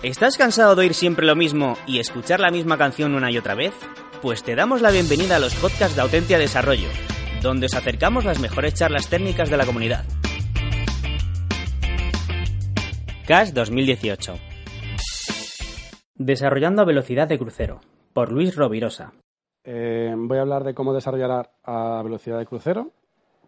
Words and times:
¿Estás 0.00 0.38
cansado 0.38 0.76
de 0.76 0.82
oír 0.82 0.94
siempre 0.94 1.26
lo 1.26 1.34
mismo 1.34 1.74
y 1.84 1.98
escuchar 1.98 2.38
la 2.38 2.52
misma 2.52 2.78
canción 2.78 3.16
una 3.16 3.32
y 3.32 3.36
otra 3.36 3.56
vez? 3.56 3.74
Pues 4.22 4.44
te 4.44 4.54
damos 4.54 4.80
la 4.80 4.92
bienvenida 4.92 5.34
a 5.34 5.38
los 5.40 5.56
podcasts 5.56 5.96
de 5.96 6.02
Autentia 6.02 6.38
Desarrollo, 6.38 6.86
donde 7.42 7.66
os 7.66 7.74
acercamos 7.74 8.24
las 8.24 8.38
mejores 8.38 8.74
charlas 8.74 9.08
técnicas 9.08 9.50
de 9.50 9.56
la 9.56 9.66
comunidad. 9.66 10.04
CAS 13.26 13.52
2018 13.52 14.34
Desarrollando 16.14 16.82
a 16.82 16.84
velocidad 16.84 17.26
de 17.26 17.38
crucero, 17.40 17.80
por 18.12 18.30
Luis 18.30 18.54
Rovirosa. 18.54 19.14
Eh, 19.64 20.14
voy 20.16 20.38
a 20.38 20.42
hablar 20.42 20.62
de 20.62 20.74
cómo 20.74 20.94
desarrollar 20.94 21.50
a 21.64 22.02
velocidad 22.04 22.38
de 22.38 22.46
crucero, 22.46 22.92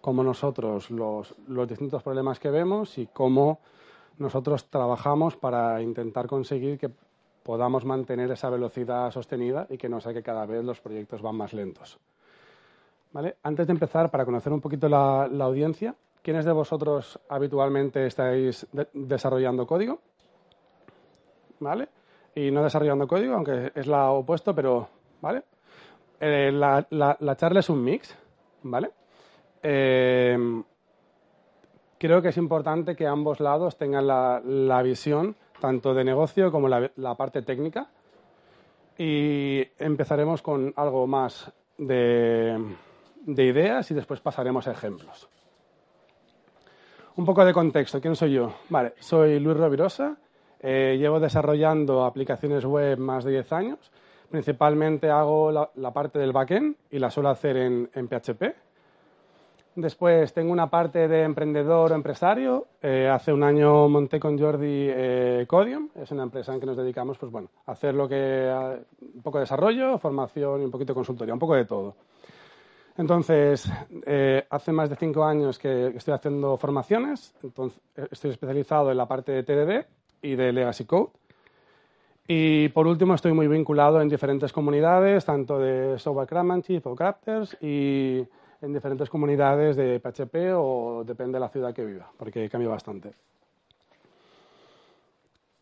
cómo 0.01 0.25
nosotros 0.25 0.91
los, 0.91 1.33
los 1.47 1.69
distintos 1.69 2.03
problemas 2.03 2.41
que 2.41 2.51
vemos 2.51 2.99
y 2.99 3.07
cómo 3.07 3.61
nosotros 4.21 4.69
trabajamos 4.69 5.37
para 5.37 5.81
intentar 5.81 6.27
conseguir 6.27 6.79
que 6.79 6.91
podamos 7.43 7.85
mantener 7.85 8.31
esa 8.31 8.51
velocidad 8.51 9.11
sostenida 9.11 9.67
y 9.71 9.79
que 9.79 9.89
no 9.89 10.01
sea 10.01 10.13
que 10.13 10.23
cada 10.23 10.45
vez 10.45 10.63
los 10.63 10.81
proyectos 10.81 11.23
van 11.23 11.37
más 11.37 11.55
lentos. 11.55 11.99
¿Vale? 13.13 13.39
Antes 13.43 13.67
de 13.67 13.73
empezar, 13.73 14.11
para 14.11 14.25
conocer 14.25 14.53
un 14.53 14.61
poquito 14.61 14.89
la, 14.89 15.27
la 15.27 15.47
audiencia, 15.47 15.95
¿quiénes 16.23 16.45
de 16.45 16.53
vosotros 16.53 17.19
habitualmente 17.29 18.07
estáis 18.07 18.67
de 18.73 18.87
desarrollando 18.93 19.67
código? 19.67 20.01
¿Vale? 21.59 21.89
Y 22.35 22.51
no 22.51 22.63
desarrollando 22.63 23.09
código, 23.09 23.35
aunque 23.35 23.73
es 23.75 23.87
la 23.87 24.11
opuesto, 24.11 24.55
pero 24.55 24.89
¿vale? 25.23 25.43
Eh, 26.21 26.53
la, 26.53 26.87
la, 26.91 27.17
la, 27.19 27.37
charla 27.37 27.61
es 27.61 27.71
un 27.71 27.83
mix, 27.83 28.17
¿vale? 28.63 28.91
Eh, 29.63 30.63
creo 32.01 32.23
que 32.23 32.29
es 32.29 32.37
importante 32.39 32.97
que 32.97 33.07
ambos 33.07 33.41
lados 33.41 33.77
tengan 33.77 34.07
la, 34.07 34.83
visión 34.83 35.37
tanto 35.61 35.93
de 35.93 36.03
negocio 36.03 36.51
como 36.51 36.67
la, 36.67 37.15
parte 37.15 37.43
técnica. 37.43 37.91
Y 38.97 39.63
empezaremos 39.79 40.41
con 40.41 40.73
algo 40.77 41.07
más 41.07 41.53
de, 41.77 42.59
de, 43.27 43.45
ideas 43.45 43.91
y 43.91 43.95
después 43.95 44.21
pasaremos 44.21 44.67
a 44.67 44.73
ejemplos. 44.73 45.29
Un 47.17 47.25
poco 47.27 47.45
de 47.45 47.53
contexto. 47.53 48.01
¿Quién 48.01 48.17
soy 48.17 48.33
yo? 48.33 48.55
Vale, 48.71 48.95
soy 48.99 49.39
Luis 49.39 49.57
Rovirosa. 49.59 50.17
Eh, 50.59 50.97
llevo 50.99 51.21
desarrollando 51.21 52.05
aplicaciones 52.05 52.65
web 52.65 52.99
más 52.99 53.25
de 53.25 53.33
10 53.33 53.53
años. 53.53 53.93
Principalmente 54.31 55.11
hago 55.11 55.53
la, 55.53 55.93
parte 55.93 56.19
del 56.19 56.33
backend 56.33 56.77
y 56.91 56.99
la 56.99 57.11
suelo 57.11 57.29
hacer 57.29 57.57
en 57.57 57.89
PHP 58.09 58.70
Después 59.77 60.33
tengo 60.33 60.53
una 60.53 60.69
parte 60.69 61.07
de 61.07 61.23
emprendedor 61.23 61.93
o 61.93 61.95
empresario. 61.95 62.67
Eh, 62.83 63.09
hace 63.09 63.33
un 63.33 63.45
año 63.45 63.89
monté 63.89 64.19
con 64.19 64.39
Jordi 64.39 64.89
eh, 64.91 65.45
Codium. 65.47 65.89
Es 65.95 66.11
una 66.11 66.25
empresa 66.25 66.53
en 66.53 66.61
que 66.61 66.67
nos 66.67 66.77
dedicamos 66.77 67.19
pues, 67.19 67.31
bueno, 67.31 67.49
a 67.67 67.73
hacer 67.73 67.95
lo 67.95 68.09
que, 68.09 68.51
a, 68.51 68.79
un 69.15 69.23
poco 69.23 69.39
de 69.39 69.43
desarrollo, 69.43 69.99
formación 69.99 70.63
y 70.63 70.65
un 70.65 70.71
poquito 70.73 70.93
de 70.93 70.97
consultoría, 70.97 71.35
un 71.35 71.41
poco 71.41 71.55
de 71.55 71.67
todo. 71.67 71.95
Entonces, 72.97 73.71
eh, 74.05 74.45
hace 74.51 74.73
más 74.73 74.91
de 74.91 74.97
cinco 74.97 75.25
años 75.25 75.59
que 75.59 75.87
estoy 75.97 76.15
haciendo 76.15 76.57
formaciones. 76.57 77.33
Entonces, 77.43 77.81
estoy 78.11 78.33
especializado 78.33 78.91
en 78.91 78.97
la 78.97 79.07
parte 79.07 79.31
de 79.31 79.43
TDD 79.45 79.87
y 80.21 80.35
de 80.35 80.53
Legacy 80.53 80.85
Code. 80.85 81.11
Y 82.27 82.69
por 82.71 82.87
último, 82.87 83.15
estoy 83.15 83.33
muy 83.33 83.49
vinculado 83.49 84.01
en 84.01 84.09
diferentes 84.09 84.53
comunidades, 84.53 85.25
tanto 85.25 85.59
de 85.59 85.99
Software 85.99 86.29
Craftsmanship 86.29 86.83
o 86.85 86.95
Crafters 86.95 87.57
y 87.61 88.27
en 88.63 88.73
diferentes 88.73 89.09
comunidades 89.09 89.77
de 89.77 90.01
PHP 90.01 90.55
o 90.55 91.03
depende 91.05 91.37
de 91.37 91.41
la 91.41 91.49
ciudad 91.49 91.75
que 91.75 91.85
viva, 91.85 92.11
porque 92.17 92.49
cambia 92.49 92.69
bastante. 92.69 93.13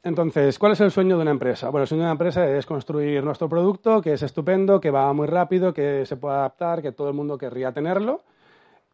Entonces, 0.03 0.59
¿cuál 0.59 0.73
es 0.73 0.81
el 0.81 0.91
sueño 0.91 1.17
de 1.17 1.23
una 1.23 1.33
empresa? 1.33 1.71
Bueno, 1.71 1.83
el 1.83 1.89
sueño 1.89 2.03
de 2.03 2.07
una 2.07 2.13
empresa 2.13 2.49
es 2.49 2.65
construir 2.65 3.23
nuestro 3.23 3.49
producto, 3.49 4.01
que 4.01 4.13
es 4.13 4.23
estupendo, 4.23 4.81
que 4.81 4.91
va 4.91 5.13
muy 5.13 5.27
rápido, 5.27 5.75
que 5.75 6.07
se 6.07 6.17
puede 6.17 6.37
adaptar, 6.37 6.81
que 6.81 6.93
todo 6.93 7.09
el 7.09 7.15
mundo 7.15 7.37
querría 7.37 7.73
tenerlo. 7.73 8.23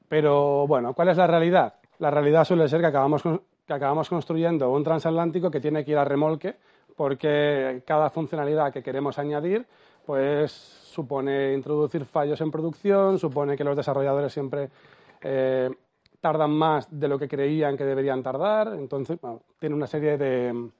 Pero, 0.09 0.67
bueno, 0.67 0.95
¿cuál 0.95 1.11
es 1.11 1.17
la 1.17 1.27
realidad? 1.27 1.75
La 1.99 2.11
realidad 2.11 2.45
suele 2.45 2.69
ser 2.69 2.81
que 2.81 2.87
acabamos, 2.87 3.23
que 3.23 3.73
acabamos 3.73 4.09
construyendo 4.09 4.71
un 4.73 4.83
transatlántico 4.83 5.51
que 5.51 5.61
tiene 5.61 5.85
que 5.85 5.93
ir 5.93 5.99
a 5.99 6.05
remolque, 6.05 6.57
porque 6.97 7.83
cada 7.87 8.11
funcionalidad 8.11 8.73
que 8.73 8.83
queremos 8.83 9.19
añadir, 9.19 9.67
pues 10.07 10.53
supone 10.53 11.53
introducir 11.55 12.05
fallos 12.05 12.41
en 12.41 12.51
producción, 12.51 13.19
supone 13.19 13.57
que 13.57 13.65
los 13.65 13.77
desarrolladores 13.77 14.33
siempre 14.33 14.71
eh, 15.21 15.71
tardan 16.21 16.53
más 16.53 16.89
de 16.91 17.09
lo 17.09 17.19
que 17.19 17.29
creían 17.29 17.77
que 17.77 17.85
deberían 17.85 18.23
tardar, 18.23 18.75
entonces 18.75 19.21
bueno, 19.21 19.43
tiene 19.59 19.75
una 19.75 19.87
serie 19.87 20.17
de, 20.17 20.71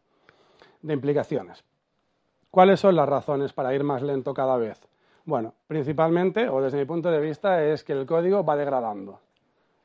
de 0.83 0.95
implicaciones. 0.95 1.65
¿Cuáles 2.51 2.79
son 2.79 2.95
las 2.95 3.09
razones 3.09 3.53
para 3.53 3.75
ir 3.75 3.83
más 3.83 4.03
lento 4.03 4.33
cada 4.33 4.57
vez? 4.57 4.81
Bueno, 5.25 5.55
principalmente, 5.67 6.49
o 6.49 6.61
desde 6.61 6.79
mi 6.79 6.85
punto 6.85 7.11
de 7.11 7.21
vista, 7.21 7.65
es 7.65 7.83
que 7.83 7.93
el 7.95 8.07
código 8.07 8.45
va 8.45 8.57
degradando, 8.57 9.21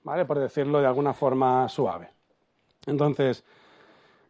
¿vale? 0.03 0.25
Por 0.25 0.38
decirlo 0.38 0.79
de 0.79 0.88
alguna 0.88 1.13
forma 1.13 1.67
suave. 1.69 2.09
Entonces, 2.85 3.44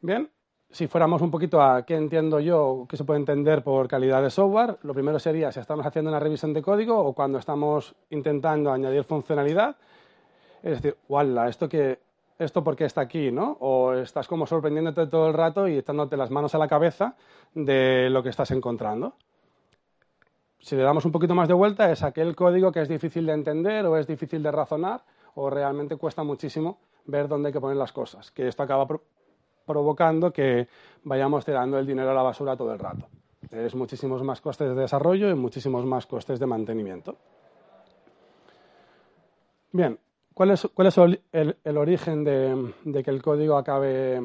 bien, 0.02 0.30
si 0.72 0.88
fuéramos 0.88 1.22
un 1.22 1.32
poquito 1.32 1.62
a 1.62 1.84
qué 1.84 1.96
entiendo 1.96 2.40
yo, 2.40 2.86
qué 2.88 2.96
se 2.96 3.04
puede 3.04 3.20
entender 3.20 3.64
por 3.64 3.88
calidad 3.88 4.22
de 4.22 4.30
software, 4.30 4.78
lo 4.84 4.94
primero 4.94 5.18
sería 5.18 5.52
si 5.52 5.60
estamos 5.60 5.86
haciendo 5.86 6.12
una 6.12 6.20
revisión 6.20 6.54
de 6.54 6.62
código 6.62 6.98
o 6.98 7.14
cuando 7.14 7.40
estamos 7.40 7.96
intentando 8.12 8.72
añadir 8.72 9.04
funcionalidad. 9.04 9.76
Es 10.62 10.82
decir, 10.82 10.98
¡wala! 11.08 11.48
¿Esto, 11.50 11.68
que, 11.68 12.00
¿esto 12.38 12.64
por 12.64 12.76
qué 12.76 12.86
está 12.86 13.02
aquí? 13.02 13.32
¿no? 13.32 13.58
O 13.62 13.94
estás 13.94 14.28
como 14.28 14.46
sorprendiéndote 14.46 15.08
todo 15.08 15.28
el 15.28 15.34
rato 15.34 15.68
y 15.68 15.78
echándote 15.78 16.18
las 16.18 16.30
manos 16.30 16.54
a 16.54 16.60
la 16.60 16.68
cabeza 16.68 17.16
de 17.56 18.10
lo 18.12 18.22
que 18.22 18.30
estás 18.30 18.52
encontrando. 18.52 19.16
Si 20.60 20.76
le 20.76 20.84
damos 20.84 21.06
un 21.06 21.12
poquito 21.12 21.34
más 21.34 21.48
de 21.48 21.54
vuelta, 21.56 21.92
es 21.92 22.04
aquel 22.04 22.36
código 22.36 22.72
que 22.72 22.82
es 22.82 22.90
difícil 22.90 23.26
de 23.26 23.34
entender 23.34 23.86
o 23.88 23.98
es 23.98 24.06
difícil 24.06 24.44
de 24.44 24.52
razonar 24.52 25.04
o 25.34 25.50
realmente 25.50 25.96
cuesta 25.96 26.22
muchísimo 26.24 26.80
ver 27.06 27.28
dónde 27.28 27.48
hay 27.48 27.54
que 27.54 27.62
poner 27.62 27.78
las 27.78 27.94
cosas. 27.94 28.30
Que 28.30 28.48
esto 28.48 28.62
acaba 28.62 28.86
provocando 29.70 30.34
que 30.34 30.68
vayamos 31.04 31.46
tirando 31.46 31.78
el 31.78 31.86
dinero 31.86 32.10
a 32.10 32.14
la 32.16 32.24
basura 32.24 32.58
todo 32.58 32.74
el 32.74 32.80
rato. 32.80 33.06
Es 33.52 33.76
muchísimos 33.76 34.24
más 34.24 34.42
costes 34.42 34.70
de 34.70 34.82
desarrollo 34.82 35.30
y 35.30 35.36
muchísimos 35.36 35.86
más 35.86 36.08
costes 36.08 36.40
de 36.40 36.48
mantenimiento. 36.48 37.16
Bien, 39.72 40.00
¿cuál 40.34 40.50
es, 40.50 40.68
el, 41.32 41.78
origen 41.78 42.24
de, 42.24 42.74
de, 42.84 43.04
que 43.04 43.12
el 43.12 43.22
código 43.22 43.58
acabe, 43.58 44.20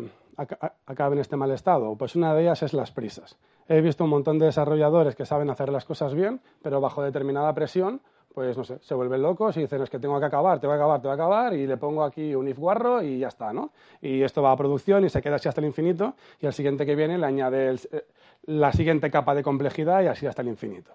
acabe 0.86 1.14
en 1.16 1.20
este 1.20 1.36
mal 1.36 1.50
estado? 1.50 1.94
Pues 1.96 2.16
una 2.16 2.34
de 2.34 2.42
ellas 2.42 2.62
es 2.62 2.72
las 2.72 2.90
prisas. 2.90 3.36
He 3.68 3.82
visto 3.82 4.04
un 4.04 4.10
montón 4.10 4.38
de 4.38 4.46
desarrolladores 4.46 5.14
que 5.14 5.26
saben 5.26 5.50
hacer 5.50 5.70
las 5.70 5.84
cosas 5.84 6.14
bien, 6.14 6.40
pero 6.62 6.80
bajo 6.80 7.02
determinada 7.02 7.52
presión 7.52 8.00
pues 8.34 8.56
no 8.56 8.64
sé, 8.64 8.78
se 8.80 8.94
vuelven 8.94 9.22
locos 9.22 9.56
y 9.56 9.60
dicen 9.60 9.80
es 9.82 9.88
que 9.88 10.00
tengo 10.00 10.18
que 10.18 10.26
acabar, 10.26 10.58
te 10.58 10.66
voy 10.66 10.74
a 10.74 10.76
acabar, 10.76 11.00
te 11.00 11.06
voy 11.06 11.12
a 11.12 11.14
acabar 11.14 11.54
y 11.54 11.68
le 11.68 11.76
pongo 11.76 12.02
aquí 12.02 12.34
un 12.34 12.48
if 12.48 12.58
guarro 12.58 13.00
y 13.00 13.20
ya 13.20 13.28
está, 13.28 13.52
¿no? 13.52 13.70
Y 14.02 14.22
esto 14.22 14.42
va 14.42 14.50
a 14.50 14.56
producción 14.56 15.04
y 15.04 15.08
se 15.08 15.22
queda 15.22 15.36
así 15.36 15.48
hasta 15.48 15.60
el 15.60 15.68
infinito 15.68 16.14
y 16.40 16.46
al 16.46 16.52
siguiente 16.52 16.84
que 16.84 16.96
viene 16.96 17.16
le 17.16 17.26
añade 17.26 17.76
eh, 17.92 18.06
la 18.46 18.72
siguiente 18.72 19.08
capa 19.08 19.36
de 19.36 19.44
complejidad 19.44 20.02
y 20.02 20.08
así 20.08 20.26
hasta 20.26 20.42
el 20.42 20.48
infinito. 20.48 20.90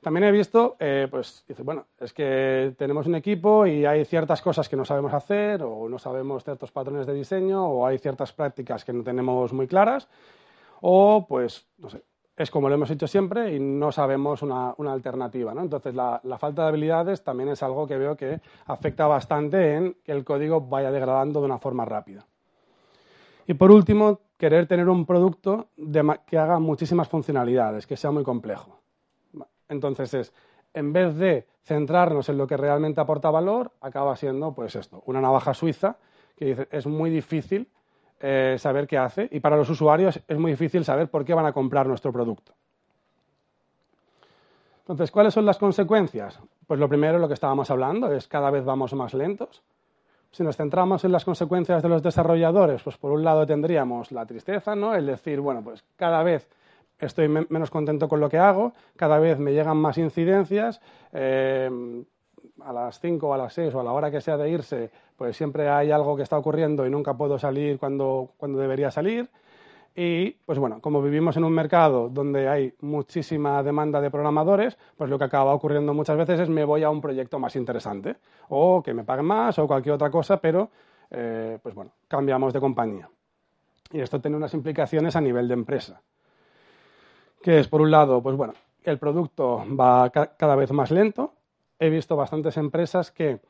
También 0.00 0.24
he 0.24 0.30
visto, 0.30 0.76
eh, 0.78 1.08
pues, 1.10 1.44
dice, 1.48 1.62
bueno, 1.62 1.86
es 1.98 2.12
que 2.12 2.74
tenemos 2.78 3.06
un 3.06 3.16
equipo 3.16 3.66
y 3.66 3.84
hay 3.84 4.04
ciertas 4.04 4.40
cosas 4.40 4.68
que 4.68 4.76
no 4.76 4.84
sabemos 4.84 5.12
hacer 5.12 5.62
o 5.62 5.88
no 5.88 5.98
sabemos 5.98 6.44
ciertos 6.44 6.72
patrones 6.72 7.06
de 7.06 7.12
diseño 7.12 7.66
o 7.66 7.86
hay 7.86 7.98
ciertas 7.98 8.32
prácticas 8.32 8.84
que 8.84 8.92
no 8.92 9.02
tenemos 9.02 9.52
muy 9.52 9.66
claras 9.66 10.08
o, 10.80 11.26
pues, 11.28 11.66
no 11.78 11.90
sé, 11.90 12.02
es 12.36 12.50
como 12.50 12.68
lo 12.68 12.74
hemos 12.74 12.90
hecho 12.90 13.06
siempre 13.06 13.54
y 13.54 13.60
no 13.60 13.90
sabemos 13.90 14.42
una, 14.42 14.74
una 14.76 14.92
alternativa. 14.92 15.54
¿no? 15.54 15.62
Entonces, 15.62 15.94
la, 15.94 16.20
falta 16.38 16.62
de 16.62 16.68
habilidades 16.68 17.24
también 17.24 17.48
es 17.48 17.62
algo 17.62 17.86
que 17.86 17.96
veo 17.96 18.16
que 18.16 18.40
afecta 18.66 19.06
bastante 19.06 19.74
en 19.74 19.96
que 20.04 20.12
el 20.12 20.24
código 20.24 20.60
vaya 20.60 20.90
degradando 20.90 21.40
de 21.40 21.46
una 21.46 21.58
forma 21.58 21.84
rápida. 21.84 22.26
Y 23.46 23.54
por 23.54 23.70
último, 23.70 24.20
querer 24.36 24.66
tener 24.66 24.88
un 24.88 25.06
producto 25.06 25.68
que 26.26 26.38
haga 26.38 26.58
muchísimas 26.58 27.08
funcionalidades, 27.08 27.86
que 27.86 27.96
sea 27.96 28.10
muy 28.10 28.24
complejo. 28.24 28.80
Entonces, 29.68 30.12
es, 30.12 30.34
en 30.74 30.92
vez 30.92 31.16
de 31.16 31.46
centrarnos 31.62 32.28
en 32.28 32.36
lo 32.36 32.46
que 32.46 32.56
realmente 32.56 33.00
aporta 33.00 33.30
valor, 33.30 33.72
acaba 33.80 34.14
siendo, 34.14 34.52
pues 34.52 34.76
esto, 34.76 35.02
una 35.06 35.20
navaja 35.20 35.54
suiza 35.54 35.96
que 36.36 36.44
dice, 36.44 36.68
es 36.70 36.86
muy 36.86 37.08
difícil 37.08 37.68
eh, 38.20 38.56
saber 38.58 38.86
qué 38.86 38.98
hace 38.98 39.28
y 39.30 39.40
para 39.40 39.56
los 39.56 39.68
usuarios 39.68 40.20
es 40.26 40.38
muy 40.38 40.52
difícil 40.52 40.84
saber 40.84 41.08
por 41.08 41.24
qué 41.24 41.34
van 41.34 41.46
a 41.46 41.52
comprar 41.52 41.86
nuestro 41.86 42.12
producto. 42.12 42.52
Entonces, 44.80 45.10
¿cuáles 45.10 45.34
son 45.34 45.44
las 45.44 45.58
consecuencias? 45.58 46.38
Pues 46.66 46.78
lo 46.78 46.88
primero, 46.88 47.18
lo 47.18 47.28
que 47.28 47.34
estábamos 47.34 47.70
hablando, 47.70 48.12
es 48.12 48.28
cada 48.28 48.50
vez 48.50 48.64
vamos 48.64 48.94
más 48.94 49.14
lentos. 49.14 49.62
Si 50.30 50.42
nos 50.42 50.56
centramos 50.56 51.04
en 51.04 51.12
las 51.12 51.24
consecuencias 51.24 51.82
de 51.82 51.88
los 51.88 52.02
desarrolladores, 52.02 52.82
pues 52.82 52.96
por 52.96 53.10
un 53.10 53.24
lado 53.24 53.46
tendríamos 53.46 54.12
la 54.12 54.26
tristeza, 54.26 54.76
¿no? 54.76 54.94
El 54.94 55.06
decir, 55.06 55.40
bueno, 55.40 55.62
pues 55.62 55.84
cada 55.96 56.22
vez 56.22 56.48
estoy 56.98 57.28
menos 57.28 57.70
contento 57.70 58.08
con 58.08 58.20
lo 58.20 58.28
que 58.28 58.38
hago, 58.38 58.72
cada 58.96 59.18
vez 59.18 59.38
me 59.38 59.52
llegan 59.52 59.76
más 59.76 59.98
incidencias, 59.98 60.80
eh, 61.12 62.04
a 62.64 62.72
las 62.72 63.00
5 63.00 63.28
o 63.28 63.34
a 63.34 63.38
las 63.38 63.52
6 63.54 63.74
o 63.74 63.80
a 63.80 63.84
la 63.84 63.92
hora 63.92 64.10
que 64.10 64.20
sea 64.20 64.36
de 64.36 64.50
irse, 64.50 64.90
pues 65.16 65.36
siempre 65.36 65.68
hay 65.68 65.90
algo 65.90 66.16
que 66.16 66.22
está 66.22 66.38
ocurriendo 66.38 66.86
y 66.86 66.90
nunca 66.90 67.14
puedo 67.14 67.38
salir 67.38 67.78
cuando, 67.78 68.30
cuando 68.36 68.58
debería 68.58 68.90
salir. 68.90 69.28
Y, 69.98 70.32
pues 70.44 70.58
bueno, 70.58 70.80
como 70.82 71.00
vivimos 71.00 71.38
en 71.38 71.44
un 71.44 71.54
mercado 71.54 72.10
donde 72.10 72.48
hay 72.48 72.74
muchísima 72.80 73.62
demanda 73.62 73.98
de 73.98 74.10
programadores, 74.10 74.76
pues 74.94 75.08
lo 75.08 75.18
que 75.18 75.24
acaba 75.24 75.54
ocurriendo 75.54 75.94
muchas 75.94 76.18
veces 76.18 76.40
es 76.40 76.50
me 76.50 76.64
voy 76.64 76.82
a 76.82 76.90
un 76.90 77.00
proyecto 77.00 77.38
más 77.38 77.56
interesante, 77.56 78.16
o 78.50 78.82
que 78.82 78.92
me 78.92 79.04
paguen 79.04 79.24
más, 79.24 79.58
o 79.58 79.66
cualquier 79.66 79.94
otra 79.94 80.10
cosa, 80.10 80.36
pero, 80.36 80.68
eh, 81.10 81.58
pues 81.62 81.74
bueno, 81.74 81.92
cambiamos 82.08 82.52
de 82.52 82.60
compañía. 82.60 83.08
Y 83.90 84.00
esto 84.00 84.20
tiene 84.20 84.36
unas 84.36 84.52
implicaciones 84.52 85.16
a 85.16 85.20
nivel 85.22 85.48
de 85.48 85.54
empresa. 85.54 86.02
Que 87.42 87.60
es, 87.60 87.68
por 87.68 87.80
un 87.80 87.90
lado, 87.90 88.22
pues 88.22 88.36
bueno, 88.36 88.52
el 88.84 88.98
producto 88.98 89.64
va 89.78 90.10
cada 90.10 90.56
vez 90.56 90.72
más 90.72 90.90
lento. 90.90 91.32
He 91.78 91.90
visto 91.90 92.16
bastantes 92.16 92.56
empresas 92.56 93.10
que 93.10 93.40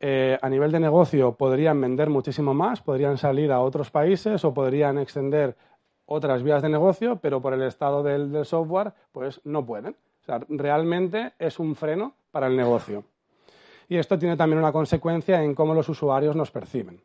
eh, 0.00 0.38
a 0.40 0.48
nivel 0.48 0.70
de 0.70 0.80
negocio 0.80 1.34
podrían 1.34 1.80
vender 1.80 2.10
muchísimo 2.10 2.54
más, 2.54 2.82
podrían 2.82 3.16
salir 3.16 3.50
a 3.52 3.60
otros 3.60 3.90
países 3.90 4.44
o 4.44 4.52
podrían 4.52 4.98
extender 4.98 5.56
otras 6.06 6.42
vías 6.42 6.62
de 6.62 6.68
negocio, 6.68 7.16
pero 7.16 7.40
por 7.40 7.54
el 7.54 7.62
estado 7.62 8.02
del, 8.02 8.44
software, 8.44 8.92
pues 9.12 9.40
no 9.44 9.64
pueden. 9.64 9.96
O 10.20 10.24
sea, 10.24 10.40
realmente 10.48 11.32
es 11.38 11.58
un 11.58 11.74
freno 11.74 12.14
para 12.30 12.46
el 12.46 12.56
negocio. 12.56 13.04
Y 13.88 13.96
esto 13.96 14.18
tiene 14.18 14.36
también 14.36 14.58
una 14.58 14.72
consecuencia 14.72 15.42
en 15.42 15.54
cómo 15.54 15.74
los 15.74 15.88
usuarios 15.88 16.36
nos 16.36 16.50
perciben. 16.50 17.00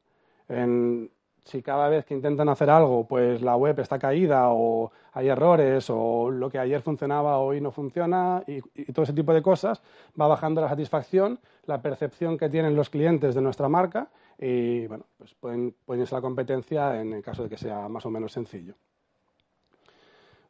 Si 1.43 1.61
cada 1.61 1.89
vez 1.89 2.05
que 2.05 2.13
intentan 2.13 2.49
hacer 2.49 2.69
algo, 2.69 3.05
pues 3.05 3.41
la 3.41 3.55
web 3.55 3.79
está 3.79 3.97
caída 3.97 4.49
o 4.49 4.91
hay 5.13 5.29
errores 5.29 5.89
o 5.89 6.29
lo 6.29 6.49
que 6.49 6.59
ayer 6.59 6.81
funcionaba 6.81 7.39
hoy 7.39 7.61
no 7.61 7.71
funciona 7.71 8.43
y, 8.47 8.61
todo 8.91 9.03
ese 9.03 9.13
tipo 9.13 9.33
de 9.33 9.41
cosas, 9.41 9.81
va 10.19 10.27
bajando 10.27 10.61
la 10.61 10.69
satisfacción, 10.69 11.39
la 11.65 11.81
percepción 11.81 12.37
que 12.37 12.49
tienen 12.49 12.75
los 12.75 12.89
clientes 12.89 13.35
de 13.35 13.41
nuestra 13.41 13.69
marca 13.69 14.09
y 14.37 14.87
bueno, 14.87 15.05
pues 15.17 15.33
pueden, 15.33 15.75
irse 15.89 16.15
a 16.15 16.17
la 16.17 16.21
competencia 16.21 17.01
en 17.01 17.13
el 17.13 17.21
caso 17.21 17.43
de 17.43 17.49
que 17.49 17.57
sea 17.57 17.87
más 17.89 18.05
o 18.05 18.09
menos 18.09 18.31
sencillo. 18.31 18.75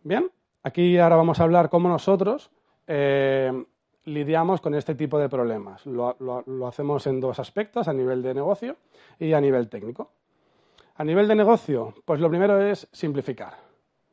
Bien, 0.03 0.30
aquí 0.63 0.97
ahora 0.97 1.15
vamos 1.15 1.39
a 1.39 1.44
hablar 1.44 1.69
cómo 1.69 1.89
nosotros 1.89 2.51
eh, 2.88 3.51
lidiamos 4.06 4.62
con 4.62 4.75
este 4.75 4.95
tipo 4.95 5.19
de 5.19 5.30
problemas. 5.30 5.86
Lo, 5.86 6.15
hacemos 6.68 7.07
en 7.07 7.19
dos 7.19 7.39
aspectos, 7.39 7.88
a 7.88 7.94
nivel 7.94 8.21
de 8.21 8.33
negocio 8.33 8.75
y 9.19 9.33
a 9.33 9.41
nivel 9.41 9.69
técnico. 9.69 10.12
A 11.00 11.06
nivel 11.06 11.30
de 11.30 11.36
negocio, 11.36 11.94
pues 12.04 12.19
lo 12.19 12.28
primero 12.28 12.60
es 12.60 12.86
simplificar. 12.92 13.54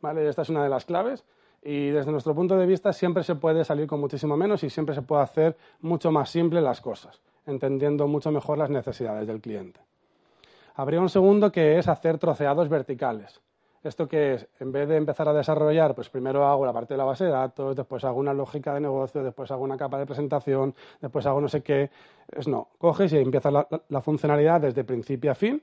¿vale? 0.00 0.28
Esta 0.28 0.42
es 0.42 0.50
una 0.50 0.62
de 0.62 0.68
las 0.68 0.84
claves 0.84 1.24
y 1.60 1.88
desde 1.88 2.12
nuestro 2.12 2.32
punto 2.32 2.56
de 2.56 2.64
vista 2.64 2.92
siempre 2.92 3.24
se 3.24 3.34
puede 3.34 3.64
salir 3.64 3.88
con 3.88 3.98
muchísimo 3.98 4.36
menos 4.36 4.62
y 4.62 4.70
siempre 4.70 4.94
se 4.94 5.02
puede 5.02 5.24
hacer 5.24 5.56
mucho 5.80 6.12
más 6.12 6.30
simple 6.30 6.60
las 6.60 6.80
cosas, 6.80 7.20
entendiendo 7.44 8.06
mucho 8.06 8.30
mejor 8.30 8.58
las 8.58 8.70
necesidades 8.70 9.26
del 9.26 9.40
cliente. 9.40 9.80
Habría 10.76 11.00
un 11.00 11.08
segundo 11.08 11.50
que 11.50 11.76
es 11.76 11.88
hacer 11.88 12.18
troceados 12.18 12.68
verticales. 12.68 13.40
¿Esto 13.82 14.06
que 14.06 14.34
es? 14.34 14.48
En 14.60 14.70
vez 14.70 14.88
de 14.88 14.96
empezar 14.96 15.28
a 15.28 15.32
desarrollar, 15.32 15.92
pues 15.92 16.08
primero 16.08 16.46
hago 16.46 16.64
la 16.64 16.72
parte 16.72 16.94
de 16.94 16.98
la 16.98 17.04
base 17.04 17.24
de 17.24 17.30
datos, 17.30 17.74
después 17.74 18.04
hago 18.04 18.20
una 18.20 18.32
lógica 18.32 18.72
de 18.74 18.80
negocio, 18.80 19.24
después 19.24 19.50
hago 19.50 19.64
una 19.64 19.76
capa 19.76 19.98
de 19.98 20.06
presentación, 20.06 20.72
después 21.00 21.26
hago 21.26 21.40
no 21.40 21.48
sé 21.48 21.64
qué. 21.64 21.90
Es 22.30 22.46
no, 22.46 22.68
coges 22.78 23.12
y 23.12 23.18
empiezas 23.18 23.52
la, 23.52 24.00
funcionalidad 24.02 24.60
desde 24.60 24.84
principio 24.84 25.32
a 25.32 25.34
fin, 25.34 25.60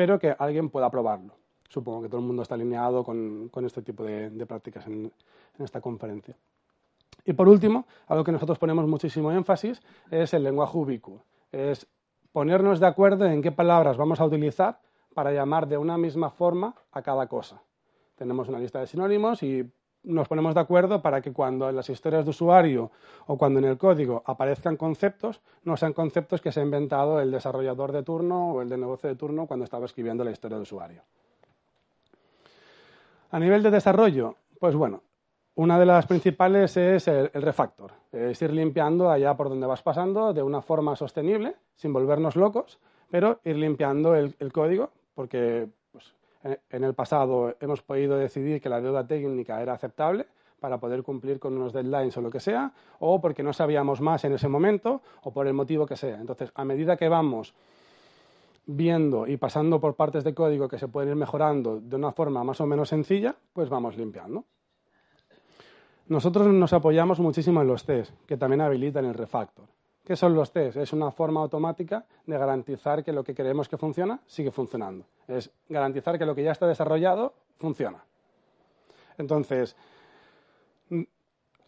pero 0.00 0.18
que 0.18 0.34
alguien 0.38 0.70
pueda 0.70 0.88
probarlo. 0.88 1.34
Supongo 1.68 2.00
que 2.00 2.08
todo 2.08 2.22
el 2.22 2.26
mundo 2.26 2.40
está 2.40 2.54
alineado 2.54 3.04
con, 3.04 3.50
este 3.66 3.82
tipo 3.82 4.02
de, 4.02 4.46
prácticas 4.46 4.86
en, 4.86 5.12
en 5.58 5.62
esta 5.62 5.82
conferencia. 5.82 6.34
Y 7.26 7.34
por 7.34 7.46
último, 7.50 7.86
algo 8.06 8.24
que 8.24 8.32
nosotros 8.32 8.58
ponemos 8.58 8.86
muchísimo 8.86 9.30
énfasis 9.30 9.82
es 10.10 10.32
el 10.32 10.42
lenguaje 10.42 10.78
ubicuo. 10.78 11.22
Es 11.52 11.86
ponernos 12.32 12.80
de 12.80 12.86
acuerdo 12.86 13.26
en 13.26 13.42
qué 13.42 13.52
palabras 13.52 13.98
vamos 13.98 14.18
a 14.20 14.24
utilizar 14.24 14.80
para 15.12 15.32
llamar 15.32 15.68
de 15.68 15.76
una 15.76 15.98
misma 15.98 16.30
forma 16.30 16.74
a 16.92 17.02
cada 17.02 17.26
cosa. 17.26 17.60
Tenemos 18.14 18.48
una 18.48 18.58
lista 18.58 18.80
de 18.80 18.86
sinónimos 18.86 19.42
y 19.42 19.70
nos 20.02 20.28
ponemos 20.28 20.54
de 20.54 20.60
acuerdo 20.60 21.02
para 21.02 21.20
que 21.20 21.32
cuando 21.32 21.68
en 21.68 21.76
las 21.76 21.90
historias 21.90 22.24
de 22.24 22.30
usuario 22.30 22.90
o 23.26 23.36
cuando 23.36 23.58
en 23.58 23.66
el 23.66 23.78
código 23.78 24.22
aparezcan 24.24 24.76
conceptos, 24.76 25.40
no 25.64 25.76
sean 25.76 25.92
conceptos 25.92 26.40
que 26.40 26.52
se 26.52 26.60
ha 26.60 26.62
inventado 26.62 27.20
el 27.20 27.30
desarrollador 27.30 27.92
de 27.92 28.02
turno 28.02 28.52
o 28.52 28.62
el 28.62 28.68
de 28.68 28.78
negocio 28.78 29.08
de 29.08 29.16
turno 29.16 29.46
cuando 29.46 29.64
estaba 29.64 29.84
escribiendo 29.84 30.24
la 30.24 30.30
historia 30.30 30.56
de 30.56 30.62
usuario. 30.62 31.02
A 33.30 33.38
nivel 33.38 33.62
de 33.62 33.70
desarrollo, 33.70 34.36
pues 34.58 34.74
bueno, 34.74 35.02
una 35.54 35.78
de 35.78 35.86
las 35.86 36.06
principales 36.06 36.76
es 36.76 37.06
el, 37.06 37.30
refactor, 37.34 37.92
es 38.12 38.40
ir 38.40 38.52
limpiando 38.52 39.10
allá 39.10 39.36
por 39.36 39.48
donde 39.48 39.66
vas 39.66 39.82
pasando 39.82 40.32
de 40.32 40.42
una 40.42 40.62
forma 40.62 40.96
sostenible, 40.96 41.54
sin 41.74 41.92
volvernos 41.92 42.36
locos, 42.36 42.78
pero 43.10 43.40
ir 43.44 43.56
limpiando 43.56 44.14
el 44.14 44.52
código 44.52 44.90
porque 45.14 45.68
en 46.42 46.84
el 46.84 46.94
pasado 46.94 47.54
hemos 47.60 47.82
podido 47.82 48.16
decidir 48.16 48.60
que 48.60 48.68
la 48.68 48.80
deuda 48.80 49.06
técnica 49.06 49.60
era 49.60 49.74
aceptable 49.74 50.26
para 50.60 50.78
poder 50.78 51.02
cumplir 51.02 51.40
con 51.40 51.56
unos 51.56 51.72
deadlines 51.72 52.16
o 52.16 52.20
lo 52.20 52.30
que 52.30 52.40
sea, 52.40 52.72
o 52.98 53.20
porque 53.20 53.42
no 53.42 53.52
sabíamos 53.52 54.00
más 54.00 54.24
en 54.24 54.34
ese 54.34 54.48
momento, 54.48 55.00
o 55.22 55.32
por 55.32 55.46
el 55.46 55.54
motivo 55.54 55.86
que 55.86 55.96
sea. 55.96 56.20
Entonces, 56.20 56.52
a 56.54 56.64
medida 56.64 56.96
que 56.96 57.08
vamos 57.08 57.54
viendo 58.66 59.26
y 59.26 59.36
pasando 59.36 59.80
por 59.80 59.94
partes 59.94 60.22
de 60.22 60.34
código 60.34 60.68
que 60.68 60.78
se 60.78 60.88
pueden 60.88 61.10
ir 61.10 61.16
mejorando 61.16 61.80
de 61.80 61.96
una 61.96 62.12
forma 62.12 62.44
más 62.44 62.60
o 62.60 62.66
menos 62.66 62.90
sencilla, 62.90 63.34
pues 63.52 63.68
vamos 63.68 63.96
limpiando. 63.96 64.44
Nosotros 66.08 66.46
nos 66.48 66.72
apoyamos 66.72 67.20
muchísimo 67.20 67.62
en 67.62 67.68
los 67.68 67.84
test, 67.84 68.12
que 68.26 68.36
también 68.36 68.60
habilitan 68.60 69.04
el 69.04 69.14
refactor. 69.14 69.66
¿Qué 70.04 70.16
son 70.16 70.34
los 70.34 70.50
test? 70.50 70.76
Es 70.78 70.92
una 70.92 71.10
forma 71.10 71.40
automática 71.40 72.04
de 72.26 72.38
garantizar 72.38 73.04
que 73.04 73.12
lo 73.12 73.22
que 73.22 73.34
queremos 73.34 73.68
que 73.68 73.76
funciona 73.76 74.20
sigue 74.26 74.50
funcionando. 74.50 75.04
Es 75.28 75.50
garantizar 75.68 76.18
que 76.18 76.26
lo 76.26 76.34
que 76.34 76.42
ya 76.42 76.52
está 76.52 76.66
desarrollado 76.66 77.34
funciona. 77.58 78.02
Entonces, 79.18 79.76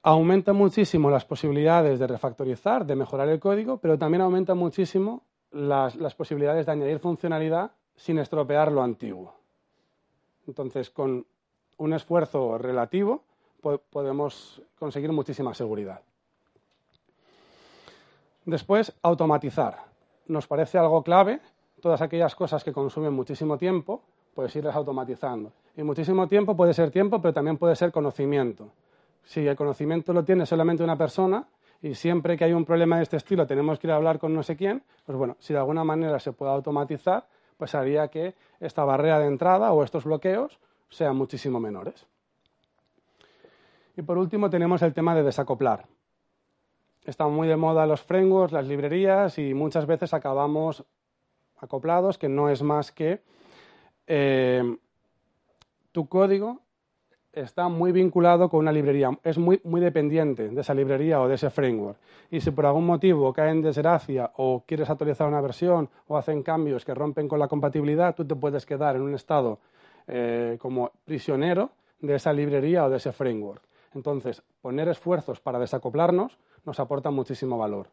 aumenta 0.02 0.52
muchísimo 0.52 1.10
las 1.10 1.24
posibilidades 1.24 1.98
de 1.98 2.06
refactorizar, 2.06 2.84
de 2.84 2.96
mejorar 2.96 3.28
el 3.28 3.38
código, 3.38 3.76
pero 3.78 3.98
también 3.98 4.22
aumenta 4.22 4.54
muchísimo 4.54 5.22
las, 5.52 6.14
posibilidades 6.14 6.66
de 6.66 6.72
añadir 6.72 6.98
funcionalidad 6.98 7.72
sin 7.94 8.18
estropear 8.18 8.72
lo 8.72 8.82
antiguo. 8.82 9.34
Entonces, 10.46 10.90
con 10.90 11.24
un 11.76 11.92
esfuerzo 11.92 12.58
relativo 12.58 13.22
podemos 13.90 14.60
conseguir 14.78 15.12
muchísima 15.12 15.54
seguridad. 15.54 16.00
Después, 18.44 18.92
automatizar. 19.02 19.78
Nos 20.26 20.46
parece 20.46 20.78
algo 20.78 21.02
clave. 21.02 21.40
Todas 21.80 22.02
aquellas 22.02 22.34
cosas 22.34 22.64
que 22.64 22.72
consumen 22.72 23.12
muchísimo 23.12 23.56
tiempo, 23.56 24.02
pues 24.34 24.54
irlas 24.56 24.74
automatizando. 24.74 25.52
Y 25.76 25.82
muchísimo 25.82 26.26
tiempo 26.26 26.56
puede 26.56 26.74
ser 26.74 26.90
tiempo, 26.90 27.20
pero 27.20 27.32
también 27.32 27.56
puede 27.56 27.76
ser 27.76 27.92
conocimiento. 27.92 28.70
Si 29.24 29.46
el 29.46 29.56
conocimiento 29.56 30.12
lo 30.12 30.24
tiene 30.24 30.44
solamente 30.46 30.82
una 30.82 30.96
persona 30.96 31.46
y 31.80 31.94
siempre 31.94 32.36
que 32.36 32.44
hay 32.44 32.52
un 32.52 32.64
problema 32.64 32.96
de 32.96 33.04
este 33.04 33.16
estilo 33.16 33.46
tenemos 33.46 33.78
que 33.78 33.86
ir 33.86 33.92
a 33.92 33.96
hablar 33.96 34.18
con 34.18 34.34
no 34.34 34.42
sé 34.42 34.56
quién, 34.56 34.82
pues 35.06 35.16
bueno, 35.16 35.36
si 35.38 35.52
de 35.52 35.60
alguna 35.60 35.84
manera 35.84 36.18
se 36.18 36.32
puede 36.32 36.52
automatizar, 36.52 37.26
pues 37.56 37.74
haría 37.74 38.08
que 38.08 38.34
esta 38.58 38.84
barrera 38.84 39.20
de 39.20 39.26
entrada 39.26 39.72
o 39.72 39.84
estos 39.84 40.04
bloqueos 40.04 40.58
sean 40.90 41.16
muchísimo 41.16 41.60
menores. 41.60 42.06
Y 43.96 44.02
por 44.02 44.18
último 44.18 44.50
tenemos 44.50 44.82
el 44.82 44.94
tema 44.94 45.14
de 45.14 45.22
desacoplar 45.22 45.86
están 47.04 47.32
muy 47.32 47.48
de 47.48 47.56
moda 47.56 47.86
los 47.86 48.02
frameworks, 48.02 48.52
las 48.52 48.66
librerías 48.66 49.38
y 49.38 49.54
muchas 49.54 49.86
veces 49.86 50.14
acabamos 50.14 50.84
acoplados, 51.58 52.18
que 52.18 52.28
no 52.28 52.48
es 52.48 52.62
más 52.62 52.92
que 52.92 53.22
eh, 54.06 54.76
tu 55.92 56.08
código 56.08 56.60
está 57.32 57.68
muy 57.68 57.92
vinculado 57.92 58.48
con 58.48 58.60
una 58.60 58.72
librería, 58.72 59.10
es 59.24 59.38
muy, 59.38 59.60
muy 59.64 59.80
dependiente 59.80 60.48
de 60.48 60.60
esa 60.60 60.74
librería 60.74 61.20
o 61.20 61.28
de 61.28 61.36
ese 61.36 61.50
framework. 61.50 61.98
Y 62.30 62.40
si 62.40 62.50
por 62.50 62.66
algún 62.66 62.84
motivo 62.84 63.32
cae 63.32 63.50
en 63.50 63.62
desgracia 63.62 64.30
o 64.36 64.64
quieres 64.66 64.90
actualizar 64.90 65.26
una 65.26 65.40
versión 65.40 65.88
o 66.08 66.16
hacen 66.16 66.42
cambios 66.42 66.84
que 66.84 66.94
rompen 66.94 67.28
con 67.28 67.38
la 67.38 67.48
compatibilidad, 67.48 68.14
tú 68.14 68.26
te 68.26 68.36
puedes 68.36 68.66
quedar 68.66 68.96
en 68.96 69.02
un 69.02 69.14
estado 69.14 69.58
eh, 70.06 70.58
como 70.60 70.90
prisionero 71.04 71.70
de 72.00 72.16
esa 72.16 72.32
librería 72.32 72.84
o 72.84 72.90
de 72.90 72.98
ese 72.98 73.12
framework. 73.12 73.62
Entonces, 73.94 74.42
poner 74.60 74.88
esfuerzos 74.88 75.40
para 75.40 75.58
desacoplarnos 75.58 76.38
nos 76.64 76.78
aporta 76.80 77.10
muchísimo 77.10 77.58
valor, 77.58 77.88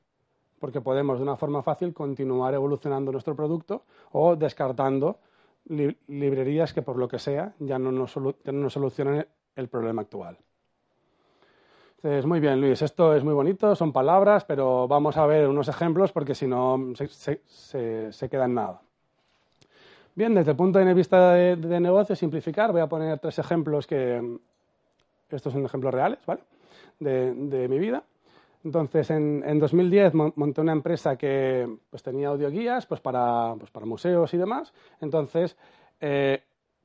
porque 0.60 0.82
podemos 0.82 1.18
de 1.18 1.24
una 1.24 1.36
forma 1.36 1.64
fácil 1.64 1.94
continuar 1.94 2.54
evolucionando 2.54 3.12
nuestro 3.12 3.36
producto 3.36 3.84
o 4.12 4.36
descartando 4.36 5.20
librerías 5.68 6.74
que 6.74 6.82
por 6.82 6.98
lo 6.98 7.08
que 7.08 7.20
sea 7.20 7.54
ya 7.60 7.78
no 7.78 7.92
nos, 7.92 8.12
solucionan 8.12 9.26
el 9.56 9.68
problema 9.68 10.02
actual. 10.02 10.38
Entonces, 11.98 12.26
muy 12.26 12.40
bien, 12.40 12.62
Luis, 12.62 12.82
esto 12.82 13.14
es 13.14 13.24
muy 13.26 13.34
bonito, 13.34 13.76
son 13.76 13.92
palabras, 13.92 14.46
pero 14.46 14.88
vamos 14.88 15.18
a 15.18 15.26
ver 15.26 15.50
unos 15.50 15.68
ejemplos 15.68 16.14
porque 16.14 16.34
si 16.34 16.48
no 16.48 16.94
se, 16.96 18.30
queda 18.30 18.46
en 18.46 18.54
nada. 18.54 18.82
Bien, 20.16 20.34
desde 20.34 20.52
el 20.52 20.58
punto 20.58 20.80
de 20.80 20.94
vista 20.94 21.34
de, 21.34 21.80
negocio, 21.80 22.16
simplificar, 22.16 22.72
voy 22.72 22.82
a 22.82 22.88
poner 22.88 23.20
tres 23.20 23.38
ejemplos 23.40 23.86
que, 23.86 24.40
estos 25.30 25.52
son 25.52 25.66
ejemplos 25.66 25.94
reales, 25.94 26.20
¿vale? 26.26 26.42
De 27.00 27.68
mi 27.70 27.80
vida. 27.80 28.04
Entonces, 28.64 29.10
en, 29.10 29.44
en, 29.46 29.60
2010 29.60 30.14
monté 30.14 30.62
una 30.62 30.74
empresa 30.74 31.16
que 31.16 31.68
pues, 31.90 32.04
tenía 32.04 32.28
audioguías 32.28 32.86
pues, 32.86 33.00
para, 33.00 33.56
pues, 33.58 33.72
para 33.72 33.86
museos 33.86 34.34
y 34.34 34.38
demás. 34.38 34.74
Entonces, 35.00 35.56
eh, 36.02 36.44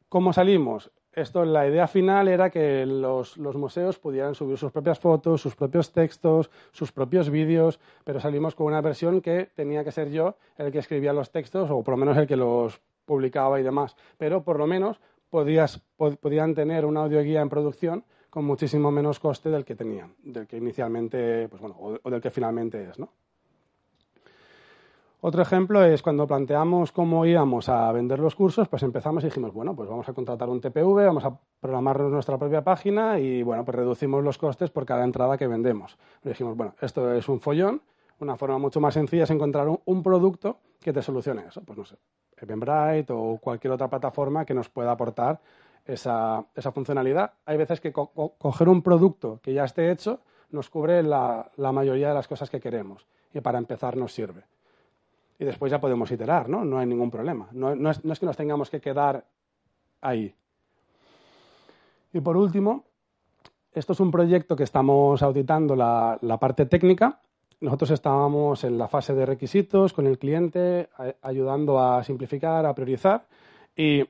¿cómo 0.09 0.33
salimos? 0.33 0.91
Esto, 1.13 1.45
la 1.45 1.67
idea 1.69 1.87
final 1.87 2.27
era 2.27 2.51
que 2.51 2.85
los, 2.87 3.37
los, 3.37 3.55
museos 3.55 3.99
pudieran 3.99 4.35
subir 4.35 4.59
sus 4.59 4.73
propias 4.73 4.99
fotos, 4.99 5.41
sus 5.41 5.55
propios 5.55 5.93
textos, 5.93 6.51
sus 6.73 6.91
propios 6.91 7.31
vídeos, 7.31 7.79
pero 8.05 8.19
salimos 8.19 8.57
con 8.57 8.67
una 8.67 8.81
versión 8.81 9.21
que 9.21 9.49
tenía 9.55 9.85
que 9.85 9.93
ser 9.93 10.11
yo 10.11 10.37
el 10.57 10.73
que 10.73 10.81
escribía 10.81 11.13
los 11.13 11.31
textos 11.31 11.71
o 11.71 11.83
por 11.83 11.93
lo 11.93 11.99
menos 11.99 12.17
el 12.17 12.27
que 12.27 12.37
los 12.37 12.81
publicaba 13.05 13.61
y 13.61 13.63
demás. 13.63 13.97
Pero 14.19 14.43
por 14.43 14.59
lo 14.59 14.67
menos 14.67 15.01
podías, 15.31 15.81
podían 15.97 16.55
tener 16.55 16.85
una 16.85 17.03
audioguía 17.03 17.41
en 17.41 17.49
producción 17.49 18.05
con 18.35 18.45
muchísimo 18.45 18.91
menos 18.91 19.21
coste 19.21 19.49
del 19.49 19.65
que 19.65 19.77
tenían, 19.77 20.13
del 20.25 20.49
que 20.49 20.57
inicialmente, 20.57 21.49
pues 21.49 21.63
bueno, 21.63 21.77
o, 21.79 22.11
del 22.11 22.21
que 22.21 22.33
finalmente 22.33 22.83
es, 22.91 22.99
¿no? 22.99 23.11
Otro 25.21 25.41
ejemplo 25.41 25.85
es 25.85 26.03
cuando 26.03 26.27
planteamos 26.27 26.91
cómo 26.91 27.25
íbamos 27.27 27.69
a 27.69 27.93
vender 27.93 28.19
los 28.19 28.35
cursos, 28.35 28.67
pues 28.67 28.83
empezamos 28.83 29.23
y 29.23 29.29
dijimos, 29.29 29.53
bueno, 29.55 29.77
pues 29.77 29.89
vamos 29.89 30.09
a 30.09 30.13
contratar 30.15 30.49
un 30.49 30.61
TPV, 30.61 31.07
vamos 31.07 31.25
a 31.25 31.39
programar 31.61 32.01
nuestra 32.01 32.37
propia 32.37 32.65
página 32.65 33.21
y, 33.21 33.45
bueno, 33.45 33.65
pues 33.65 33.77
reducimos 33.77 34.25
los 34.25 34.37
costes 34.37 34.69
por 34.69 34.85
cada 34.85 35.05
entrada 35.05 35.39
que 35.39 35.47
vendemos. 35.47 35.97
Pero 36.21 36.33
dijimos, 36.33 36.57
bueno, 36.57 36.75
esto 36.81 37.15
es 37.15 37.29
un 37.29 37.41
follón, 37.41 37.83
una 38.19 38.37
forma 38.37 38.59
mucho 38.59 38.81
más 38.81 38.95
sencilla 38.95 39.23
es 39.23 39.31
encontrar 39.31 39.69
un, 39.69 40.03
producto 40.03 40.59
que 40.81 40.93
te 40.93 41.03
solucione 41.03 41.47
eso. 41.47 41.63
Pues 41.63 41.79
no 41.79 41.85
sé, 41.85 41.97
Eventbrite 42.37 43.13
o 43.13 43.39
cualquier 43.41 43.73
otra 43.75 43.89
plataforma 43.89 44.45
que 44.45 44.55
nos 44.55 44.69
pueda 44.69 44.91
aportar 44.91 45.41
esa, 45.87 46.45
esa 46.55 46.73
funcionalidad. 46.73 47.35
Hay 47.45 47.57
veces 47.57 47.81
que 47.81 47.93
coger 47.93 48.69
un 48.69 48.83
producto 48.83 49.41
que 49.43 49.53
ya 49.53 49.65
esté 49.65 49.91
hecho 49.91 50.21
nos 50.51 50.71
cubre 50.71 51.03
la, 51.03 51.51
la, 51.57 51.73
mayoría 51.73 52.09
de 52.09 52.15
las 52.15 52.29
cosas 52.29 52.49
que 52.49 52.61
queremos 52.61 53.07
y 53.33 53.41
para 53.41 53.59
empezar 53.59 53.97
nos 53.97 54.13
sirve. 54.13 54.45
Y 55.39 55.45
después 55.45 55.71
ya 55.71 55.81
podemos 55.81 56.11
iterar, 56.11 56.49
¿no? 56.49 56.65
No 56.65 56.79
hay 56.79 56.87
ningún 56.87 57.11
problema. 57.11 57.49
No, 57.53 57.75
no, 57.75 57.91
es, 57.91 58.05
no 58.05 58.13
es 58.13 58.21
que 58.21 58.27
nos 58.27 58.37
tengamos 58.37 58.71
que 58.71 58.81
quedar 58.81 59.25
ahí. 60.01 60.33
Y 62.13 62.21
por 62.21 62.37
último, 62.37 62.85
esto 63.73 63.93
es 63.95 64.01
un 64.01 64.13
proyecto 64.13 64.55
que 64.55 64.63
estamos 64.63 65.23
auditando 65.23 65.75
la, 65.75 66.17
la, 66.23 66.39
parte 66.39 66.67
técnica. 66.67 67.21
Nosotros 67.61 67.91
estábamos 67.91 68.63
en 68.63 68.79
la 68.79 68.87
fase 68.87 69.15
de 69.15 69.27
requisitos 69.27 69.93
con 69.93 70.07
el 70.07 70.19
cliente, 70.19 70.89
ayudando 71.23 71.81
a 71.81 72.05
simplificar, 72.05 72.65
a 72.65 72.75
priorizar. 72.75 73.27
Y 73.75 74.05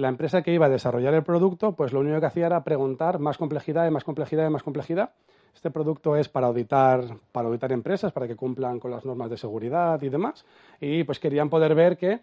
la 0.00 0.08
empresa 0.08 0.42
que 0.42 0.52
iba 0.52 0.66
a 0.66 0.70
desarrollar 0.70 1.14
el 1.14 1.22
producto, 1.22 1.72
pues 1.72 1.92
lo 1.92 2.00
único 2.00 2.20
que 2.20 2.26
hacía 2.26 2.46
era 2.46 2.62
preguntar 2.64 3.18
más 3.18 3.38
complejidad 3.38 3.86
y 3.86 3.90
más 3.90 4.04
complejidad 4.04 4.46
y 4.46 4.50
más 4.50 4.62
complejidad. 4.62 5.10
Este 5.54 5.70
producto 5.70 6.16
es 6.16 6.28
para 6.28 6.48
auditar, 6.48 7.04
para 7.32 7.48
auditar 7.48 7.72
empresas, 7.72 8.12
para 8.12 8.28
que 8.28 8.36
cumplan 8.36 8.78
con 8.78 8.90
las 8.90 9.04
normas 9.04 9.30
de 9.30 9.38
seguridad 9.38 10.00
y 10.02 10.08
demás. 10.08 10.44
Y 10.80 11.04
pues 11.04 11.18
querían 11.18 11.48
poder 11.48 11.74
ver 11.74 11.96
que 11.96 12.20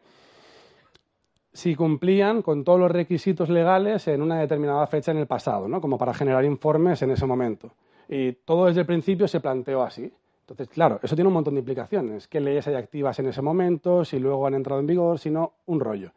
si 1.51 1.75
cumplían 1.75 2.41
con 2.41 2.63
todos 2.63 2.79
los 2.79 2.91
requisitos 2.91 3.49
legales 3.49 4.07
en 4.07 4.21
una 4.21 4.39
determinada 4.39 4.85
fecha 4.87 5.11
en 5.11 5.17
el 5.17 5.27
pasado, 5.27 5.67
¿no? 5.67 5.81
como 5.81 5.97
para 5.97 6.13
generar 6.13 6.45
informes 6.45 7.01
en 7.01 7.11
ese 7.11 7.25
momento. 7.25 7.71
Y 8.07 8.33
todo 8.33 8.67
desde 8.67 8.81
el 8.81 8.85
principio 8.85 9.27
se 9.27 9.39
planteó 9.39 9.81
así. 9.81 10.11
Entonces, 10.41 10.67
claro, 10.69 10.99
eso 11.01 11.15
tiene 11.15 11.27
un 11.29 11.33
montón 11.33 11.55
de 11.55 11.61
implicaciones. 11.61 12.27
¿Qué 12.27 12.39
leyes 12.39 12.67
hay 12.67 12.75
activas 12.75 13.17
en 13.19 13.27
ese 13.27 13.41
momento? 13.41 14.03
Si 14.03 14.19
luego 14.19 14.45
han 14.45 14.55
entrado 14.55 14.79
en 14.79 14.87
vigor, 14.87 15.17
si 15.17 15.31
no, 15.31 15.53
un 15.65 15.79
rollo 15.79 16.11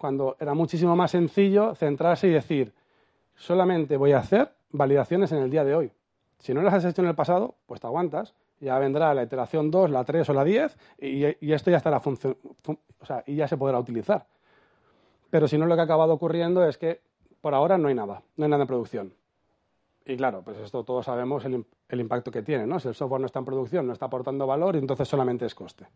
cuando 0.00 0.34
era 0.40 0.54
muchísimo 0.54 0.96
más 0.96 1.10
sencillo 1.10 1.74
centrarse 1.74 2.26
y 2.26 2.30
decir, 2.30 2.72
solamente 3.34 3.98
voy 3.98 4.12
a 4.12 4.20
hacer 4.20 4.50
validaciones 4.70 5.30
en 5.32 5.42
el 5.42 5.50
día 5.50 5.62
de 5.62 5.74
hoy. 5.74 5.92
Si 6.38 6.54
no 6.54 6.62
las 6.62 6.72
has 6.72 6.86
hecho 6.86 7.02
en 7.02 7.08
el 7.08 7.14
pasado, 7.14 7.56
pues 7.66 7.82
te 7.82 7.86
aguantas. 7.86 8.32
Ya 8.60 8.78
vendrá 8.78 9.12
la 9.12 9.22
iteración 9.22 9.70
2, 9.70 9.90
la 9.90 10.02
3 10.04 10.26
o 10.30 10.32
la 10.32 10.42
10 10.42 10.74
y, 11.00 11.52
esto 11.52 11.70
ya 11.70 11.76
estará 11.76 11.98
o 11.98 13.04
sea, 13.04 13.24
y 13.26 13.36
ya 13.36 13.46
se 13.46 13.58
podrá 13.58 13.78
utilizar. 13.78 14.26
Pero 15.28 15.46
si 15.46 15.58
no, 15.58 15.66
lo 15.66 15.74
que 15.74 15.82
ha 15.82 15.84
acabado 15.84 16.14
ocurriendo 16.14 16.66
es 16.66 16.78
que 16.78 17.02
por 17.42 17.52
ahora 17.52 17.76
no 17.76 17.88
hay 17.88 17.94
nada, 17.94 18.22
no 18.38 18.44
hay 18.46 18.50
nada 18.50 18.62
en 18.62 18.68
producción. 18.68 19.12
Y 20.06 20.16
claro, 20.16 20.40
pues 20.42 20.56
esto 20.56 20.82
todos 20.82 21.04
sabemos 21.04 21.44
el, 21.44 21.62
el 21.90 22.00
impacto 22.00 22.30
que 22.30 22.40
tiene, 22.40 22.66
¿no? 22.66 22.80
Si 22.80 22.88
el 22.88 22.94
software 22.94 23.20
no 23.20 23.26
está 23.26 23.40
en 23.40 23.44
producción, 23.44 23.86
no 23.86 23.92
está 23.92 24.06
aportando 24.06 24.46
valor, 24.46 24.76
entonces 24.76 25.06
solamente 25.06 25.44
es 25.44 25.54
coste. 25.54 25.86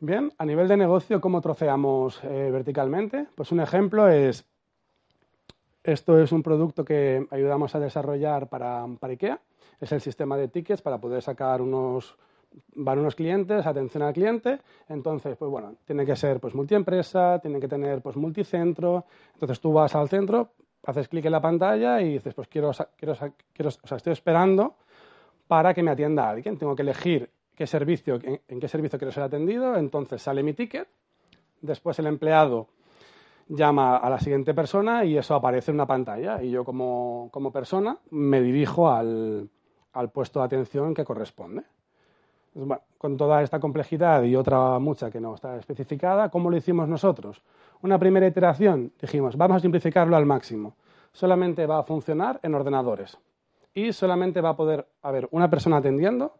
Bien, 0.00 0.32
a 0.38 0.44
nivel 0.44 0.66
de 0.66 0.76
negocio, 0.76 1.20
¿cómo 1.20 1.40
troceamos 1.40 2.22
eh, 2.24 2.50
verticalmente? 2.50 3.26
Pues 3.34 3.52
un 3.52 3.60
ejemplo 3.60 4.08
es, 4.08 4.44
esto 5.84 6.18
es 6.18 6.32
un 6.32 6.42
producto 6.42 6.84
que 6.84 7.26
ayudamos 7.30 7.74
a 7.74 7.80
desarrollar 7.80 8.48
para, 8.48 8.84
IKEA, 8.84 9.40
es 9.80 9.92
el 9.92 10.00
sistema 10.00 10.36
de 10.36 10.48
tickets 10.48 10.82
para 10.82 10.98
poder 10.98 11.22
sacar 11.22 11.62
unos, 11.62 12.16
van 12.74 12.98
unos 12.98 13.14
clientes, 13.14 13.66
atención 13.66 14.02
al 14.02 14.12
cliente, 14.12 14.58
entonces, 14.88 15.36
pues 15.36 15.50
bueno, 15.50 15.76
tiene 15.86 16.04
que 16.04 16.16
ser 16.16 16.40
pues 16.40 16.54
multiempresa, 16.54 17.38
tiene 17.38 17.60
que 17.60 17.68
tener 17.68 18.02
pues 18.02 18.16
multicentro, 18.16 19.06
entonces 19.34 19.60
tú 19.60 19.72
vas 19.72 19.94
al 19.94 20.08
centro, 20.08 20.50
haces 20.84 21.08
clic 21.08 21.24
en 21.24 21.32
la 21.32 21.40
pantalla 21.40 22.00
y 22.02 22.14
dices, 22.14 22.34
pues 22.34 22.48
quiero, 22.48 22.72
quiero, 22.96 23.14
quiero 23.52 23.68
o 23.68 23.86
sea, 23.86 23.96
estoy 23.96 24.12
esperando 24.12 24.74
para 25.46 25.72
que 25.72 25.84
me 25.84 25.92
atienda 25.92 26.28
alguien, 26.28 26.58
tengo 26.58 26.74
que 26.74 26.82
elegir 26.82 27.30
qué 27.54 27.66
servicio, 27.66 28.18
en, 28.22 28.60
qué 28.60 28.68
servicio 28.68 28.98
quiero 28.98 29.12
ser 29.12 29.22
atendido, 29.22 29.76
entonces 29.76 30.22
sale 30.22 30.42
mi 30.42 30.54
ticket, 30.54 30.88
después 31.60 31.98
el 31.98 32.06
empleado 32.06 32.68
llama 33.48 33.96
a 33.96 34.08
la 34.08 34.18
siguiente 34.18 34.54
persona 34.54 35.04
y 35.04 35.18
eso 35.18 35.34
aparece 35.34 35.70
en 35.70 35.76
una 35.76 35.86
pantalla 35.86 36.42
y 36.42 36.50
yo 36.50 36.64
como, 36.64 37.30
persona 37.52 37.98
me 38.10 38.40
dirijo 38.40 38.90
al, 38.90 39.50
puesto 40.12 40.40
de 40.40 40.46
atención 40.46 40.94
que 40.94 41.04
corresponde. 41.04 41.62
con 42.98 43.16
toda 43.16 43.42
esta 43.42 43.60
complejidad 43.60 44.22
y 44.22 44.34
otra 44.36 44.78
mucha 44.78 45.10
que 45.10 45.20
no 45.20 45.34
está 45.34 45.56
especificada, 45.56 46.30
¿cómo 46.30 46.50
lo 46.50 46.56
hicimos 46.56 46.88
nosotros? 46.88 47.42
Una 47.82 47.98
primera 47.98 48.26
iteración, 48.26 48.92
dijimos, 49.00 49.36
vamos 49.36 49.58
a 49.58 49.60
simplificarlo 49.60 50.16
al 50.16 50.24
máximo. 50.24 50.74
Solamente 51.12 51.66
va 51.66 51.78
a 51.78 51.82
funcionar 51.82 52.40
en 52.42 52.54
ordenadores 52.54 53.18
y 53.74 53.92
solamente 53.92 54.40
va 54.40 54.50
a 54.50 54.56
poder 54.56 54.86
haber 55.02 55.28
una 55.32 55.50
persona 55.50 55.76
atendiendo 55.76 56.32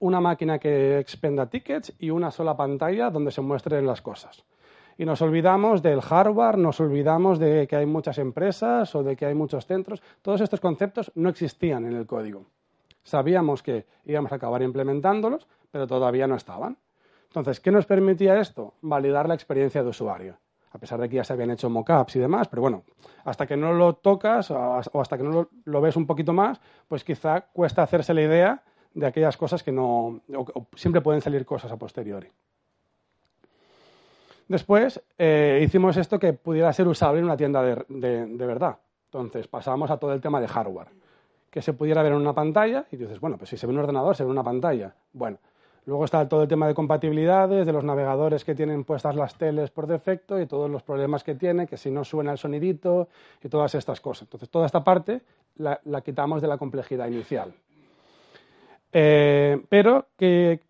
una 0.00 0.20
máquina 0.20 0.58
que 0.58 0.98
expenda 0.98 1.48
tickets 1.48 1.92
y 1.98 2.10
una 2.10 2.30
sola 2.30 2.56
pantalla 2.56 3.10
donde 3.10 3.30
se 3.30 3.40
muestren 3.40 3.86
las 3.86 4.02
cosas. 4.02 4.44
Y 4.96 5.04
nos 5.04 5.22
olvidamos 5.22 5.80
del 5.80 6.00
hardware, 6.00 6.58
nos 6.58 6.80
olvidamos 6.80 7.38
de 7.38 7.68
que 7.68 7.76
hay 7.76 7.86
muchas 7.86 8.18
empresas 8.18 8.92
o 8.94 9.04
de 9.04 9.14
que 9.14 9.26
hay 9.26 9.34
muchos 9.34 9.64
centros. 9.64 10.02
Todos 10.22 10.40
estos 10.40 10.60
conceptos 10.60 11.12
no 11.14 11.28
existían 11.28 11.86
en 11.86 11.94
el 11.94 12.06
código. 12.06 12.46
Sabíamos 13.04 13.62
que 13.62 13.86
íbamos 14.04 14.32
a 14.32 14.34
acabar 14.34 14.60
implementándolos, 14.62 15.46
pero 15.70 15.86
todavía 15.86 16.26
no 16.26 16.34
estaban. 16.34 16.76
Entonces, 17.26 17.60
¿qué 17.60 17.70
nos 17.70 17.86
permitía 17.86 18.40
esto? 18.40 18.74
Validar 18.80 19.28
la 19.28 19.34
experiencia 19.34 19.82
de 19.82 19.88
usuario. 19.88 20.36
A 20.72 20.78
pesar 20.78 21.00
de 21.00 21.08
que 21.08 21.16
ya 21.16 21.24
se 21.24 21.32
habían 21.32 21.50
hecho 21.50 21.70
mockups 21.70 22.16
y 22.16 22.18
demás, 22.18 22.48
pero 22.48 22.62
bueno, 22.62 22.82
hasta 23.24 23.46
que 23.46 23.56
no 23.56 23.72
lo 23.72 23.94
tocas 23.94 24.50
o 24.50 25.00
hasta 25.00 25.16
que 25.16 25.22
no 25.22 25.48
lo 25.64 25.80
ves 25.80 25.96
un 25.96 26.06
poquito 26.06 26.32
más, 26.32 26.60
pues 26.88 27.04
quizá 27.04 27.42
cuesta 27.52 27.82
hacerse 27.82 28.12
la 28.12 28.22
idea 28.22 28.62
de 28.98 29.06
aquellas 29.06 29.36
cosas 29.36 29.62
que 29.62 29.70
no, 29.70 30.20
siempre 30.74 31.00
pueden 31.00 31.20
salir 31.20 31.46
cosas 31.46 31.70
a 31.70 31.76
posteriori. 31.76 32.28
Después 34.48 35.00
eh, 35.16 35.60
hicimos 35.64 35.96
esto 35.96 36.18
que 36.18 36.32
pudiera 36.32 36.72
ser 36.72 36.88
usable 36.88 37.20
en 37.20 37.26
una 37.26 37.36
tienda 37.36 37.62
de, 37.62 37.84
de, 37.88 38.46
verdad. 38.46 38.78
Entonces 39.04 39.46
pasamos 39.46 39.90
a 39.90 39.98
todo 39.98 40.12
el 40.12 40.20
tema 40.20 40.40
de 40.40 40.48
hardware. 40.48 40.88
Que 41.48 41.62
se 41.62 41.74
pudiera 41.74 42.02
ver 42.02 42.12
en 42.12 42.18
una 42.18 42.32
pantalla 42.32 42.86
y 42.90 42.96
dices, 42.96 43.20
bueno, 43.20 43.38
pues 43.38 43.50
si 43.50 43.56
se 43.56 43.68
ve 43.68 43.72
un 43.72 43.78
ordenador, 43.78 44.16
se 44.16 44.24
ve 44.24 44.30
una 44.30 44.42
pantalla. 44.42 44.92
Bueno, 45.12 45.38
luego 45.86 46.04
está 46.04 46.28
todo 46.28 46.42
el 46.42 46.48
tema 46.48 46.66
de 46.66 46.74
compatibilidades, 46.74 47.66
de 47.66 47.72
los 47.72 47.84
navegadores 47.84 48.44
que 48.44 48.56
tienen 48.56 48.82
puestas 48.82 49.14
las 49.14 49.36
teles 49.36 49.70
por 49.70 49.86
defecto 49.86 50.40
y 50.40 50.46
todos 50.46 50.68
los 50.68 50.82
problemas 50.82 51.22
que 51.22 51.36
tiene, 51.36 51.68
que 51.68 51.76
si 51.76 51.90
no 51.90 52.02
suena 52.02 52.32
el 52.32 52.38
sonidito 52.38 53.08
y 53.44 53.48
todas 53.48 53.76
estas 53.76 54.00
cosas. 54.00 54.22
Entonces 54.22 54.48
toda 54.48 54.66
esta 54.66 54.82
parte 54.82 55.20
la 55.54 56.00
quitamos 56.00 56.42
de 56.42 56.48
la 56.48 56.58
complejidad 56.58 57.06
inicial. 57.06 57.54
Eh, 58.92 59.60
pero, 59.68 60.06
¿qué, 60.16 60.60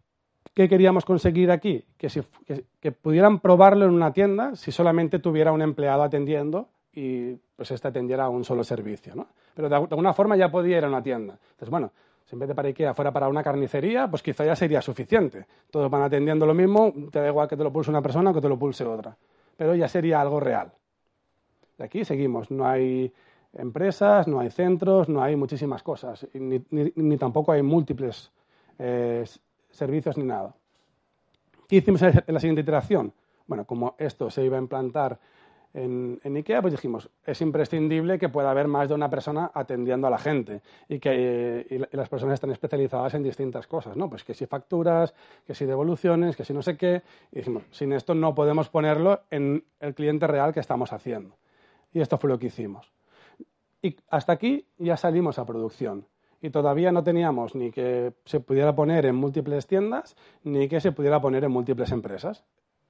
queríamos 0.55 1.05
conseguir 1.05 1.51
aquí? 1.51 1.85
Que, 1.97 2.93
pudieran 2.93 3.41
probarlo 3.41 3.85
en 3.85 3.93
una 3.93 4.13
tienda 4.13 4.57
si 4.57 4.73
solamente 4.73 5.19
tuviera 5.19 5.53
un 5.53 5.63
empleado 5.63 6.03
atendiendo 6.03 6.69
y 6.93 7.35
pues 7.57 7.71
este 7.71 7.89
atendiera 7.89 8.25
a 8.25 8.29
un 8.29 8.45
solo 8.45 8.65
servicio. 8.65 9.15
¿no? 9.15 9.29
Pero 9.55 9.69
de, 9.69 9.77
alguna 9.77 10.13
forma 10.13 10.37
ya 10.37 10.51
podía 10.51 10.79
ir 10.79 10.85
a 10.85 10.89
una 10.89 11.03
tienda. 11.03 11.39
Entonces, 11.51 11.71
bueno, 11.71 11.93
Si 12.25 12.35
en 12.35 12.41
vez 12.41 12.49
de 12.49 12.55
para 12.55 12.69
IKEA 12.69 12.95
fuera 12.95 13.11
para 13.11 13.29
una 13.29 13.43
carnicería, 13.43 14.09
pues 14.09 14.23
quizá 14.23 14.45
ya 14.45 14.55
sería 14.55 14.83
suficiente. 14.83 15.47
Todos 15.71 15.91
van 15.91 16.03
atendiendo 16.03 16.45
lo 16.45 16.55
mismo, 16.55 16.93
te 17.11 17.21
da 17.21 17.29
igual 17.29 17.49
que 17.49 17.57
te 17.57 17.65
lo 17.65 17.73
pulse 17.73 17.91
una 17.91 18.03
persona 18.03 18.31
o 18.31 18.35
que 18.35 18.41
te 18.41 18.49
lo 18.49 18.59
pulse 18.59 18.85
otra. 18.85 19.17
Pero 19.57 19.75
ya 19.75 19.89
sería 19.89 20.21
algo 20.21 20.39
real. 20.39 20.71
De 21.79 21.85
aquí 21.85 22.05
seguimos. 22.05 22.51
No 22.51 22.67
hay 22.67 23.13
empresas, 23.59 24.27
no 24.27 24.41
hay 24.41 24.51
centros, 24.51 25.09
no 25.09 25.23
hay 25.23 25.37
muchísimas 25.37 25.83
cosas. 25.83 26.27
Ni, 26.33 27.17
tampoco 27.19 27.53
hay 27.53 27.63
múltiples 27.63 28.31
eh, 28.79 29.25
servicios 29.71 30.17
ni 30.17 30.25
nada. 30.25 30.55
¿Qué 31.69 31.77
hicimos 31.77 32.03
en 32.03 32.23
la 32.27 32.41
siguiente 32.41 32.63
iteración? 32.63 33.13
Bueno, 33.47 33.65
como 33.65 33.95
esto 33.99 34.31
se 34.31 34.45
iba 34.45 34.57
a 34.57 34.61
implantar 34.61 35.19
en, 35.75 36.21
IKEA, 36.25 36.63
pues 36.63 36.73
dijimos, 36.73 37.11
es 37.25 37.41
imprescindible 37.41 38.19
que 38.19 38.29
pueda 38.29 38.51
haber 38.51 38.69
más 38.69 38.89
de 38.89 38.95
una 38.95 39.11
persona 39.11 39.51
atendiendo 39.53 40.07
a 40.07 40.11
la 40.11 40.19
gente 40.19 40.63
y 40.89 40.99
que 40.99 41.89
las 41.93 42.09
personas 42.09 42.35
están 42.35 42.51
especializadas 42.51 43.15
en 43.15 43.23
distintas 43.23 43.67
cosas, 43.67 43.97
¿no? 43.97 44.09
Pues 44.09 44.25
que 44.25 44.35
si 44.35 44.47
facturas, 44.47 45.15
que 45.47 45.55
si 45.55 45.67
devoluciones, 45.67 46.37
que 46.37 46.45
si 46.45 46.53
no 46.53 46.63
sé 46.63 46.77
qué. 46.77 47.03
Y 47.33 47.37
dijimos, 47.37 47.65
sin 47.71 47.93
esto 47.93 48.15
no 48.15 48.35
podemos 48.35 48.69
ponerlo 48.69 49.21
en 49.31 49.65
el 49.81 49.95
cliente 49.95 50.27
real 50.27 50.53
que 50.53 50.61
estamos 50.61 50.93
haciendo. 50.93 51.37
Y 51.93 52.01
esto 52.01 52.17
fue 52.19 52.31
lo 52.31 52.39
que 52.39 52.47
hicimos. 52.47 52.98
Y 53.83 53.97
hasta 54.11 54.33
aquí 54.33 54.67
ya 54.79 54.97
salimos 54.97 55.39
a 55.39 55.47
producción. 55.47 56.07
Y 56.41 56.51
todavía 56.51 56.93
no 56.93 57.03
teníamos 57.03 57.55
ni 57.55 57.71
que 57.71 58.13
se 58.25 58.41
pudiera 58.41 58.75
poner 58.75 59.07
en 59.07 59.17
múltiples 59.17 59.67
tiendas, 59.67 60.17
ni 60.45 60.69
que 60.69 60.81
se 60.81 60.93
pudiera 60.93 61.21
poner 61.21 61.45
en 61.45 61.51
múltiples 61.51 61.91
empresas. 61.91 62.45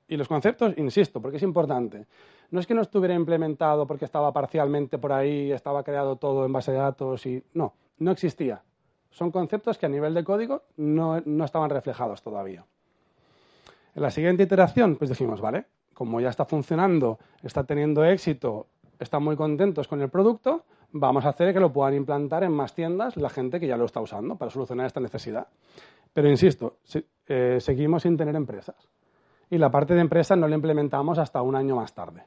Y 0.07 0.17
los 0.17 0.29
conceptos, 0.29 0.75
insisto, 0.79 1.21
porque 1.21 1.37
es 1.37 1.43
importante. 1.43 2.07
No 2.51 2.61
es 2.61 2.67
que 2.67 2.75
no 2.75 2.81
estuviera 2.81 3.15
implementado 3.15 3.87
porque 3.87 4.07
estaba 4.07 4.33
parcialmente 4.33 4.99
por 4.99 5.13
ahí, 5.13 5.53
estaba 5.53 5.83
creado 5.83 6.17
todo 6.17 6.47
en 6.47 6.53
base 6.53 6.73
de 6.73 6.79
datos 6.79 7.27
y 7.27 7.43
no, 7.53 7.75
no 7.99 8.11
existía. 8.11 8.63
Son 9.11 9.31
conceptos 9.31 9.77
que 9.79 9.87
a 9.87 9.91
nivel 9.91 10.15
de 10.15 10.25
código 10.25 10.63
no, 10.77 11.21
no 11.21 11.45
estaban 11.45 11.71
reflejados 11.71 12.23
todavía. 12.23 12.65
En 13.95 14.03
la 14.03 14.11
siguiente 14.11 14.45
iteración, 14.45 14.97
pues 14.97 15.11
dijimos, 15.11 15.41
vale, 15.41 15.67
como 15.93 16.21
ya 16.21 16.31
está 16.31 16.45
funcionando, 16.45 17.19
está 17.43 17.65
teniendo 17.65 18.05
éxito, 18.05 18.67
están 18.99 19.23
muy 19.23 19.37
contentos 19.37 19.89
con 19.89 20.01
el 20.01 20.09
producto, 20.09 20.65
vamos 20.93 21.25
a 21.25 21.31
hacer 21.31 21.53
que 21.53 21.61
lo 21.61 21.73
puedan 21.73 21.95
implantar 21.95 22.45
en 22.45 22.53
más 22.53 22.75
tiendas 22.75 23.17
la 23.17 23.29
gente 23.29 23.61
que 23.61 23.67
ya 23.67 23.77
lo 23.77 23.85
está 23.85 24.01
usando 24.01 24.37
para 24.37 24.51
solucionar 24.51 24.87
esta 24.87 25.01
necesidad. 25.01 25.47
Pero 26.13 26.29
insisto, 26.29 26.79
eh, 27.27 27.59
seguimos 27.61 28.03
sin 28.03 28.17
tener 28.17 28.35
empresas 28.35 28.89
y 29.51 29.59
la 29.59 29.71
parte 29.71 29.95
de 29.95 30.01
empresa 30.01 30.37
no 30.37 30.49
la 30.49 30.55
implementamos 30.55 31.19
hasta 31.19 31.43
un 31.43 31.55
año 31.55 31.77
más 31.77 31.95
tarde. 31.95 32.23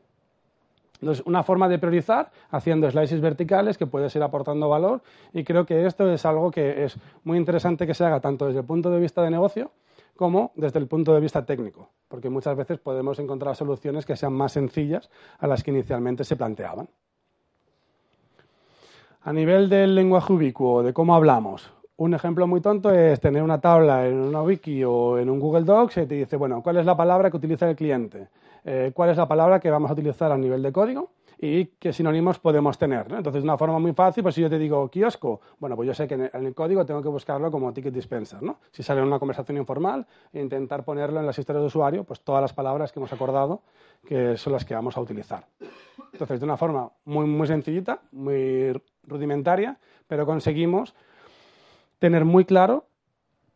Entonces, 1.01 1.25
una 1.25 1.41
forma 1.41 1.67
de 1.67 1.79
priorizar 1.79 2.31
haciendo 2.51 2.89
slices 2.89 3.19
verticales 3.21 3.77
que 3.77 3.87
puedes 3.87 4.15
ir 4.15 4.21
aportando 4.21 4.69
valor 4.69 5.01
y 5.33 5.43
creo 5.43 5.65
que 5.65 5.85
esto 5.85 6.11
es 6.11 6.25
algo 6.25 6.51
que 6.51 6.83
es 6.83 6.95
muy 7.23 7.39
interesante 7.39 7.87
que 7.87 7.95
se 7.95 8.05
haga 8.05 8.19
tanto 8.19 8.45
desde 8.45 8.59
el 8.59 8.65
punto 8.65 8.91
de 8.91 8.99
vista 8.99 9.23
de 9.23 9.31
negocio 9.31 9.71
como 10.15 10.51
desde 10.56 10.80
el 10.80 10.88
punto 10.88 11.13
de 11.13 11.20
vista 11.20 11.46
técnico, 11.46 11.89
porque 12.08 12.30
muchas 12.30 12.56
veces 12.56 12.80
podemos 12.80 13.20
encontrar 13.20 13.56
soluciones 13.56 14.06
que 14.06 14.15
sean 14.15 14.34
más 14.34 14.53
sencillas 14.53 15.10
a 15.39 15.48
las 15.48 15.63
que 15.63 15.72
inicialmente 15.72 16.24
se 16.24 16.36
planteaban. 16.36 16.89
A 19.24 19.34
nivel 19.34 19.70
del 19.70 19.94
lenguaje 19.94 20.34
ubicuo, 20.34 20.82
de 20.82 20.94
cómo 20.94 21.13
hablamos, 21.13 21.72
un 22.01 22.15
ejemplo 22.15 22.48
muy 22.48 22.62
tonto 22.62 22.89
es 22.89 23.20
tener 23.20 23.44
una 23.44 23.62
tabla 23.62 24.08
en 24.08 24.15
una 24.15 24.41
wiki 24.41 24.84
o 24.84 25.20
en 25.20 25.30
un 25.30 25.39
Google 25.39 25.63
Docs 25.63 25.98
y 25.98 26.06
te 26.08 26.15
dice, 26.15 26.36
bueno, 26.36 26.63
¿cuál 26.63 26.77
es 26.77 26.86
la 26.88 26.98
palabra 26.98 27.30
que 27.30 27.38
utiliza 27.38 27.70
el 27.70 27.75
cliente? 27.75 28.30
Eh, 28.65 28.91
¿Cuál 28.91 29.12
es 29.12 29.18
la 29.18 29.27
palabra 29.27 29.60
que 29.60 29.70
vamos 29.70 29.91
a 29.91 29.94
utilizar 29.94 30.32
a 30.32 30.38
nivel 30.38 30.63
de 30.63 30.72
código? 30.72 31.12
Y 31.43 31.65
qué 31.79 31.91
sinónimos 31.91 32.38
podemos 32.38 32.77
tener. 32.77 33.07
Entonces, 33.12 33.41
de 33.41 33.48
una 33.48 33.57
forma 33.57 33.79
muy 33.79 33.93
fácil, 33.93 34.21
pues 34.21 34.36
si 34.36 34.41
yo 34.41 34.50
te 34.50 34.60
digo 34.60 34.88
kiosco, 34.89 35.41
bueno, 35.57 35.75
pues 35.75 35.88
yo 35.88 35.93
sé 35.95 36.07
que 36.07 36.13
en 36.13 36.45
el, 36.45 36.53
código 36.53 36.86
tengo 36.86 37.01
que 37.01 37.07
buscarlo 37.10 37.50
como 37.50 37.74
ticket 37.74 37.91
dispenser. 37.91 38.43
¿no? 38.43 38.60
Si 38.71 38.83
sale 38.83 39.01
en 39.01 39.07
una 39.07 39.17
conversación 39.17 39.57
informal, 39.57 40.05
intentar 40.33 40.86
ponerlo 40.86 41.19
en 41.19 41.25
las 41.25 41.39
historias 41.39 41.63
de 41.63 41.67
usuario, 41.67 42.03
pues 42.03 42.21
todas 42.21 42.43
las 42.43 42.53
palabras 42.53 42.91
que 42.91 43.00
hemos 43.00 43.12
acordado 43.12 43.63
que 44.05 44.38
son 44.38 44.53
las 44.53 44.65
que 44.65 44.75
vamos 44.75 44.95
a 44.98 45.01
utilizar. 45.01 45.48
Entonces, 46.13 46.39
de 46.39 46.45
una 46.45 46.57
forma 46.57 46.91
muy, 47.05 47.25
muy 47.25 47.48
sencillita, 47.48 48.01
muy 48.12 48.79
rudimentaria, 49.04 49.80
pero 50.08 50.27
conseguimos 50.27 50.93
tener 51.97 52.23
muy 52.23 52.45
claro 52.45 52.86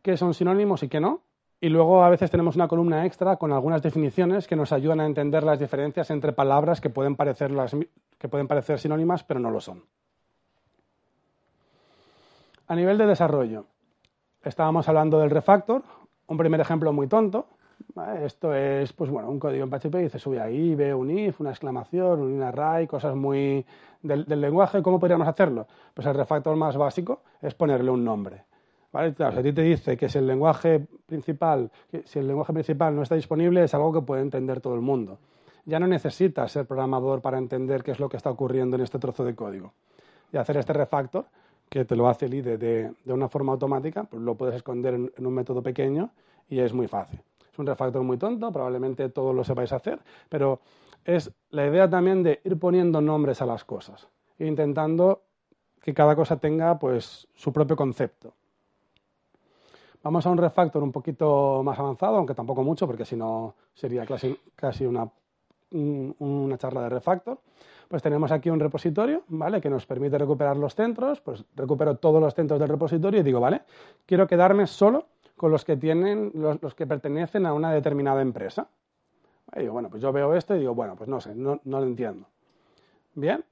qué 0.02 0.16
son 0.16 0.34
sinónimos 0.34 0.82
y 0.82 0.88
qué 0.88 0.98
no. 0.98 1.20
Y 1.60 1.70
luego 1.70 2.04
a 2.04 2.10
veces 2.10 2.30
tenemos 2.30 2.54
una 2.56 2.68
columna 2.68 3.06
extra 3.06 3.36
con 3.36 3.52
algunas 3.52 3.82
definiciones 3.82 4.46
que 4.46 4.56
nos 4.56 4.72
ayudan 4.72 5.00
a 5.00 5.06
entender 5.06 5.42
las 5.42 5.58
diferencias 5.58 6.10
entre 6.10 6.32
palabras 6.32 6.80
que 6.80 6.90
pueden 6.90 7.16
parecer, 7.16 7.50
que 8.18 8.28
pueden 8.28 8.46
parecer 8.46 8.78
sinónimas, 8.78 9.24
pero 9.24 9.40
no 9.40 9.50
lo 9.50 9.60
son. 9.60 9.84
A 12.68 12.74
nivel 12.74 12.98
de 12.98 13.06
desarrollo, 13.06 13.66
estábamos 14.42 14.88
hablando 14.88 15.18
del 15.20 15.30
refactor, 15.30 15.82
un 16.26 16.36
primer 16.36 16.60
ejemplo 16.60 16.92
muy 16.92 17.06
tonto. 17.06 17.46
Esto 18.22 18.54
es 18.54 18.92
pues 18.92 19.10
bueno, 19.10 19.30
un 19.30 19.38
código 19.38 19.64
en 19.64 19.70
PHP 19.70 19.94
y 19.94 20.02
dice 20.02 20.18
sube 20.18 20.40
ahí, 20.40 20.74
ve 20.74 20.92
un 20.92 21.10
if, 21.10 21.40
una 21.40 21.50
exclamación, 21.50 22.20
un 22.20 22.42
array, 22.42 22.86
cosas 22.86 23.14
muy 23.14 23.64
del, 24.02 24.24
lenguaje. 24.28 24.82
¿Cómo 24.82 24.98
podríamos 24.98 25.28
hacerlo? 25.28 25.66
Pues 25.94 26.06
el 26.06 26.14
refactor 26.14 26.56
más 26.56 26.76
básico 26.76 27.22
es 27.40 27.54
ponerle 27.54 27.90
un 27.90 28.04
nombre. 28.04 28.44
¿Vale? 28.96 29.14
si 29.14 29.22
a 29.22 29.42
ti 29.42 29.52
te 29.52 29.60
dice 29.60 29.94
que 29.94 30.08
si 30.08 30.16
el 30.16 30.26
lenguaje 30.26 30.86
principal, 31.04 31.70
si 32.04 32.18
el 32.18 32.26
lenguaje 32.26 32.54
principal 32.54 32.96
no 32.96 33.02
está 33.02 33.14
disponible, 33.14 33.62
es 33.62 33.74
algo 33.74 33.92
que 33.92 34.00
puede 34.00 34.22
entender 34.22 34.62
todo 34.62 34.74
el 34.74 34.80
mundo. 34.80 35.18
Ya 35.66 35.78
no 35.78 35.86
necesitas 35.86 36.50
ser 36.50 36.64
programador 36.64 37.20
para 37.20 37.36
entender 37.36 37.82
qué 37.82 37.90
es 37.90 38.00
lo 38.00 38.08
que 38.08 38.16
está 38.16 38.30
ocurriendo 38.30 38.74
en 38.76 38.82
este 38.82 38.98
trozo 38.98 39.22
de 39.22 39.34
código. 39.34 39.74
Y 40.32 40.38
hacer 40.38 40.56
este 40.56 40.72
refactor, 40.72 41.26
que 41.68 41.84
te 41.84 41.94
lo 41.94 42.08
hace 42.08 42.24
el 42.24 42.32
IDE 42.32 42.56
de, 42.56 42.94
una 43.12 43.28
forma 43.28 43.52
automática, 43.52 44.04
pues 44.04 44.22
lo 44.22 44.34
puedes 44.34 44.56
esconder 44.56 44.94
en 44.94 45.26
un 45.26 45.34
método 45.34 45.62
pequeño 45.62 46.08
y 46.48 46.60
es 46.60 46.72
muy 46.72 46.88
fácil. 46.88 47.20
Es 47.52 47.58
un 47.58 47.66
refactor 47.66 48.02
muy 48.02 48.16
tonto, 48.16 48.50
probablemente 48.50 49.10
todos 49.10 49.34
lo 49.34 49.44
sepáis 49.44 49.74
hacer, 49.74 49.98
pero 50.30 50.60
es 51.04 51.30
la 51.50 51.66
idea 51.66 51.90
también 51.90 52.22
de 52.22 52.40
ir 52.44 52.58
poniendo 52.58 53.02
nombres 53.02 53.42
a 53.42 53.46
las 53.46 53.62
cosas 53.62 54.08
e 54.38 54.46
intentando 54.46 55.20
que 55.82 55.92
cada 55.92 56.16
cosa 56.16 56.38
tenga 56.38 56.78
pues 56.78 57.28
su 57.34 57.52
propio 57.52 57.76
concepto. 57.76 58.32
Vamos 60.06 60.24
a 60.24 60.30
un 60.30 60.38
refactor 60.38 60.84
un 60.84 60.92
poquito 60.92 61.62
más 61.64 61.76
avanzado, 61.80 62.18
aunque 62.18 62.32
tampoco 62.32 62.62
mucho, 62.62 62.86
porque 62.86 63.04
si 63.04 63.16
no 63.16 63.56
sería 63.74 64.06
casi, 64.06 64.38
casi 64.54 64.86
una, 64.86 65.10
una 65.72 66.56
charla 66.56 66.82
de 66.82 66.90
refactor. 66.90 67.40
Pues 67.88 68.04
tenemos 68.04 68.30
aquí 68.30 68.48
un 68.48 68.60
repositorio, 68.60 69.24
¿vale? 69.26 69.60
Que 69.60 69.68
nos 69.68 69.84
permite 69.84 70.16
recuperar 70.16 70.58
los 70.58 70.76
centros. 70.76 71.20
Pues 71.20 71.44
recupero 71.56 71.96
todos 71.96 72.22
los 72.22 72.32
centros 72.36 72.60
del 72.60 72.68
repositorio 72.68 73.18
y 73.18 73.24
digo, 73.24 73.40
¿vale? 73.40 73.62
Quiero 74.06 74.28
quedarme 74.28 74.68
solo 74.68 75.06
con 75.36 75.50
los 75.50 75.64
que 75.64 75.76
tienen, 75.76 76.30
los, 76.34 76.76
que 76.76 76.86
pertenecen 76.86 77.44
a 77.44 77.52
una 77.52 77.72
determinada 77.72 78.22
empresa. 78.22 78.68
Y 79.56 79.62
digo, 79.62 79.72
bueno, 79.72 79.90
pues 79.90 80.00
yo 80.00 80.12
veo 80.12 80.36
esto 80.36 80.54
y 80.54 80.60
digo, 80.60 80.72
bueno, 80.72 80.94
pues 80.94 81.08
no 81.08 81.20
sé, 81.20 81.34
no, 81.34 81.60
no 81.64 81.80
lo 81.80 81.86
entiendo. 81.86 82.28
Bien. 83.16 83.44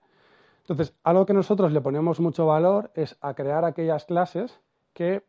Entonces, 0.60 0.94
algo 1.02 1.26
que 1.26 1.34
nosotros 1.34 1.72
le 1.72 1.80
ponemos 1.80 2.20
mucho 2.20 2.46
valor 2.46 2.92
es 2.94 3.16
a 3.22 3.34
crear 3.34 3.64
aquellas 3.64 4.04
clases 4.04 4.60
que 4.92 5.24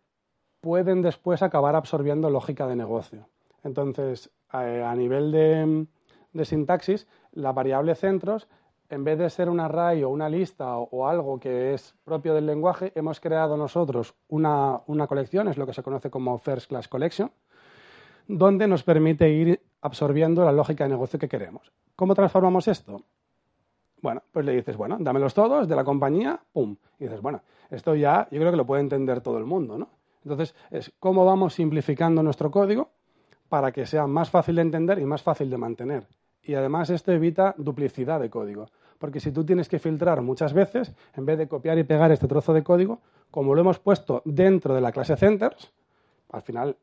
pueden 0.66 1.04
después 1.04 1.44
acabar 1.44 1.76
absorbiendo 1.76 2.28
lógica 2.32 2.66
de 2.66 2.76
negocio. 2.76 3.30
Entonces, 3.64 4.32
a, 4.50 4.96
nivel 4.96 5.32
de, 5.32 6.44
sintaxis, 6.44 7.08
la 7.34 7.52
variable 7.52 7.94
centros 7.94 8.48
en 8.90 9.04
vez 9.04 9.20
de 9.20 9.30
ser 9.30 9.48
un 9.48 9.60
array 9.60 10.02
o 10.02 10.10
una 10.10 10.28
lista 10.28 10.76
o, 10.76 11.08
algo 11.08 11.40
que 11.40 11.76
es 11.76 11.94
propio 12.04 12.34
del 12.34 12.48
lenguaje, 12.48 12.92
hemos 12.96 13.20
creado 13.20 13.56
nosotros 13.58 14.16
una, 14.28 14.82
colección, 15.08 15.48
es 15.50 15.58
lo 15.60 15.68
que 15.68 15.74
se 15.74 15.84
conoce 15.84 16.10
como 16.10 16.36
First 16.40 16.70
Class 16.70 16.88
Collection, 16.88 17.30
donde 18.28 18.68
nos 18.68 18.82
permite 18.82 19.30
ir 19.30 19.62
absorbiendo 19.82 20.44
la 20.46 20.52
lógica 20.52 20.86
de 20.86 20.90
negocio 20.90 21.20
que 21.20 21.30
queremos. 21.30 21.72
¿Cómo 21.96 22.16
transformamos 22.16 22.68
esto? 22.68 23.04
Bueno, 24.02 24.24
pues 24.32 24.44
le 24.44 24.54
dices, 24.54 24.76
bueno, 24.76 24.98
dámelos 25.00 25.36
todos 25.36 25.68
de 25.68 25.76
la 25.76 25.84
compañía, 25.84 26.40
pum. 26.52 26.76
Y 26.98 27.04
dices, 27.04 27.22
bueno, 27.22 27.42
esto 27.70 27.94
ya 27.94 28.28
yo 28.32 28.40
creo 28.40 28.50
que 28.50 28.58
lo 28.58 28.66
puede 28.66 28.82
entender 28.82 29.22
todo 29.22 29.38
el 29.38 29.46
mundo, 29.46 29.78
¿no? 29.78 29.90
Entonces, 30.26 30.54
es 30.72 30.92
cómo 31.00 31.24
vamos 31.24 31.54
simplificando 31.54 32.22
nuestro 32.22 32.52
código 32.52 32.90
para 33.48 33.72
que 33.72 33.86
sea 33.86 34.08
más 34.08 34.30
fácil 34.30 34.56
de 34.56 34.64
entender 34.64 35.00
y 35.00 35.06
más 35.06 35.22
fácil 35.22 35.50
de 35.50 35.58
mantener 35.58 36.08
y 36.46 36.54
además 36.54 36.90
esto 36.90 37.12
evita 37.12 37.56
duplicidad 37.58 38.20
de 38.20 38.30
código. 38.30 38.68
Porque 39.00 39.20
si 39.20 39.32
tú 39.32 39.44
tienes 39.44 39.68
que 39.68 39.80
filtrar 39.80 40.22
muchas 40.22 40.54
veces, 40.54 40.94
en 41.16 41.26
vez 41.26 41.38
de 41.38 41.48
copiar 41.48 41.78
y 41.78 41.84
pegar 41.84 42.12
este 42.12 42.28
trozo 42.28 42.54
de 42.54 42.64
código, 42.64 43.02
como 43.32 43.54
lo 43.54 43.62
hemos 43.62 43.80
puesto 43.80 44.22
dentro 44.26 44.74
de 44.74 44.82
la 44.82 44.92
clase 44.92 45.18
centers, 45.18 45.74
al 46.32 46.42
final 46.42 46.78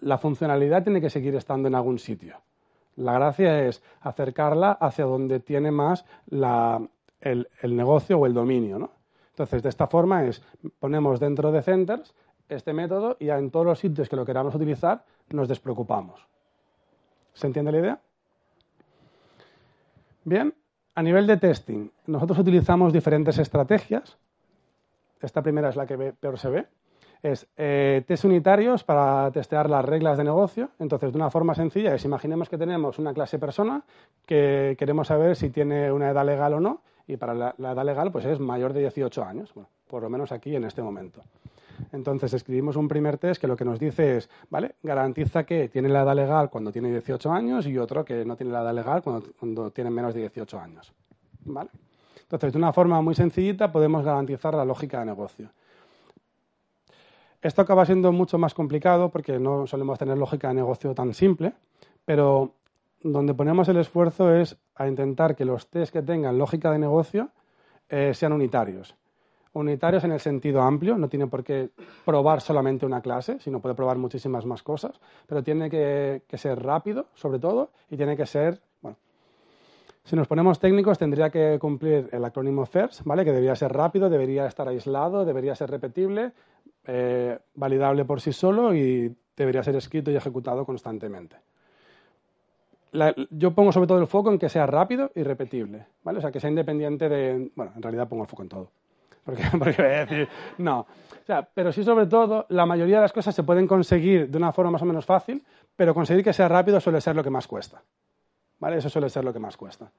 la 0.00 0.18
funcionalidad 0.18 0.82
tiene 0.82 1.00
que 1.00 1.10
seguir 1.10 1.34
estando 1.36 1.68
en 1.68 1.74
algún 1.74 1.98
sitio. 1.98 2.36
La 2.96 3.14
gracia 3.14 3.66
es 3.66 3.82
acercarla 4.00 4.72
hacia 4.72 5.04
donde 5.04 5.40
tiene 5.40 5.70
más 5.70 6.04
el, 6.30 7.48
negocio 7.62 8.18
o 8.18 8.26
el 8.26 8.34
dominio. 8.34 8.90
Entonces, 9.30 9.62
de 9.62 9.68
esta 9.68 9.86
forma 9.86 10.26
es, 10.26 10.42
ponemos 10.78 11.18
dentro 11.18 11.50
de 11.50 11.62
centers 11.62 12.14
este 12.48 12.72
método 12.72 13.16
y 13.18 13.30
en 13.30 13.50
todos 13.50 13.66
los 13.66 13.78
sitios 13.78 14.08
que 14.08 14.16
lo 14.16 14.24
queramos 14.24 14.54
utilizar 14.54 15.04
nos 15.30 15.48
despreocupamos. 15.48 16.26
¿Se 17.32 17.46
entiende 17.46 17.72
la 17.72 17.78
idea? 17.78 18.00
Bien, 20.24 20.54
a 20.94 21.02
nivel 21.02 21.26
de 21.26 21.36
testing, 21.36 21.90
nosotros 22.06 22.38
utilizamos 22.38 22.92
diferentes 22.92 23.38
estrategias. 23.38 24.16
Esta 25.20 25.42
primera 25.42 25.68
es 25.68 25.76
la 25.76 25.86
que 25.86 26.12
peor 26.12 26.38
se 26.38 26.50
ve. 26.50 26.66
es 27.22 27.46
eh, 27.56 28.04
test 28.06 28.24
unitarios 28.24 28.84
para 28.84 29.30
testear 29.32 29.68
las 29.68 29.84
reglas 29.84 30.18
de 30.18 30.24
negocio. 30.24 30.70
Entonces, 30.78 31.12
de 31.12 31.16
una 31.16 31.30
forma 31.30 31.54
sencilla 31.54 31.94
es, 31.94 32.04
imaginemos 32.04 32.48
que 32.48 32.58
tenemos 32.58 32.98
una 32.98 33.12
clase 33.12 33.38
persona 33.38 33.82
que 34.26 34.76
queremos 34.78 35.08
saber 35.08 35.34
si 35.34 35.50
tiene 35.50 35.90
una 35.90 36.10
edad 36.10 36.24
legal 36.24 36.54
o 36.54 36.60
no, 36.60 36.82
y 37.06 37.16
para 37.16 37.34
la, 37.34 37.72
edad 37.72 37.84
legal 37.84 38.10
pues 38.12 38.24
es 38.24 38.40
mayor 38.40 38.72
de 38.72 38.80
18 38.80 39.24
años, 39.24 39.52
por 39.88 40.02
lo 40.02 40.08
menos 40.08 40.32
aquí 40.32 40.56
en 40.56 40.64
este 40.64 40.82
momento. 40.82 41.22
Entonces 41.92 42.32
escribimos 42.32 42.76
un 42.76 42.88
primer 42.88 43.18
test 43.18 43.40
que 43.40 43.46
lo 43.46 43.56
que 43.56 43.64
nos 43.64 43.78
dice 43.78 44.18
es, 44.18 44.30
¿vale? 44.50 44.74
Garantiza 44.82 45.44
que 45.44 45.68
tiene 45.68 45.88
la 45.88 46.02
edad 46.02 46.14
legal 46.14 46.50
cuando 46.50 46.72
tiene 46.72 46.90
18 46.90 47.32
años 47.32 47.66
y 47.66 47.78
otro 47.78 48.04
que 48.04 48.24
no 48.24 48.36
tiene 48.36 48.52
la 48.52 48.62
edad 48.62 48.74
legal 48.74 49.02
cuando, 49.02 49.70
tiene 49.70 49.90
menos 49.90 50.14
de 50.14 50.20
18 50.20 50.58
años. 50.58 50.92
¿Vale? 51.44 51.70
Entonces, 52.22 52.52
de 52.52 52.58
una 52.58 52.72
forma 52.72 53.00
muy 53.00 53.14
sencillita 53.14 53.70
podemos 53.70 54.04
garantizar 54.04 54.54
la 54.54 54.64
lógica 54.64 55.00
de 55.00 55.06
negocio. 55.06 55.50
Esto 57.42 57.60
acaba 57.60 57.84
siendo 57.84 58.10
mucho 58.10 58.38
más 58.38 58.54
complicado 58.54 59.10
porque 59.10 59.38
no 59.38 59.66
solemos 59.66 59.98
tener 59.98 60.16
lógica 60.16 60.48
de 60.48 60.54
negocio 60.54 60.94
tan 60.94 61.12
simple, 61.12 61.52
pero 62.04 62.54
donde 63.02 63.34
ponemos 63.34 63.68
el 63.68 63.76
esfuerzo 63.76 64.34
es 64.34 64.56
a 64.74 64.88
intentar 64.88 65.36
que 65.36 65.44
los 65.44 65.68
test 65.68 65.92
que 65.92 66.02
tengan 66.02 66.38
lógica 66.38 66.72
de 66.72 66.78
negocio 66.78 67.28
eh, 67.88 68.12
sean 68.14 68.32
unitarios. 68.32 68.96
Unitarios 69.54 70.04
en 70.04 70.12
el 70.12 70.20
sentido 70.20 70.60
amplio, 70.62 70.98
no 70.98 71.08
tiene 71.08 71.26
por 71.26 71.42
qué 71.44 71.70
probar 72.04 72.40
solamente 72.40 72.84
una 72.84 73.00
clase, 73.00 73.38
sino 73.40 73.60
puede 73.60 73.74
probar 73.74 73.98
muchísimas 73.98 74.44
más 74.44 74.62
cosas, 74.62 75.00
pero 75.26 75.42
tiene 75.42 75.70
que, 75.70 76.22
ser 76.34 76.62
rápido, 76.62 77.06
sobre 77.14 77.38
todo, 77.38 77.70
y 77.88 77.96
tiene 77.96 78.16
que 78.16 78.26
ser 78.26 78.60
si 80.04 80.16
nos 80.16 80.28
ponemos 80.28 80.60
técnicos, 80.60 80.98
tendría 80.98 81.30
que 81.30 81.58
cumplir 81.58 82.10
el 82.12 82.22
acrónimo 82.22 82.66
FIRST, 82.66 83.04
¿vale? 83.04 83.24
que 83.24 83.30
debería 83.30 83.56
ser 83.56 83.72
rápido, 83.72 84.10
debería 84.10 84.46
estar 84.46 84.68
aislado, 84.68 85.24
debería 85.24 85.54
ser 85.54 85.70
repetible, 85.70 86.32
eh, 86.86 87.38
validable 87.54 88.04
por 88.04 88.20
sí 88.20 88.34
solo 88.34 88.74
y 88.74 89.16
debería 89.34 89.62
ser 89.62 89.76
escrito 89.76 90.10
y 90.10 90.16
ejecutado 90.16 90.66
constantemente. 90.66 91.36
yo 93.30 93.54
pongo 93.54 93.72
sobre 93.72 93.86
todo 93.86 93.98
el 93.98 94.06
foco 94.06 94.30
en 94.30 94.38
que 94.38 94.50
sea 94.50 94.66
rápido 94.66 95.10
y 95.14 95.22
repetible, 95.22 95.86
¿vale? 96.02 96.18
O 96.18 96.20
sea, 96.20 96.30
que 96.30 96.38
sea 96.38 96.50
independiente 96.50 97.08
de... 97.08 97.50
Bueno, 97.54 97.72
en 97.74 97.82
realidad 97.82 98.06
pongo 98.06 98.24
el 98.24 98.28
foco 98.28 98.42
en 98.42 98.48
todo. 98.50 98.70
Porque, 99.24 99.42
porque 99.58 99.82
voy 99.82 99.92
a 99.92 100.06
decir, 100.06 100.28
no. 100.58 100.80
O 100.80 101.26
sea, 101.26 101.42
pero 101.42 101.72
sí, 101.72 101.82
sobre 101.82 102.06
todo, 102.06 102.46
la 102.50 102.66
mayoría 102.66 102.96
de 102.96 103.02
las 103.02 103.12
cosas 103.12 103.34
se 103.34 103.42
pueden 103.42 103.66
conseguir 103.66 104.28
de 104.28 104.36
una 104.36 104.52
forma 104.52 104.72
más 104.72 104.82
o 104.82 104.84
menos 104.84 105.06
fácil, 105.06 105.42
pero 105.74 105.94
conseguir 105.94 106.22
que 106.22 106.32
sea 106.32 106.48
rápido 106.48 106.80
suele 106.80 107.00
ser 107.00 107.16
lo 107.16 107.24
que 107.24 107.30
más 107.30 107.46
cuesta. 107.46 107.82
¿Vale? 108.60 108.76
Eso 108.76 108.90
suele 108.90 109.08
ser 109.08 109.24
lo 109.24 109.32
que 109.32 109.38
más 109.38 109.56
cuesta. 109.56 109.90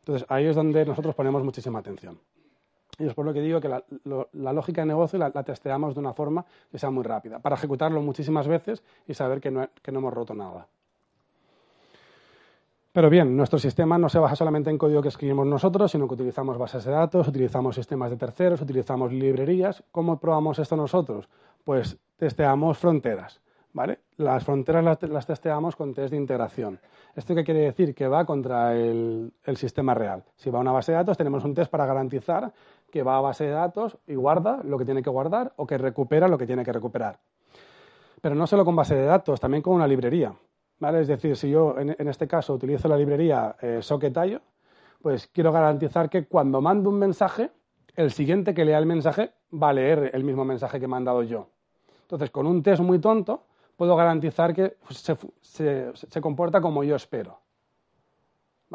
Entonces, 0.00 0.26
ahí 0.28 0.46
es 0.46 0.56
donde 0.56 0.84
nosotros 0.84 1.14
ponemos 1.14 1.42
muchísima 1.42 1.78
atención. 1.78 2.18
Y 2.98 3.06
es 3.06 3.14
por 3.14 3.24
lo 3.24 3.32
que 3.32 3.40
digo 3.40 3.60
que 3.60 3.68
la, 3.68 3.82
lógica 4.52 4.82
de 4.82 4.86
negocio 4.86 5.18
la, 5.18 5.30
testeamos 5.30 5.94
de 5.94 6.00
una 6.00 6.12
forma 6.12 6.44
que 6.70 6.78
sea 6.78 6.90
muy 6.90 7.04
rápida, 7.04 7.38
para 7.38 7.56
ejecutarlo 7.56 8.02
muchísimas 8.02 8.46
veces 8.46 8.82
y 9.06 9.14
saber 9.14 9.40
que 9.40 9.50
no, 9.50 9.68
que 9.82 9.92
no 9.92 10.00
hemos 10.00 10.12
roto 10.12 10.34
nada. 10.34 10.66
Pero 12.92 13.08
bien, 13.08 13.36
nuestro 13.36 13.58
sistema 13.58 13.96
no 13.96 14.08
se 14.08 14.18
basa 14.18 14.36
solamente 14.36 14.68
en 14.68 14.76
código 14.76 15.00
que 15.00 15.08
escribimos 15.08 15.46
nosotros, 15.46 15.90
sino 15.90 16.06
que 16.06 16.14
utilizamos 16.14 16.58
bases 16.58 16.84
de 16.84 16.92
datos, 16.92 17.26
utilizamos 17.26 17.74
sistemas 17.74 18.10
de 18.10 18.18
terceros, 18.18 18.60
utilizamos 18.60 19.12
librerías. 19.12 19.82
¿Cómo 19.90 20.20
probamos 20.20 20.58
esto 20.58 20.76
nosotros? 20.76 21.28
Pues 21.64 21.98
testeamos 22.16 22.76
fronteras. 22.76 23.40
¿vale? 23.72 24.00
Las 24.16 24.44
fronteras 24.44 24.98
las, 25.00 25.26
testeamos 25.26 25.76
con 25.76 25.94
test 25.94 26.10
de 26.10 26.16
integración. 26.16 26.78
¿Esto 27.16 27.34
qué 27.34 27.44
quiere 27.44 27.60
decir? 27.60 27.94
Que 27.94 28.06
va 28.06 28.24
contra 28.24 28.74
el, 28.76 29.32
sistema 29.56 29.94
real. 29.94 30.24
Si 30.36 30.50
va 30.50 30.58
a 30.58 30.62
una 30.62 30.72
base 30.72 30.92
de 30.92 30.98
datos, 30.98 31.16
tenemos 31.16 31.44
un 31.44 31.54
test 31.54 31.70
para 31.70 31.86
garantizar 31.86 32.52
que 32.90 33.02
va 33.02 33.16
a 33.16 33.20
base 33.20 33.44
de 33.44 33.50
datos 33.50 33.96
y 34.06 34.14
guarda 34.14 34.60
lo 34.64 34.78
que 34.78 34.84
tiene 34.84 35.02
que 35.02 35.10
guardar 35.10 35.52
o 35.56 35.66
que 35.66 35.78
recupera 35.78 36.28
lo 36.28 36.38
que 36.38 36.46
tiene 36.46 36.64
que 36.64 36.72
recuperar. 36.72 37.18
Pero 38.20 38.34
no 38.34 38.46
solo 38.46 38.64
con 38.64 38.76
base 38.76 38.94
de 38.94 39.04
datos, 39.04 39.40
también 39.40 39.62
con 39.62 39.74
una 39.74 39.86
librería. 39.86 40.34
Es 40.82 41.06
decir, 41.06 41.36
si 41.36 41.50
yo 41.50 41.78
en, 41.78 42.08
este 42.08 42.26
caso 42.26 42.54
utilizo 42.54 42.88
la 42.88 42.96
librería 42.96 43.54
eh, 43.62 43.80
pues 45.00 45.28
quiero 45.28 45.52
garantizar 45.52 46.10
que 46.10 46.26
cuando 46.26 46.60
mando 46.60 46.90
un 46.90 46.98
mensaje, 46.98 47.50
el 47.94 48.10
siguiente 48.10 48.52
que 48.52 48.64
lea 48.64 48.78
el 48.78 48.86
mensaje 48.86 49.32
va 49.52 49.68
a 49.68 49.72
leer 49.72 50.10
el 50.12 50.24
mismo 50.24 50.44
mensaje 50.44 50.78
que 50.78 50.86
he 50.86 50.88
mandado 50.88 51.22
yo. 51.22 51.48
Entonces, 52.02 52.30
con 52.30 52.46
un 52.46 52.62
test 52.62 52.82
muy 52.82 52.98
tonto, 52.98 53.44
puedo 53.76 53.94
garantizar 53.94 54.54
que 54.54 54.76
se, 54.90 56.20
comporta 56.20 56.60
como 56.60 56.82
yo 56.82 56.96
espero. 56.96 57.38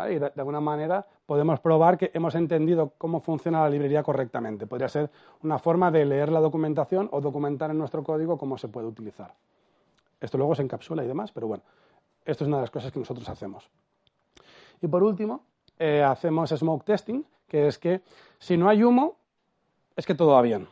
Y 0.10 0.20
de, 0.20 0.32
alguna 0.38 0.62
manera 0.62 1.06
podemos 1.26 1.60
probar 1.60 1.98
que 1.98 2.12
hemos 2.13 2.36
entendido 2.36 2.93
cómo 2.98 3.20
funciona 3.20 3.62
la 3.62 3.70
librería 3.70 4.04
correctamente. 4.04 4.67
Podría 4.67 4.88
ser 4.88 5.10
una 5.43 5.60
forma 5.60 5.91
de 5.91 6.06
leer 6.06 6.32
la 6.32 6.39
documentación 6.39 7.10
o 7.12 7.20
documentar 7.20 7.72
en 7.72 7.80
nuestro 7.80 8.04
código 8.04 8.38
cómo 8.38 8.58
se 8.58 8.67
puede 8.67 8.88
utilizar. 8.88 9.34
Esto 10.22 10.38
luego 10.38 10.56
se 10.56 10.63
encapsula 10.63 11.04
y 11.04 11.08
demás, 11.08 11.32
pero 11.32 11.48
bueno, 11.48 11.63
esto 12.28 12.44
es 12.44 12.48
una 12.48 12.58
de 12.58 12.63
las 12.63 12.72
cosas 12.72 12.92
que 12.92 13.00
nosotros 13.00 13.28
hacemos. 13.30 13.70
Y 14.82 14.88
por 14.88 15.02
último, 15.02 15.44
eh, 15.80 16.04
hacemos 16.04 16.50
smoke 16.50 16.84
testing, 16.84 17.24
que 17.48 17.68
es 17.68 17.80
que 17.80 18.02
si 18.38 18.58
no 18.58 18.70
hay 18.70 18.84
humo, 18.84 19.16
es 19.96 20.06
que 20.06 20.13
todo 20.13 20.34
va 20.34 20.42
bien. 20.42 20.68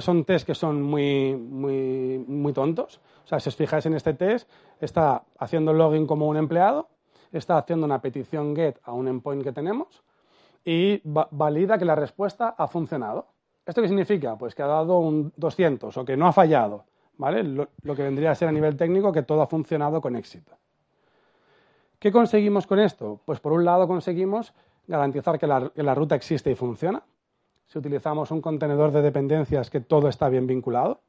Son 0.00 0.24
test 0.24 0.46
que 0.46 0.54
son 0.54 0.82
muy, 0.82 1.36
muy, 1.36 2.18
muy 2.26 2.52
tontos. 2.52 3.00
O 3.24 3.28
sea, 3.28 3.38
si 3.38 3.48
os 3.48 3.56
fijáis 3.56 3.86
en 3.86 3.94
este 3.94 4.14
test, 4.14 4.50
está 4.80 5.24
haciendo 5.38 5.72
login 5.72 6.06
como 6.06 6.26
un 6.26 6.36
empleado, 6.36 6.88
está 7.32 7.58
haciendo 7.58 7.86
una 7.86 8.00
petición 8.00 8.56
GET 8.56 8.80
a 8.82 8.92
un 8.92 9.08
endpoint 9.08 9.44
que 9.44 9.52
tenemos 9.52 10.02
y 10.64 11.00
valida 11.04 11.78
que 11.78 11.84
la 11.84 11.94
respuesta 11.94 12.54
ha 12.56 12.66
funcionado. 12.66 13.26
¿Esto 13.66 13.82
qué 13.82 13.88
significa? 13.88 14.36
Pues 14.36 14.54
que 14.54 14.62
ha 14.62 14.66
dado 14.66 14.98
un 14.98 15.32
200 15.36 15.96
o 15.96 16.04
que 16.04 16.16
no 16.16 16.26
ha 16.26 16.32
fallado. 16.32 16.84
¿Vale? 17.16 17.42
Lo, 17.42 17.68
que 17.96 18.02
vendría 18.02 18.30
a 18.30 18.34
ser 18.34 18.48
a 18.48 18.52
nivel 18.52 18.76
técnico 18.76 19.12
que 19.12 19.22
todo 19.22 19.42
ha 19.42 19.46
funcionado 19.46 20.00
con 20.00 20.16
éxito. 20.16 20.52
¿Qué 21.98 22.12
conseguimos 22.12 22.66
con 22.66 22.78
esto? 22.78 23.20
Pues 23.24 23.40
por 23.40 23.52
un 23.52 23.64
lado 23.64 23.86
conseguimos 23.88 24.52
garantizar 24.86 25.38
que 25.38 25.46
la 25.46 25.94
ruta 25.94 26.14
existe 26.14 26.50
y 26.50 26.54
funciona 26.54 27.02
si 27.66 27.78
utilizamos 27.78 28.30
un 28.30 28.40
contenedor 28.40 28.92
de 28.92 29.02
dependencias 29.02 29.70
que 29.70 29.80
todo 29.80 30.08
está 30.08 30.28
bien 30.28 30.46
vinculado, 30.46 31.00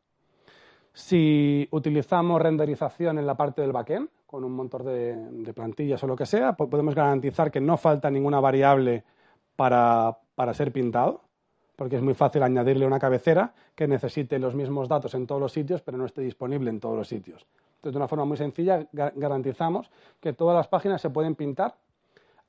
si 0.94 1.68
utilizamos 1.72 2.42
renderización 2.42 3.20
en 3.20 3.28
la 3.28 3.36
parte 3.36 3.62
del 3.62 3.74
backend, 3.74 4.10
con 4.26 4.44
un 4.44 4.54
montón 4.54 4.86
de, 4.86 5.54
plantillas 5.54 6.04
o 6.04 6.08
lo 6.08 6.16
que 6.16 6.26
sea, 6.26 6.54
podemos 6.54 6.96
garantizar 6.96 7.52
que 7.52 7.62
no 7.62 7.78
falta 7.78 8.10
ninguna 8.10 8.40
variable 8.40 9.04
para, 9.56 10.18
ser 10.54 10.72
pintado, 10.72 11.22
porque 11.76 11.98
es 11.98 12.02
muy 12.02 12.14
fácil 12.14 12.44
añadirle 12.44 12.86
una 12.86 13.00
cabecera 13.00 13.54
que 13.76 13.88
necesite 13.88 14.40
los 14.40 14.56
mismos 14.56 14.88
datos 14.88 15.14
en 15.14 15.28
todos 15.28 15.42
los 15.42 15.52
sitios, 15.52 15.82
pero 15.82 15.98
no 15.98 16.06
esté 16.06 16.22
disponible 16.22 16.70
en 16.70 16.80
todos 16.80 16.98
los 16.98 17.08
sitios. 17.08 17.46
Entonces, 17.76 17.94
de 17.94 17.98
una 17.98 18.08
forma 18.08 18.26
muy 18.26 18.38
sencilla, 18.38 18.88
garantizamos 18.92 19.92
que 20.20 20.34
todas 20.34 20.56
las 20.56 20.68
páginas 20.68 21.02
se 21.02 21.10
pueden 21.10 21.36
pintar, 21.36 21.76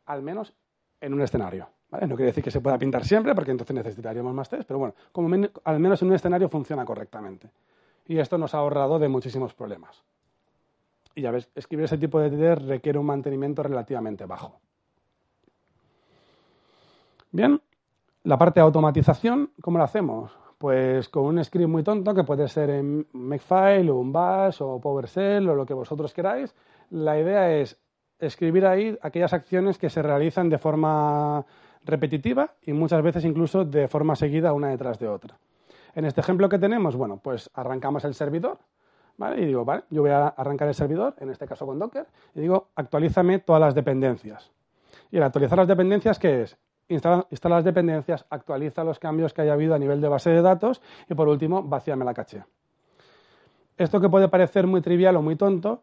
al 0.07 0.23
menos 0.23 0.55
en 1.01 1.13
un 1.13 1.21
escenario. 1.21 1.69
No 1.91 2.17
quiere 2.17 2.27
decir 2.27 2.43
que 2.43 2.51
se 2.51 2.61
pueda 2.61 2.79
pintar 2.79 3.05
siempre, 3.05 3.35
porque 3.35 3.51
entonces 3.51 3.75
necesitaríamos 3.75 4.35
más 4.35 4.49
test, 4.49 4.65
pero 4.67 4.79
bueno, 4.79 4.95
como 5.13 5.35
al 5.65 5.81
menos 5.81 6.03
en 6.03 6.09
un 6.09 6.15
escenario 6.15 6.49
funciona 6.49 6.85
correctamente. 6.85 7.51
Y 8.07 8.19
esto 8.19 8.39
nos 8.39 8.55
ha 8.55 8.59
ahorrado 8.59 8.99
de 8.99 9.09
muchísimos 9.09 9.55
problemas. 9.55 10.03
Y 11.15 11.23
ya 11.23 11.31
ves, 11.31 11.49
escribir 11.55 11.87
ese 11.87 11.99
tipo 11.99 12.21
de 12.21 12.31
test 12.31 12.69
requiere 12.69 12.99
un 12.99 13.07
mantenimiento 13.07 13.63
relativamente 13.63 14.27
bajo. 14.27 14.61
Bien, 17.33 17.61
la 18.27 18.37
parte 18.37 18.59
de 18.59 18.65
automatización, 18.65 19.53
¿cómo 19.61 19.79
la 19.79 19.85
hacemos? 19.85 20.37
Pues 20.59 21.09
con 21.09 21.27
un 21.27 21.45
script 21.45 21.69
muy 21.69 21.85
tonto 21.85 22.13
que 22.13 22.25
puede 22.25 22.49
ser 22.49 22.71
en 22.71 23.07
Makefile 23.13 23.89
o 23.89 23.99
un 23.99 24.13
Bash 24.13 24.57
o 24.63 24.81
PowerShell 24.81 25.49
o 25.49 25.55
lo 25.55 25.65
que 25.65 25.75
vosotros 25.75 26.13
queráis. 26.13 26.53
La 26.91 27.17
idea 27.21 27.55
es 27.55 27.79
escribir 28.19 28.67
ahí 28.67 28.99
aquellas 29.01 29.33
acciones 29.33 29.79
que 29.79 29.91
se 29.91 30.03
realizan 30.03 30.49
de 30.49 30.59
forma 30.59 31.47
repetitiva 31.85 32.55
y 32.63 32.73
muchas 32.73 33.01
veces 33.01 33.25
incluso 33.25 33.65
de 33.65 33.87
forma 33.87 34.17
seguida 34.17 34.53
una 34.53 34.71
detrás 34.71 34.99
de 34.99 35.07
otra. 35.07 35.39
En 35.95 36.05
este 36.05 36.21
ejemplo 36.21 36.49
que 36.49 36.59
tenemos, 36.59 36.97
bueno, 36.97 37.21
pues 37.23 37.49
arrancamos 37.55 38.05
el 38.05 38.15
servidor, 38.15 38.59
¿vale? 39.19 39.41
Y 39.41 39.47
digo, 39.47 39.65
vale, 39.65 39.85
yo 39.89 40.03
voy 40.03 40.11
a 40.11 40.27
arrancar 40.27 40.67
el 40.67 40.75
servidor, 40.75 41.15
en 41.21 41.31
este 41.31 41.47
caso 41.47 41.65
con 41.65 41.79
Docker, 41.79 42.09
y 42.35 42.41
digo, 42.41 42.71
actualízame 42.75 43.39
todas 43.39 43.61
las 43.61 43.77
dependencias. 43.77 44.51
Y 45.13 45.19
al 45.19 45.23
actualizar 45.23 45.59
las 45.59 45.69
dependencias, 45.69 46.19
¿qué 46.19 46.43
es? 46.43 46.59
Instala, 46.89 47.27
las 47.43 47.65
dependencias, 47.65 48.25
actualiza 48.31 48.85
los 48.85 48.99
cambios 48.99 49.35
que 49.35 49.43
haya 49.43 49.55
habido 49.55 49.75
a 49.75 49.79
nivel 49.79 50.01
de 50.01 50.09
base 50.09 50.31
de 50.31 50.41
datos 50.41 50.81
y 51.09 51.15
por 51.15 51.29
último, 51.29 51.63
vacíame 51.63 52.05
la 52.05 52.15
caché. 52.15 52.45
Esto 53.77 54.01
que 54.01 54.09
puede 54.09 54.29
parecer 54.29 54.67
muy 54.67 54.81
trivial 54.81 55.17
o 55.17 55.23
muy 55.23 55.37
tonto, 55.37 55.83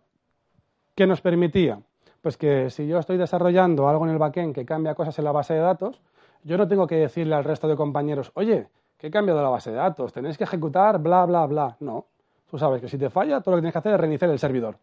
¿qué 0.96 1.06
nos 1.06 1.22
permitía? 1.22 1.80
Pues 2.22 2.38
que 2.38 2.70
si 2.70 2.88
yo 2.88 3.00
estoy 3.00 3.18
desarrollando 3.18 3.90
algo 3.90 4.06
en 4.06 4.12
el 4.12 4.18
backend 4.18 4.56
que 4.56 4.66
cambia 4.66 4.96
cosas 4.96 5.20
en 5.20 5.26
la 5.26 5.32
base 5.32 5.54
de 5.54 5.60
datos, 5.60 6.02
yo 6.44 6.58
no 6.58 6.68
tengo 6.68 6.88
que 6.88 6.96
decirle 6.96 7.36
al 7.36 7.44
resto 7.44 7.68
de 7.68 7.76
compañeros, 7.76 8.32
oye, 8.36 8.68
que 8.98 9.08
he 9.08 9.12
cambiado 9.12 9.42
la 9.42 9.50
base 9.50 9.72
de 9.72 9.78
datos, 9.78 10.14
tenéis 10.14 10.38
que 10.38 10.46
ejecutar 10.46 11.00
bla, 11.00 11.26
bla, 11.26 11.46
bla. 11.46 11.76
No. 11.82 12.06
Tú 12.50 12.58
sabes 12.58 12.82
que 12.82 12.88
si 12.88 12.98
te 12.98 13.10
falla, 13.10 13.42
todo 13.42 13.52
lo 13.52 13.58
que 13.58 13.62
tienes 13.64 13.74
que 13.74 13.80
hacer 13.80 13.94
es 13.94 14.00
reiniciar 14.00 14.32
el 14.32 14.40
servidor. 14.40 14.78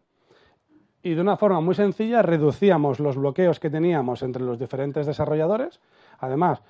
Y 1.03 1.15
de 1.15 1.21
una 1.21 1.37
forma 1.37 1.61
muy 1.61 1.73
sencilla 1.73 2.21
reducíamos 2.21 2.99
los 2.99 3.17
bloqueos 3.17 3.59
que 3.59 3.69
teníamos 3.69 4.21
entre 4.21 4.43
los 4.43 4.59
diferentes 4.59 5.07
desarrolladores. 5.07 5.79
Además, 6.21 6.61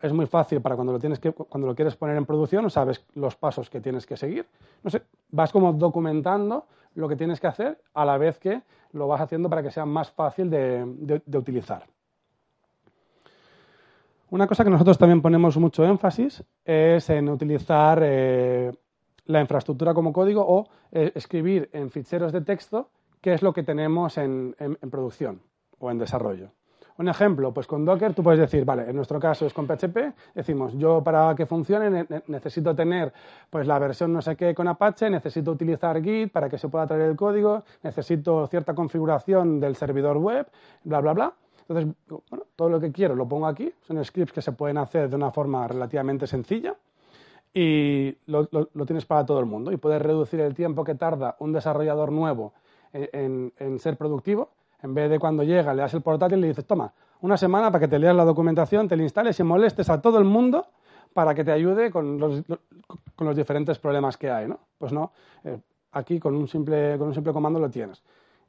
es 0.00 0.12
muy 0.12 0.26
fácil 0.26 0.60
para 0.60 0.76
cuando 0.76 0.92
lo, 0.92 0.98
tienes 0.98 1.18
que, 1.18 1.32
cuando 1.32 1.66
lo 1.66 1.74
quieres 1.74 1.96
poner 1.96 2.16
en 2.16 2.24
producción, 2.24 2.70
sabes 2.70 3.04
los 3.14 3.36
pasos 3.36 3.68
que 3.68 3.80
tienes 3.80 4.06
que 4.06 4.16
seguir. 4.16 4.46
No 4.82 4.90
sé, 4.90 5.02
vas 5.30 5.52
como 5.52 5.72
documentando 5.72 6.66
lo 6.94 7.08
que 7.08 7.16
tienes 7.16 7.40
que 7.40 7.48
hacer 7.48 7.80
a 7.92 8.04
la 8.04 8.16
vez 8.16 8.38
que 8.38 8.62
lo 8.92 9.08
vas 9.08 9.20
haciendo 9.20 9.50
para 9.50 9.62
que 9.62 9.70
sea 9.70 9.84
más 9.84 10.10
fácil 10.10 10.48
de, 10.48 11.22
utilizar. 11.34 11.84
Una 14.30 14.46
cosa 14.46 14.62
que 14.62 14.70
nosotros 14.70 14.96
también 14.96 15.20
ponemos 15.20 15.56
mucho 15.56 15.84
énfasis 15.84 16.42
es 16.64 17.10
en 17.10 17.28
utilizar 17.28 18.00
eh, 18.02 18.72
la 19.26 19.40
infraestructura 19.40 19.94
como 19.94 20.12
código 20.12 20.44
o 20.46 20.68
eh, 20.92 21.12
escribir 21.14 21.68
en 21.72 21.90
ficheros 21.90 22.32
de 22.32 22.42
texto 22.42 22.90
qué 23.20 23.34
es 23.34 23.42
lo 23.42 23.52
que 23.52 23.62
tenemos 23.62 24.18
en 24.18 24.54
producción 24.90 25.40
o 25.78 25.90
en 25.90 25.98
desarrollo. 25.98 26.50
Un 26.96 27.08
ejemplo, 27.08 27.52
pues 27.52 27.66
con 27.66 27.84
Docker 27.84 28.14
tú 28.14 28.22
puedes 28.22 28.38
decir, 28.38 28.64
vale, 28.64 28.88
en 28.88 28.94
nuestro 28.94 29.18
caso 29.18 29.46
es 29.46 29.52
con 29.52 29.66
PHP, 29.66 30.14
decimos, 30.32 30.74
yo 30.74 31.02
para 31.02 31.34
que 31.34 31.44
funcione 31.44 32.06
necesito 32.28 32.72
tener 32.72 33.12
pues 33.50 33.66
la 33.66 33.80
versión 33.80 34.12
no 34.12 34.22
sé 34.22 34.36
qué 34.36 34.54
con 34.54 34.68
Apache, 34.68 35.10
necesito 35.10 35.50
utilizar 35.50 36.00
Git 36.00 36.30
para 36.30 36.48
que 36.48 36.56
se 36.56 36.68
pueda 36.68 36.86
traer 36.86 37.10
el 37.10 37.16
código, 37.16 37.64
necesito 37.82 38.46
cierta 38.46 38.74
configuración 38.74 39.58
del 39.58 39.74
servidor 39.74 40.18
web, 40.18 40.46
bla, 40.84 41.00
bla, 41.00 41.12
bla. 41.14 41.32
Entonces, 41.68 41.92
bueno, 42.30 42.44
todo 42.54 42.68
lo 42.68 42.78
que 42.78 42.92
quiero 42.92 43.16
lo 43.16 43.26
pongo 43.26 43.48
aquí, 43.48 43.72
son 43.80 44.04
scripts 44.04 44.32
que 44.32 44.42
se 44.42 44.52
pueden 44.52 44.78
hacer 44.78 45.08
de 45.08 45.16
una 45.16 45.32
forma 45.32 45.66
relativamente 45.66 46.28
sencilla 46.28 46.76
y 47.52 48.16
lo, 48.26 48.46
tienes 48.86 49.04
para 49.04 49.26
todo 49.26 49.40
el 49.40 49.46
mundo 49.46 49.72
y 49.72 49.78
puedes 49.78 50.00
reducir 50.00 50.38
el 50.40 50.54
tiempo 50.54 50.84
que 50.84 50.94
tarda 50.94 51.34
un 51.40 51.52
desarrollador 51.52 52.12
nuevo 52.12 52.52
en 52.92 53.78
ser 53.80 53.96
productivo 53.96 54.50
en 54.82 54.94
vez 54.94 55.10
de 55.10 55.18
cuando 55.18 55.42
llega, 55.42 55.74
le 55.74 55.82
das 55.82 55.94
el 55.94 56.02
portátil 56.02 56.38
y 56.38 56.42
le 56.42 56.48
dices, 56.48 56.66
toma, 56.66 56.92
una 57.20 57.36
semana 57.36 57.70
para 57.70 57.80
que 57.80 57.88
te 57.88 57.98
leas 57.98 58.14
la 58.14 58.24
documentación, 58.24 58.88
te 58.88 58.96
la 58.96 59.02
instales 59.02 59.38
y 59.40 59.42
molestes 59.42 59.88
a 59.88 60.00
todo 60.00 60.18
el 60.18 60.24
mundo 60.24 60.66
para 61.12 61.34
que 61.34 61.44
te 61.44 61.52
ayude 61.52 61.90
con 61.90 62.18
los, 62.18 63.36
diferentes 63.36 63.78
problemas 63.78 64.16
que 64.16 64.30
hay, 64.30 64.48
¿no? 64.48 64.58
Pues 64.78 64.92
no, 64.92 65.12
eh, 65.44 65.58
aquí 65.92 66.18
con 66.18 66.34
un, 66.34 66.48
simple, 66.48 66.98
con 66.98 67.08
un 67.08 67.14
simple 67.14 67.32
comando 67.32 67.58
lo 67.58 67.70
tienes. 67.70 68.02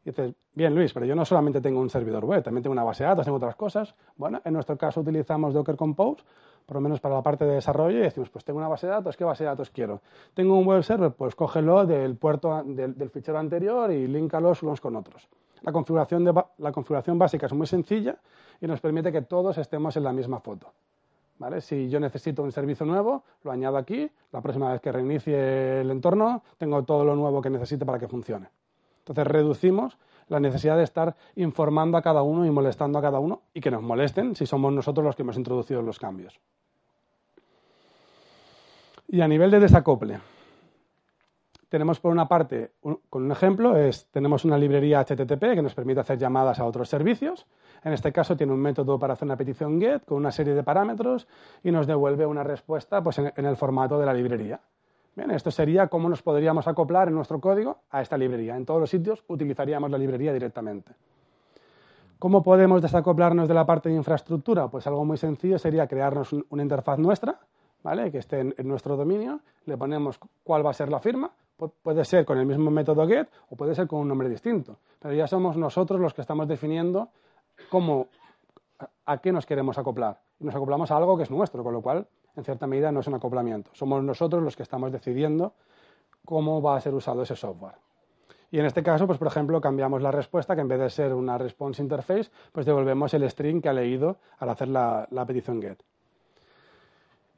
Dices, 0.03 0.35
bien 0.53 0.75
Luis, 0.75 0.93
pero 0.93 1.05
yo 1.05 1.15
no 1.15 1.25
solamente 1.25 1.61
tengo 1.61 1.79
un 1.79 1.89
servidor 1.89 2.25
web, 2.25 2.43
también 2.43 2.61
tengo 2.61 2.73
una 2.73 2.83
base 2.83 3.03
de 3.03 3.09
datos, 3.09 3.25
tengo 3.25 3.37
otras 3.37 3.55
cosas. 3.55 3.95
Bueno, 4.15 4.39
en 4.45 4.53
nuestro 4.53 4.77
caso 4.77 5.01
utilizamos 5.01 5.53
Docker 5.53 5.75
Compose, 5.75 6.23
por 6.65 6.75
lo 6.75 6.81
menos 6.81 6.99
para 6.99 7.15
la 7.15 7.23
parte 7.23 7.45
de 7.45 7.55
desarrollo, 7.55 7.97
y 7.97 8.01
decimos, 8.01 8.29
pues 8.29 8.45
tengo 8.45 8.59
una 8.59 8.67
base 8.67 8.85
de 8.85 8.93
datos, 8.93 9.17
¿qué 9.17 9.23
base 9.23 9.43
de 9.43 9.49
datos 9.49 9.71
quiero? 9.71 10.01
Tengo 10.35 10.57
un 10.57 10.65
web 10.65 10.83
server, 10.83 11.11
pues 11.11 11.33
cógelo 11.35 11.87
del 11.87 12.15
puerto 12.17 12.63
del, 12.63 13.09
fichero 13.09 13.39
anterior 13.39 13.91
y 13.91 14.07
línkalos 14.07 14.61
unos 14.61 14.79
con 14.79 14.95
otros. 14.95 15.27
La 15.65 15.71
configuración, 15.71 16.23
de, 16.23 16.31
la 16.59 16.71
configuración 16.71 17.17
básica 17.17 17.47
es 17.47 17.53
muy 17.53 17.65
sencilla 17.65 18.15
y 18.61 18.67
nos 18.67 18.79
permite 18.79 19.11
que 19.11 19.23
todos 19.23 19.57
estemos 19.57 19.97
en 19.97 20.03
la 20.03 20.13
misma 20.13 20.39
foto. 20.39 20.71
¿Vale? 21.39 21.59
Si 21.59 21.89
yo 21.89 21.99
necesito 21.99 22.43
un 22.43 22.51
servicio 22.51 22.85
nuevo, 22.85 23.23
lo 23.43 23.51
añado 23.51 23.75
aquí. 23.77 24.07
La 24.31 24.41
próxima 24.41 24.71
vez 24.71 24.79
que 24.79 24.91
reinicie 24.91 25.81
el 25.81 25.89
entorno, 25.89 26.43
tengo 26.59 26.83
todo 26.83 27.03
lo 27.03 27.15
nuevo 27.15 27.41
que 27.41 27.49
necesite 27.49 27.83
para 27.83 27.97
que 27.97 28.07
funcione. 28.07 28.47
Entonces 28.99 29.25
reducimos 29.25 29.97
la 30.27 30.39
necesidad 30.39 30.77
de 30.77 30.83
estar 30.83 31.15
informando 31.35 31.97
a 31.97 32.03
cada 32.03 32.21
uno 32.21 32.45
y 32.45 32.51
molestando 32.51 32.99
a 32.99 33.01
cada 33.01 33.19
uno 33.19 33.41
y 33.51 33.59
que 33.59 33.71
nos 33.71 33.81
molesten 33.81 34.35
si 34.35 34.45
somos 34.45 34.71
nosotros 34.71 35.03
los 35.03 35.15
que 35.15 35.23
hemos 35.23 35.35
introducido 35.35 35.81
los 35.81 35.97
cambios. 35.97 36.39
Y 39.07 39.21
a 39.21 39.27
nivel 39.27 39.49
de 39.49 39.59
desacople, 39.59 40.19
tenemos 41.69 41.99
por 41.99 42.11
una 42.11 42.27
parte, 42.27 42.71
con 42.81 43.23
un 43.23 43.31
ejemplo, 43.31 43.77
es, 43.77 44.07
tenemos 44.11 44.45
una 44.45 44.57
librería 44.57 45.03
HTTP 45.03 45.55
que 45.55 45.61
nos 45.61 45.73
permite 45.73 45.99
hacer 45.99 46.17
llamadas 46.17 46.59
a 46.59 46.65
otros 46.65 46.89
servicios. 46.89 47.45
En 47.83 47.93
este 47.93 48.11
caso 48.11 48.35
tiene 48.35 48.53
un 48.53 48.59
método 48.59 48.97
para 48.97 49.13
hacer 49.13 49.25
una 49.25 49.37
petición 49.37 49.79
GET 49.79 50.05
con 50.05 50.17
una 50.17 50.31
serie 50.31 50.53
de 50.53 50.63
parámetros 50.63 51.27
y 51.63 51.71
nos 51.71 51.87
devuelve 51.87 52.25
una 52.25 52.43
respuesta 52.43 53.03
pues, 53.03 53.19
en, 53.19 53.45
el 53.45 53.55
formato 53.55 53.99
de 53.99 54.05
la 54.05 54.13
librería. 54.13 54.59
Bien, 55.15 55.31
esto 55.31 55.51
sería 55.51 55.87
cómo 55.87 56.09
nos 56.09 56.21
podríamos 56.21 56.67
acoplar 56.67 57.07
en 57.07 57.15
nuestro 57.15 57.39
código 57.39 57.79
a 57.89 58.01
esta 58.01 58.17
librería. 58.17 58.57
En 58.57 58.65
todos 58.65 58.81
los 58.81 58.89
sitios 58.89 59.23
utilizaríamos 59.27 59.89
la 59.91 59.97
librería 59.97 60.33
directamente. 60.33 60.93
¿Cómo 62.19 62.43
podemos 62.43 62.81
desacoplarnos 62.81 63.47
de 63.47 63.53
la 63.53 63.65
parte 63.65 63.89
de 63.89 63.95
infraestructura? 63.95 64.67
Pues 64.67 64.87
algo 64.87 65.05
muy 65.05 65.17
sencillo 65.17 65.59
sería 65.59 65.87
crearnos 65.87 66.33
una 66.49 66.63
interfaz 66.63 66.97
nuestra, 66.97 67.39
¿vale? 67.85 68.11
que 68.11 68.17
esté 68.17 68.39
en 68.39 68.67
nuestro 68.67 68.97
dominio, 68.97 69.41
le 69.65 69.77
ponemos 69.77 70.19
cuál 70.43 70.65
va 70.65 70.71
a 70.71 70.73
ser 70.73 70.89
la 70.89 70.99
firma, 70.99 71.29
puede 71.83 72.03
ser 72.03 72.25
con 72.25 72.39
el 72.39 72.47
mismo 72.47 72.71
método 72.71 73.07
get 73.07 73.27
o 73.51 73.55
puede 73.55 73.75
ser 73.75 73.87
con 73.87 73.99
un 73.99 74.07
nombre 74.07 74.27
distinto. 74.27 74.79
Pero 74.99 75.13
ya 75.13 75.27
somos 75.27 75.55
nosotros 75.55 76.01
los 76.01 76.11
que 76.15 76.21
estamos 76.21 76.47
definiendo 76.47 77.09
cómo, 77.69 78.07
a 79.05 79.19
qué 79.19 79.31
nos 79.31 79.45
queremos 79.45 79.77
acoplar. 79.77 80.19
Nos 80.39 80.55
acoplamos 80.55 80.89
a 80.89 80.97
algo 80.97 81.15
que 81.15 81.23
es 81.23 81.31
nuestro, 81.31 81.63
con 81.63 81.73
lo 81.73 81.81
cual, 81.83 82.07
en 82.35 82.43
cierta 82.43 82.65
medida, 82.65 82.91
no 82.91 83.01
es 83.01 83.07
un 83.07 83.13
acoplamiento. 83.13 83.69
Somos 83.73 84.03
nosotros 84.03 84.41
los 84.41 84.55
que 84.55 84.63
estamos 84.63 84.91
decidiendo 84.91 85.53
cómo 86.25 86.63
va 86.63 86.77
a 86.77 86.81
ser 86.81 86.95
usado 86.95 87.21
ese 87.21 87.35
software. 87.35 87.75
Y 88.49 88.57
en 88.57 88.65
este 88.65 88.81
caso, 88.81 89.05
pues 89.05 89.19
por 89.19 89.27
ejemplo, 89.27 89.61
cambiamos 89.61 90.01
la 90.01 90.09
respuesta, 90.09 90.55
que 90.55 90.61
en 90.61 90.67
vez 90.67 90.79
de 90.79 90.89
ser 90.89 91.13
una 91.13 91.37
response 91.37 91.83
interface, 91.83 92.31
pues 92.51 92.65
devolvemos 92.65 93.13
el 93.13 93.29
string 93.29 93.61
que 93.61 93.69
ha 93.69 93.73
leído 93.73 94.17
al 94.39 94.49
hacer 94.49 94.69
la 94.69 95.25
petición 95.27 95.61
get. 95.61 95.83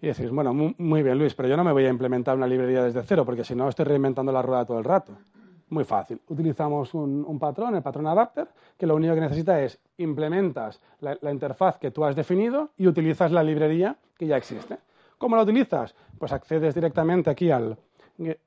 Y 0.02 0.08
decís, 0.08 0.30
bueno, 0.30 0.54
muy 0.54 1.02
bien 1.02 1.18
Luis, 1.18 1.34
pero 1.34 1.50
yo 1.50 1.58
no 1.58 1.64
me 1.64 1.72
voy 1.72 1.86
a 1.86 1.90
implementar 1.90 2.38
una 2.38 2.46
librería 2.46 2.84
desde 2.84 3.02
cero, 3.04 3.26
porque 3.26 3.44
si 3.44 3.56
no 3.56 3.68
estoy 3.68 3.86
reinventando 3.86 4.32
la 4.32 4.42
rueda 4.42 4.66
todo 4.66 4.78
el 4.78 4.84
rato. 4.84 5.14
Muy 5.70 5.84
fácil. 5.84 6.22
Utilizamos 6.30 6.94
un, 6.94 7.38
patrón, 7.40 7.76
el 7.76 7.82
patrón 7.82 8.08
adapter, 8.08 8.48
que 8.78 8.86
lo 8.86 8.96
único 8.96 9.16
que 9.16 9.22
necesita 9.22 9.62
es 9.62 9.80
implementas 9.98 10.80
la, 11.02 11.32
interfaz 11.32 11.78
que 11.78 11.92
tú 11.92 12.06
has 12.06 12.16
definido 12.16 12.70
y 12.78 12.88
utilizas 12.88 13.32
la 13.32 13.44
librería 13.44 13.98
que 14.18 14.28
ya 14.28 14.38
existe. 14.38 14.78
¿Cómo 15.18 15.36
la 15.36 15.42
utilizas? 15.42 15.94
Pues 16.18 16.32
accedes 16.32 16.74
directamente 16.76 17.30
aquí 17.30 17.52
al, 17.52 17.76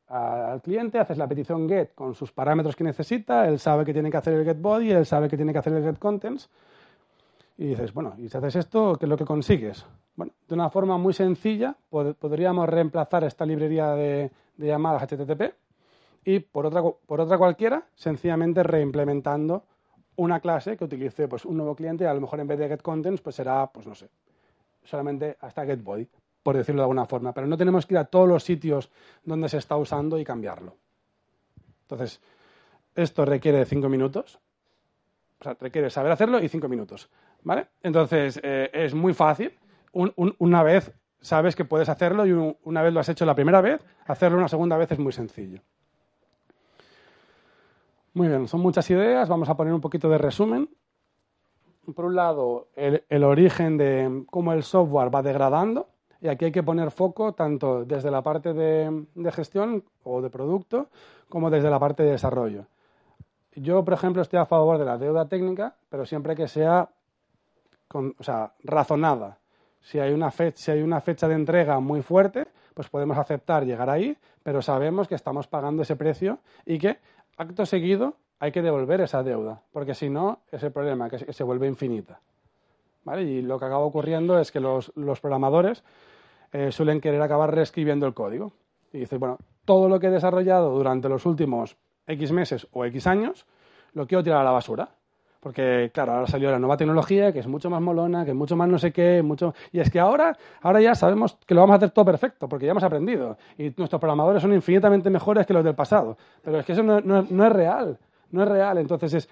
al 0.09 0.63
cliente, 0.63 0.99
haces 0.99 1.19
la 1.19 1.29
petición 1.29 1.69
get 1.69 1.95
con 1.95 2.15
sus 2.15 2.33
parámetros 2.33 2.75
que 2.75 2.85
necesita, 2.85 3.47
él 3.49 3.59
sabe 3.59 3.85
que 3.85 3.93
tiene 3.93 4.11
que 4.11 4.17
hacer 4.17 4.35
el 4.35 4.45
get 4.45 4.61
body, 4.61 4.93
él 4.93 5.05
sabe 5.05 5.29
que 5.29 5.37
tiene 5.37 5.53
que 5.53 5.59
hacer 5.59 5.75
el 5.75 5.83
get 5.83 5.99
contents, 5.99 6.49
y 7.61 7.67
dices, 7.67 7.93
bueno, 7.93 8.15
y 8.17 8.27
si 8.27 8.39
haces 8.39 8.57
esto, 8.57 8.97
¿qué 8.99 9.05
es 9.05 9.09
lo 9.11 9.19
que 9.19 9.27
consigues? 9.27 9.85
Bueno, 10.21 10.35
de 10.47 10.55
una 10.55 10.69
forma 10.69 10.99
muy 10.99 11.15
sencilla 11.15 11.75
podríamos 11.89 12.69
reemplazar 12.69 13.25
esta 13.25 13.47
librería 13.47 13.95
de, 13.95 14.31
llamadas 14.59 15.05
HTTP 15.05 15.55
y 16.27 16.41
por 16.41 16.67
otra, 16.67 16.83
por 16.83 17.23
otra 17.23 17.39
cualquiera, 17.39 17.87
sencillamente 17.95 18.63
reimplementando 18.63 19.65
una 20.17 20.41
clase 20.41 20.77
que 20.77 20.85
utilice 20.85 21.27
pues, 21.27 21.47
un 21.47 21.57
nuevo 21.57 21.75
cliente 21.75 22.07
a 22.07 22.13
lo 22.13 22.21
mejor 22.21 22.39
en 22.39 22.49
vez 22.49 22.59
de 22.59 22.69
getContents 22.69 23.23
pues 23.23 23.35
será, 23.35 23.67
pues 23.69 23.87
no 23.87 23.95
sé, 23.95 24.11
solamente 24.85 25.39
hasta 25.41 25.65
getBody, 25.65 26.07
por 26.43 26.55
decirlo 26.55 26.83
de 26.83 26.85
alguna 26.85 27.07
forma. 27.07 27.33
Pero 27.33 27.47
no 27.47 27.57
tenemos 27.57 27.87
que 27.87 27.95
ir 27.95 27.99
a 27.99 28.05
todos 28.05 28.29
los 28.29 28.45
sitios 28.45 28.91
donde 29.25 29.49
se 29.49 29.57
está 29.57 29.79
usando 29.79 30.19
y 30.19 30.25
cambiarlo. 30.25 30.77
Entonces, 31.81 32.21
esto 32.95 33.25
requiere 33.25 33.65
cinco 33.65 33.89
minutos. 33.89 34.39
O 35.41 35.45
sea, 35.45 35.57
requiere 35.59 35.89
saber 35.89 36.13
hacerlo 36.13 36.43
y 36.43 36.49
cinco 36.51 36.69
minutos. 36.69 37.09
¿Vale? 37.43 37.69
Entonces, 37.83 38.39
eh, 38.43 38.69
es 38.75 38.93
muy 38.93 39.15
fácil. 39.15 39.57
Una 39.93 40.63
vez 40.63 40.93
sabes 41.21 41.55
que 41.55 41.65
puedes 41.65 41.89
hacerlo 41.89 42.27
y 42.27 42.57
una 42.63 42.83
vez 42.83 42.93
lo 42.93 43.01
has 43.01 43.09
hecho 43.09 43.27
la 43.27 43.35
primera 43.35 43.61
vez, 43.61 43.85
hacerlo 44.07 44.39
una 44.39 44.49
segunda 44.49 44.77
vez 44.77 44.91
es 44.93 44.99
muy 44.99 45.13
sencillo. 45.13 45.61
Muy 48.13 48.29
bien, 48.29 48.49
son 48.49 48.61
muchas 48.61 48.91
ideas. 48.91 49.29
Vamos 49.29 49.49
a 49.49 49.57
poner 49.57 49.73
un 49.73 49.81
poquito 49.81 50.09
de 50.09 50.19
resumen. 50.19 50.69
Por 51.95 52.07
un 52.07 52.17
lado, 52.17 52.69
el, 52.75 53.25
origen 53.25 53.77
de 53.77 54.25
cómo 54.31 54.53
el 54.53 54.65
software 54.65 55.15
va 55.15 55.23
degradando. 55.23 55.89
Y 56.21 56.29
aquí 56.29 56.47
hay 56.47 56.53
que 56.53 56.63
poner 56.63 56.91
foco 56.91 57.33
tanto 57.33 57.85
desde 57.85 58.11
la 58.11 58.23
parte 58.23 58.53
de 58.53 59.33
gestión 59.33 59.85
o 60.03 60.21
de 60.21 60.29
producto 60.29 60.89
como 61.29 61.51
desde 61.51 61.71
la 61.71 61.79
parte 61.79 62.03
de 62.03 62.11
desarrollo. 62.11 62.67
Yo, 63.55 63.85
por 63.85 63.95
ejemplo, 63.95 64.23
estoy 64.23 64.39
a 64.39 64.47
favor 64.47 64.79
de 64.79 64.85
la 64.85 64.99
deuda 64.99 65.29
técnica, 65.29 65.75
pero 65.89 66.05
siempre 66.05 66.37
que 66.37 66.49
sea 66.49 66.91
razonada. 68.65 69.39
Si 69.81 69.99
hay, 69.99 70.13
una 70.13 70.31
fecha, 70.31 70.57
si 70.57 70.71
hay 70.71 70.83
una 70.83 71.01
fecha 71.01 71.27
de 71.27 71.35
entrega 71.35 71.81
muy 71.81 72.03
fuerte, 72.03 72.47
pues 72.75 72.89
podemos 72.89 73.17
aceptar 73.19 73.65
llegar 73.65 73.91
ahí, 73.91 74.17
pero 74.43 74.63
sabemos 74.63 75.09
que 75.09 75.15
estamos 75.15 75.47
pagando 75.47 75.83
ese 75.83 75.97
precio 75.97 76.39
y 76.67 76.79
que 76.79 76.99
acto 77.37 77.67
seguido 77.67 78.17
hay 78.39 78.53
que 78.53 78.63
devolver 78.63 79.03
esa 79.03 79.23
deuda, 79.23 79.63
porque 79.73 79.95
si 79.95 80.09
no, 80.09 80.41
es 80.51 80.63
el 80.63 80.73
problema, 80.73 81.11
que 81.11 81.33
se 81.33 81.45
vuelve 81.45 81.67
infinita. 81.67 82.21
¿Vale? 83.05 83.23
Y 83.23 83.43
lo 83.43 83.59
que 83.59 83.67
acaba 83.67 83.81
ocurriendo 83.81 84.39
es 84.39 84.51
que 84.51 84.61
los, 84.61 84.93
programadores 85.21 85.83
eh, 86.53 86.73
suelen 86.73 87.01
querer 87.01 87.21
acabar 87.23 87.55
reescribiendo 87.55 88.07
el 88.07 88.15
código. 88.15 88.53
Y 88.93 88.99
dices, 89.01 89.19
bueno, 89.19 89.39
todo 89.65 89.89
lo 89.89 90.01
que 90.01 90.09
he 90.09 90.11
desarrollado 90.11 90.71
durante 90.71 91.09
los 91.09 91.25
últimos 91.27 91.77
X 92.07 92.33
meses 92.33 92.67
o 92.73 92.85
X 92.87 93.07
años, 93.07 93.47
lo 93.93 94.07
quiero 94.07 94.23
tirar 94.23 94.41
a 94.41 94.45
la 94.45 94.51
basura. 94.51 94.91
Porque, 95.41 95.91
claro, 95.95 96.13
ahora 96.13 96.27
salió 96.27 96.51
la 96.51 96.59
nueva 96.59 96.77
tecnología 96.77 97.33
que 97.33 97.39
es 97.39 97.47
mucho 97.47 97.71
más 97.71 97.81
molona, 97.81 98.25
que 98.25 98.33
es 98.33 98.37
mucho 98.37 98.57
más 98.57 98.69
no 98.69 98.79
sé 98.79 98.93
qué, 98.93 99.23
mucho... 99.23 99.55
Y 99.73 99.81
es 99.81 99.91
que 99.91 99.99
ahora, 99.99 100.37
ahora 100.61 100.83
ya 100.83 100.95
sabemos 100.95 101.39
que 101.47 101.55
lo 101.55 101.63
vamos 101.63 101.75
a 101.75 101.77
hacer 101.79 101.91
todo 101.91 102.05
perfecto, 102.05 102.47
porque 102.47 102.67
ya 102.67 102.73
hemos 102.73 102.85
aprendido. 102.85 103.39
Y 103.57 103.73
nuestros 103.75 103.99
programadores 103.99 104.43
son 104.43 104.53
infinitamente 104.53 105.09
mejores 105.09 105.47
que 105.47 105.55
los 105.55 105.65
del 105.65 105.75
pasado. 105.75 106.19
Pero 106.43 106.61
es 106.61 106.67
que 106.67 106.73
eso 106.73 106.83
no, 106.83 107.21
es 107.21 107.53
real, 107.53 107.99
no 108.31 108.43
es 108.43 108.49
real. 108.49 108.77
Entonces 108.77 109.15
es, 109.15 109.29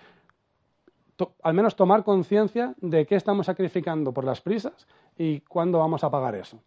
al 1.42 1.53
menos 1.53 1.77
tomar 1.77 2.03
conciencia 2.05 2.75
de 2.81 3.05
qué 3.05 3.16
estamos 3.16 3.44
sacrificando 3.44 4.11
por 4.11 4.25
las 4.25 4.40
prisas 4.40 4.87
y 5.18 5.40
cuándo 5.40 5.79
vamos 5.79 6.03
a 6.05 6.11
pagar 6.11 6.35
eso. 6.37 6.59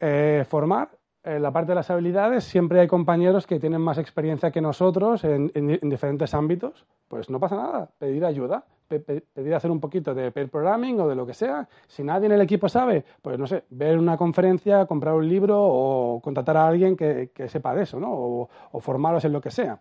Eh, 0.00 0.44
formar, 0.46 0.90
en 1.22 1.42
la 1.42 1.52
parte 1.52 1.72
de 1.72 1.74
las 1.74 1.90
habilidades, 1.90 2.44
siempre 2.44 2.80
hay 2.80 2.88
compañeros 2.88 3.46
que 3.46 3.60
tienen 3.60 3.80
más 3.80 3.98
experiencia 3.98 4.50
que 4.50 4.60
nosotros 4.60 5.22
en, 5.24 5.50
diferentes 5.82 6.32
ámbitos. 6.34 6.86
Pues 7.08 7.28
no 7.28 7.38
pasa 7.38 7.56
nada, 7.56 7.90
pedir 7.98 8.24
ayuda, 8.24 8.64
pedir 8.88 9.54
hacer 9.54 9.70
un 9.70 9.80
poquito 9.80 10.14
de 10.14 10.30
pair 10.30 10.48
programming 10.48 10.98
o 11.00 11.08
de 11.08 11.14
lo 11.14 11.26
que 11.26 11.34
sea. 11.34 11.68
Si 11.86 12.02
nadie 12.02 12.26
en 12.26 12.32
el 12.32 12.40
equipo 12.40 12.68
sabe, 12.68 13.04
pues 13.20 13.38
no 13.38 13.46
sé, 13.46 13.64
ver 13.70 13.98
una 13.98 14.16
conferencia, 14.16 14.86
comprar 14.86 15.14
un 15.14 15.28
libro 15.28 15.58
o 15.60 16.20
contratar 16.22 16.56
a 16.56 16.66
alguien 16.66 16.96
que, 16.96 17.30
sepa 17.48 17.74
de 17.74 17.82
eso, 17.82 18.00
¿no? 18.00 18.12
O, 18.12 18.48
o 18.72 18.80
formaros 18.80 19.24
en 19.24 19.32
lo 19.32 19.40
que 19.40 19.50
sea. 19.50 19.80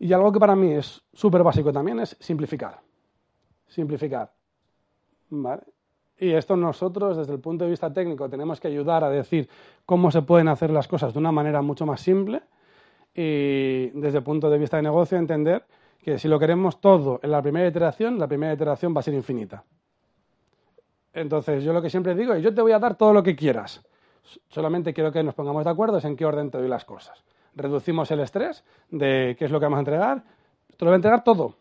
Y 0.00 0.12
algo 0.12 0.32
que 0.32 0.40
para 0.40 0.56
mí 0.56 0.72
es 0.72 1.02
súper 1.12 1.42
básico 1.42 1.72
también 1.72 2.00
es 2.00 2.16
simplificar. 2.18 2.80
Simplificar. 3.66 4.32
¿Vale? 5.30 5.62
Y 6.18 6.32
esto 6.32 6.56
nosotros, 6.56 7.16
desde 7.16 7.32
el 7.32 7.40
punto 7.40 7.64
de 7.64 7.70
vista 7.70 7.92
técnico, 7.92 8.28
tenemos 8.28 8.58
que 8.60 8.68
ayudar 8.68 9.04
a 9.04 9.10
decir 9.10 9.48
cómo 9.86 10.10
se 10.10 10.22
pueden 10.22 10.48
hacer 10.48 10.70
las 10.70 10.88
cosas 10.88 11.12
de 11.12 11.18
una 11.18 11.30
manera 11.30 11.62
mucho 11.62 11.86
más 11.86 12.00
simple 12.00 12.42
y 13.14 13.90
desde 13.90 14.18
el 14.18 14.24
punto 14.24 14.50
de 14.50 14.58
vista 14.58 14.76
de 14.76 14.82
negocio 14.82 15.16
entender 15.16 15.64
que 16.02 16.18
si 16.18 16.28
lo 16.28 16.38
queremos 16.38 16.80
todo 16.80 17.20
en 17.22 17.30
la 17.30 17.42
primera 17.42 17.68
iteración, 17.68 18.18
la 18.18 18.26
primera 18.26 18.52
iteración 18.52 18.94
va 18.94 19.00
a 19.00 19.02
ser 19.02 19.14
infinita. 19.14 19.64
Entonces, 21.12 21.64
yo 21.64 21.72
lo 21.72 21.82
que 21.82 21.90
siempre 21.90 22.14
digo 22.14 22.34
es, 22.34 22.42
yo 22.42 22.54
te 22.54 22.62
voy 22.62 22.72
a 22.72 22.78
dar 22.78 22.96
todo 22.96 23.12
lo 23.12 23.22
que 23.22 23.34
quieras. 23.34 23.84
Solamente 24.48 24.92
quiero 24.92 25.10
que 25.10 25.22
nos 25.22 25.34
pongamos 25.34 25.64
de 25.64 25.70
acuerdo 25.70 25.98
en 26.02 26.16
qué 26.16 26.24
orden 26.24 26.50
te 26.50 26.58
doy 26.58 26.68
las 26.68 26.84
cosas. 26.84 27.24
Reducimos 27.54 28.10
el 28.10 28.20
estrés 28.20 28.64
de 28.90 29.34
qué 29.38 29.46
es 29.46 29.50
lo 29.50 29.58
que 29.58 29.66
vamos 29.66 29.78
a 29.78 29.80
entregar. 29.80 30.22
Te 30.76 30.84
lo 30.84 30.90
voy 30.90 30.94
a 30.94 30.96
entregar 30.96 31.24
todo, 31.24 31.56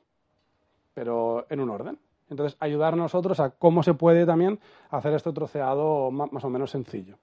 pero 0.93 1.45
en 1.49 1.59
un 1.59 1.69
orden. 1.69 1.97
Entonces, 2.29 2.57
ayudar 2.59 2.93
a 2.93 2.97
nosotros 2.97 3.39
a 3.39 3.51
cómo 3.51 3.83
se 3.83 3.93
puede 3.93 4.25
también 4.25 4.59
hacer 4.89 5.13
este 5.13 5.31
troceado 5.31 6.11
más 6.11 6.43
o 6.43 6.49
menos 6.49 6.71
sencillo. 6.71 7.17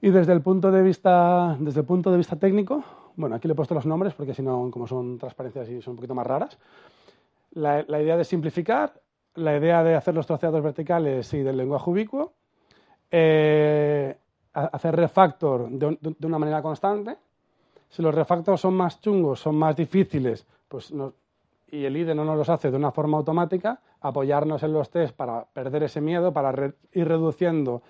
Y 0.00 0.10
desde 0.10 0.32
el 0.32 0.42
punto 0.42 0.70
de 0.70 0.82
vista, 0.82 1.56
desde 1.58 1.80
el 1.80 1.86
punto 1.86 2.10
de 2.10 2.18
vista 2.18 2.36
técnico, 2.36 2.84
bueno, 3.16 3.34
aquí 3.34 3.48
le 3.48 3.52
he 3.52 3.56
puesto 3.56 3.74
los 3.74 3.86
nombres 3.86 4.14
porque 4.14 4.32
si 4.32 4.42
no, 4.42 4.70
como 4.70 4.86
son 4.86 5.18
transparencias 5.18 5.68
y 5.68 5.82
son 5.82 5.92
un 5.92 5.96
poquito 5.96 6.14
más 6.14 6.26
raras. 6.26 6.56
La, 7.52 7.80
idea 8.00 8.16
de 8.16 8.24
simplificar, 8.24 8.92
la 9.34 9.56
idea 9.56 9.82
de 9.82 9.96
hacer 9.96 10.14
los 10.14 10.26
troceados 10.26 10.62
verticales 10.62 11.32
y 11.34 11.38
del 11.42 11.56
lenguaje 11.56 11.90
ubicuo, 11.90 12.32
eh, 13.10 14.16
hacer 14.52 14.94
refactor 14.94 15.68
de, 15.68 15.98
de, 16.00 16.26
una 16.26 16.38
manera 16.38 16.62
constante. 16.62 17.16
Si 17.88 18.02
los 18.02 18.14
refactors 18.14 18.60
son 18.60 18.74
más 18.74 19.00
chungos, 19.00 19.40
son 19.40 19.56
más 19.56 19.74
difíciles, 19.74 20.46
pues 20.68 20.92
no, 20.92 21.12
y 21.70 21.84
el 21.84 21.96
IDE 21.96 22.14
no 22.14 22.24
nos 22.24 22.36
los 22.36 22.48
hace 22.48 22.70
de 22.70 22.76
una 22.76 22.90
forma 22.90 23.18
automática, 23.18 23.80
apoyarnos 24.00 24.62
en 24.62 24.72
los 24.72 24.90
test 24.90 25.14
para 25.14 25.44
perder 25.44 25.84
ese 25.84 26.00
miedo, 26.00 26.32
para 26.32 26.72
ir 26.92 27.08
reduciendo 27.08 27.82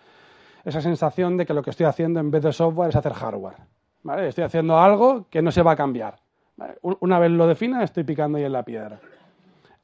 esa 0.64 0.80
sensación 0.80 1.36
de 1.36 1.46
que 1.46 1.54
lo 1.54 1.62
que 1.62 1.70
estoy 1.70 1.86
haciendo 1.86 2.20
en 2.20 2.30
vez 2.30 2.42
de 2.42 2.52
software 2.52 2.90
es 2.90 2.96
hacer 2.96 3.12
hardware. 3.12 3.56
¿vale? 4.02 4.28
Estoy 4.28 4.44
haciendo 4.44 4.78
algo 4.78 5.26
que 5.30 5.42
no 5.42 5.50
se 5.50 5.62
va 5.62 5.72
a 5.72 5.76
cambiar. 5.76 6.16
Una 6.82 7.18
vez 7.18 7.30
lo 7.30 7.46
defina, 7.46 7.84
estoy 7.84 8.04
picando 8.04 8.38
ahí 8.38 8.44
en 8.44 8.52
la 8.52 8.64
piedra. 8.64 8.98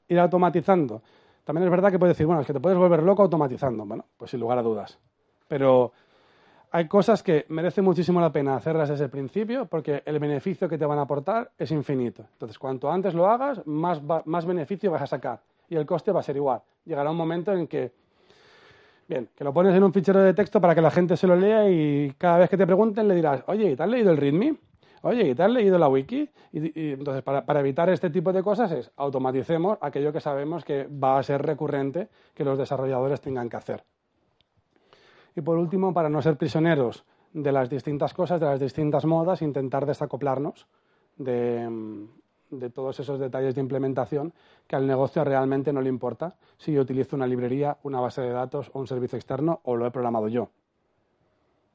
Ir 0.08 0.18
automatizando. 0.18 1.02
También 1.44 1.64
es 1.64 1.70
verdad 1.70 1.90
que 1.90 1.98
puedes 1.98 2.16
decir, 2.16 2.26
bueno, 2.26 2.40
es 2.40 2.46
que 2.46 2.52
te 2.52 2.60
puedes 2.60 2.76
volver 2.76 3.02
loco 3.02 3.22
automatizando. 3.22 3.84
Bueno, 3.84 4.06
pues 4.16 4.32
sin 4.32 4.40
lugar 4.40 4.58
a 4.58 4.62
dudas. 4.62 4.98
Pero 5.46 5.92
hay 6.74 6.88
cosas 6.88 7.22
que 7.22 7.46
merece 7.50 7.82
muchísimo 7.82 8.20
la 8.20 8.32
pena 8.32 8.56
hacerlas 8.56 8.88
desde 8.88 9.04
el 9.04 9.10
principio 9.10 9.66
porque 9.66 10.02
el 10.04 10.18
beneficio 10.18 10.68
que 10.68 10.76
te 10.76 10.84
van 10.84 10.98
a 10.98 11.02
aportar 11.02 11.52
es 11.56 11.70
infinito. 11.70 12.24
Entonces, 12.32 12.58
cuanto 12.58 12.90
antes 12.90 13.14
lo 13.14 13.30
hagas, 13.30 13.64
más, 13.64 14.02
más 14.24 14.44
beneficio 14.44 14.90
vas 14.90 15.02
a 15.02 15.06
sacar 15.06 15.38
y 15.68 15.76
el 15.76 15.86
coste 15.86 16.10
va 16.10 16.18
a 16.18 16.24
ser 16.24 16.34
igual. 16.34 16.62
Llegará 16.84 17.12
un 17.12 17.16
momento 17.16 17.52
en 17.52 17.68
que, 17.68 17.92
bien, 19.06 19.28
que 19.36 19.44
lo 19.44 19.54
pones 19.54 19.72
en 19.72 19.84
un 19.84 19.92
fichero 19.92 20.20
de 20.20 20.34
texto 20.34 20.60
para 20.60 20.74
que 20.74 20.80
la 20.80 20.90
gente 20.90 21.16
se 21.16 21.28
lo 21.28 21.36
lea 21.36 21.70
y 21.70 22.12
cada 22.18 22.38
vez 22.38 22.50
que 22.50 22.56
te 22.56 22.66
pregunten 22.66 23.06
le 23.06 23.14
dirás, 23.14 23.44
oye, 23.46 23.76
¿te 23.76 23.82
has 23.84 23.88
leído 23.88 24.10
el 24.10 24.16
README? 24.16 24.56
Oye, 25.02 25.28
¿y 25.28 25.34
te 25.36 25.44
has 25.44 25.50
leído 25.52 25.78
la 25.78 25.86
wiki? 25.86 26.28
Y, 26.50 26.94
entonces, 26.94 27.22
para, 27.22 27.46
para, 27.46 27.60
evitar 27.60 27.88
este 27.88 28.10
tipo 28.10 28.32
de 28.32 28.42
cosas 28.42 28.72
es 28.72 28.90
automaticemos 28.96 29.78
aquello 29.80 30.12
que 30.12 30.18
sabemos 30.18 30.64
que 30.64 30.88
va 30.88 31.20
a 31.20 31.22
ser 31.22 31.40
recurrente 31.40 32.08
que 32.34 32.42
los 32.42 32.58
desarrolladores 32.58 33.20
tengan 33.20 33.48
que 33.48 33.58
hacer. 33.58 33.84
Y 35.36 35.40
por 35.40 35.58
último, 35.58 35.92
para 35.92 36.08
no 36.08 36.22
ser 36.22 36.36
prisioneros 36.36 37.04
de 37.32 37.52
las 37.52 37.68
distintas 37.68 38.14
cosas, 38.14 38.40
de 38.40 38.46
las 38.46 38.60
distintas 38.60 39.04
modas, 39.04 39.42
intentar 39.42 39.84
desacoplarnos 39.86 40.66
de, 41.16 42.08
todos 42.72 43.00
esos 43.00 43.18
detalles 43.18 43.54
de 43.54 43.60
implementación 43.60 44.32
que 44.66 44.76
al 44.76 44.86
negocio 44.86 45.24
realmente 45.24 45.72
no 45.72 45.80
le 45.80 45.88
importa 45.88 46.36
si 46.56 46.72
yo 46.72 46.82
utilizo 46.82 47.16
una 47.16 47.26
librería, 47.26 47.76
una 47.82 48.00
base 48.00 48.22
de 48.22 48.30
datos 48.30 48.70
o 48.72 48.78
un 48.78 48.86
servicio 48.86 49.16
externo 49.16 49.60
o 49.64 49.76
lo 49.76 49.86
he 49.86 49.90
programado 49.90 50.28
yo. 50.28 50.48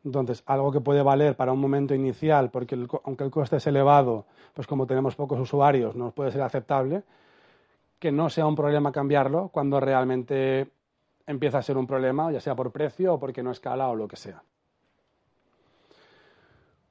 Entonces, 0.05 0.43
algo 0.45 0.71
que 0.71 0.79
puede 0.79 1.01
valer 1.01 1.35
para 1.35 1.51
un 1.51 1.59
momento 1.59 1.93
inicial, 1.93 2.49
porque 2.51 2.87
aunque 3.03 3.25
el 3.25 3.31
coste 3.31 3.57
es 3.57 3.67
elevado, 3.67 4.25
pues 4.53 4.65
como 4.65 4.87
tenemos 4.87 5.17
pocos 5.17 5.37
usuarios, 5.37 5.97
no 5.97 6.11
puede 6.11 6.31
ser 6.31 6.41
aceptable, 6.41 7.03
que 7.99 8.13
no 8.13 8.29
sea 8.29 8.47
un 8.47 8.55
problema 8.55 8.93
cambiarlo 8.93 9.49
cuando 9.49 9.81
realmente 9.81 10.71
empieza 11.29 11.59
a 11.59 11.61
ser 11.61 11.77
un 11.77 11.85
problema, 11.85 12.31
ya 12.31 12.41
sea 12.41 12.55
por 12.55 12.71
precio 12.71 13.13
o 13.13 13.19
porque 13.19 13.43
no 13.43 13.51
escala 13.51 13.87
o 13.87 13.95
lo 13.95 14.07
que 14.07 14.15
sea. 14.15 14.41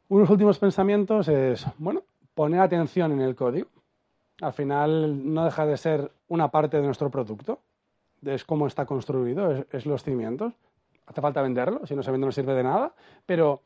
Unos 0.08 0.30
últimos 0.30 0.60
pensamientos 0.60 1.26
es, 1.26 1.66
bueno, 1.76 2.04
poner 2.34 2.60
atención 2.60 3.10
en 3.10 3.20
el 3.20 3.34
código. 3.34 3.66
Al 4.40 4.52
final 4.52 5.34
no 5.34 5.44
deja 5.44 5.66
de 5.66 5.76
ser 5.76 6.12
una 6.28 6.52
parte 6.52 6.76
de 6.76 6.84
nuestro 6.84 7.10
producto, 7.10 7.58
es 8.24 8.44
cómo 8.44 8.68
está 8.68 8.86
construido, 8.86 9.66
es, 9.72 9.86
los 9.86 10.04
cimientos. 10.04 10.52
Hace 11.06 11.20
falta 11.20 11.42
venderlo, 11.42 11.84
si 11.84 11.96
no 11.96 12.04
se 12.04 12.12
vende 12.12 12.26
no 12.26 12.32
sirve 12.32 12.54
de 12.54 12.62
nada, 12.62 12.92
pero 13.26 13.62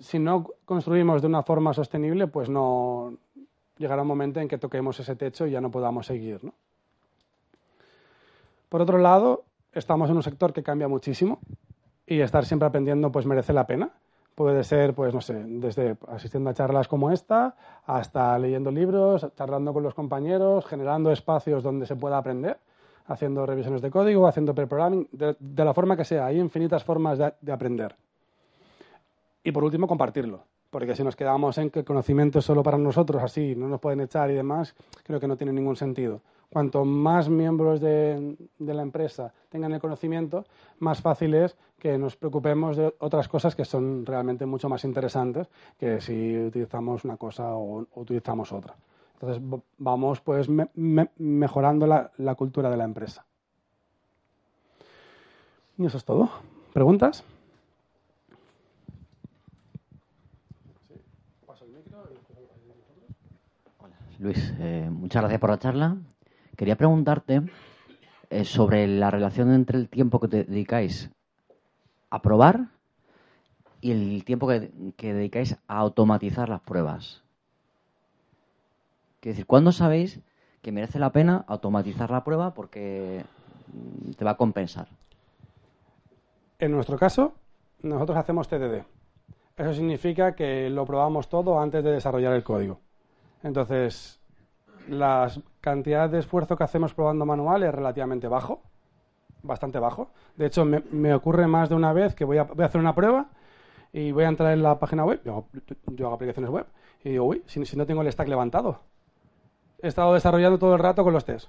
si 0.00 0.18
no 0.18 0.48
construimos 0.64 1.22
de 1.22 1.28
una 1.28 1.44
forma 1.44 1.72
sostenible, 1.72 2.26
pues 2.26 2.48
no 2.48 3.14
llegará 3.78 4.02
un 4.02 4.08
momento 4.08 4.40
en 4.40 4.48
que 4.48 4.58
toquemos 4.58 4.98
ese 4.98 5.14
techo 5.14 5.46
y 5.46 5.52
ya 5.52 5.60
no 5.60 5.70
podamos 5.70 6.06
seguir. 6.06 6.40
Por 8.68 8.82
otro 8.82 8.98
lado, 8.98 9.44
estamos 9.74 10.10
en 10.10 10.16
un 10.16 10.22
sector 10.22 10.52
que 10.52 10.62
cambia 10.62 10.88
muchísimo 10.88 11.38
y 12.06 12.20
estar 12.20 12.44
siempre 12.44 12.66
aprendiendo 12.66 13.10
pues 13.10 13.26
merece 13.26 13.52
la 13.52 13.66
pena. 13.66 13.90
Puede 14.34 14.64
ser, 14.64 14.94
pues 14.94 15.14
no 15.14 15.20
sé, 15.20 15.34
desde 15.44 15.96
asistiendo 16.08 16.50
a 16.50 16.54
charlas 16.54 16.88
como 16.88 17.10
esta, 17.10 17.54
hasta 17.86 18.36
leyendo 18.38 18.70
libros, 18.70 19.28
charlando 19.36 19.72
con 19.72 19.82
los 19.82 19.94
compañeros, 19.94 20.66
generando 20.66 21.12
espacios 21.12 21.62
donde 21.62 21.86
se 21.86 21.94
pueda 21.94 22.18
aprender, 22.18 22.58
haciendo 23.06 23.46
revisiones 23.46 23.80
de 23.80 23.90
código, 23.90 24.26
haciendo 24.26 24.54
pre-programming, 24.54 25.08
de, 25.12 25.64
la 25.64 25.72
forma 25.72 25.96
que 25.96 26.04
sea. 26.04 26.26
Hay 26.26 26.40
infinitas 26.40 26.82
formas 26.82 27.18
de 27.18 27.52
aprender. 27.52 27.94
Y 29.44 29.52
por 29.52 29.62
último, 29.62 29.86
compartirlo 29.86 30.42
porque 30.74 30.96
si 30.96 31.04
nos 31.04 31.14
quedamos 31.14 31.56
en 31.58 31.70
que 31.70 31.78
el 31.78 31.84
conocimiento 31.84 32.40
es 32.40 32.44
solo 32.44 32.64
para 32.64 32.76
nosotros, 32.76 33.22
así, 33.22 33.54
no 33.54 33.68
nos 33.68 33.78
pueden 33.78 34.00
echar 34.00 34.28
y 34.32 34.34
demás, 34.34 34.74
creo 35.04 35.20
que 35.20 35.28
no 35.28 35.36
tiene 35.36 35.52
ningún 35.52 35.76
sentido. 35.76 36.20
Cuanto 36.54 36.84
más 36.84 37.28
miembros 37.28 37.80
de, 37.80 38.36
la 38.60 38.82
empresa 38.82 39.34
tengan 39.48 39.72
el 39.72 39.80
conocimiento, 39.80 40.44
más 40.78 41.00
fácil 41.00 41.34
es 41.34 41.56
que 41.80 41.98
nos 41.98 42.14
preocupemos 42.14 42.76
de 42.76 42.94
otras 43.00 43.26
cosas 43.26 43.56
que 43.56 43.64
son 43.64 44.06
realmente 44.06 44.46
mucho 44.46 44.68
más 44.68 44.84
interesantes 44.84 45.48
que 45.80 46.00
si 46.00 46.38
utilizamos 46.38 47.04
una 47.04 47.16
cosa 47.16 47.56
o, 47.56 47.84
utilizamos 47.96 48.52
otra. 48.52 48.76
Entonces 49.14 49.42
vamos 49.78 50.20
pues 50.20 50.46
mejorando 51.16 51.88
la, 51.88 52.12
la 52.18 52.36
cultura 52.36 52.70
de 52.70 52.76
la 52.76 52.84
empresa. 52.84 53.26
Y 55.76 55.86
eso 55.86 55.96
es 55.96 56.04
todo. 56.04 56.30
¿Preguntas? 56.72 57.24
Luis, 64.20 64.54
eh, 64.60 64.88
muchas 64.88 65.22
gracias 65.22 65.40
por 65.40 65.50
la 65.50 65.58
charla. 65.58 65.96
Quería 66.56 66.76
preguntarte 66.76 67.42
eh, 68.30 68.44
sobre 68.44 68.86
la 68.86 69.10
relación 69.10 69.52
entre 69.52 69.78
el 69.78 69.88
tiempo 69.88 70.20
que 70.20 70.28
te 70.28 70.44
dedicáis 70.44 71.10
a 72.10 72.22
probar 72.22 72.66
y 73.80 73.90
el 73.90 74.24
tiempo 74.24 74.48
que, 74.48 74.70
dedicáis 74.96 75.56
a 75.68 75.78
automatizar 75.78 76.48
las 76.48 76.60
pruebas. 76.60 77.22
Quiero 79.20 79.34
decir, 79.34 79.46
¿cuándo 79.46 79.72
sabéis 79.72 80.20
que 80.62 80.72
merece 80.72 80.98
la 80.98 81.12
pena 81.12 81.44
automatizar 81.48 82.10
la 82.10 82.24
prueba 82.24 82.54
porque 82.54 83.24
mm, 83.72 84.12
te 84.12 84.24
va 84.24 84.32
a 84.32 84.36
compensar? 84.36 84.88
En 86.58 86.72
nuestro 86.72 86.98
caso, 86.98 87.34
nosotros 87.82 88.16
hacemos 88.16 88.48
TDD. 88.48 88.84
Eso 89.56 89.74
significa 89.74 90.34
que 90.34 90.70
lo 90.70 90.86
probamos 90.86 91.28
todo 91.28 91.60
antes 91.60 91.84
de 91.84 91.92
desarrollar 91.92 92.32
el 92.32 92.42
código. 92.42 92.80
Entonces, 93.42 94.18
la 94.88 95.30
cantidad 95.60 96.08
de 96.08 96.18
esfuerzo 96.18 96.56
que 96.56 96.64
hacemos 96.64 96.94
probando 96.94 97.26
manual 97.26 97.62
es 97.62 97.74
relativamente 97.74 98.28
bajo, 98.28 98.62
bastante 99.42 99.78
bajo. 99.78 100.10
De 100.36 100.46
hecho, 100.46 100.64
me, 100.64 101.14
ocurre 101.14 101.46
más 101.46 101.68
de 101.68 101.74
una 101.74 101.92
vez 101.92 102.14
que 102.14 102.24
voy 102.24 102.38
a, 102.38 102.42
hacer 102.42 102.80
una 102.80 102.94
prueba 102.94 103.26
y 103.92 104.12
voy 104.12 104.24
a 104.24 104.28
entrar 104.28 104.52
en 104.52 104.62
la 104.62 104.78
página 104.78 105.04
web, 105.04 105.20
yo, 105.24 105.46
hago 105.98 106.14
aplicaciones 106.14 106.50
web, 106.50 106.66
y 107.04 107.10
digo, 107.10 107.24
uy, 107.24 107.42
si, 107.46 107.60
no 107.76 107.86
tengo 107.86 108.02
el 108.02 108.10
stack 108.10 108.28
levantado. 108.28 108.80
he 109.80 109.88
estado 109.88 110.14
desarrollando 110.14 110.58
todo 110.58 110.74
el 110.74 110.80
rato 110.80 111.04
con 111.04 111.12
los 111.12 111.24
test. 111.24 111.48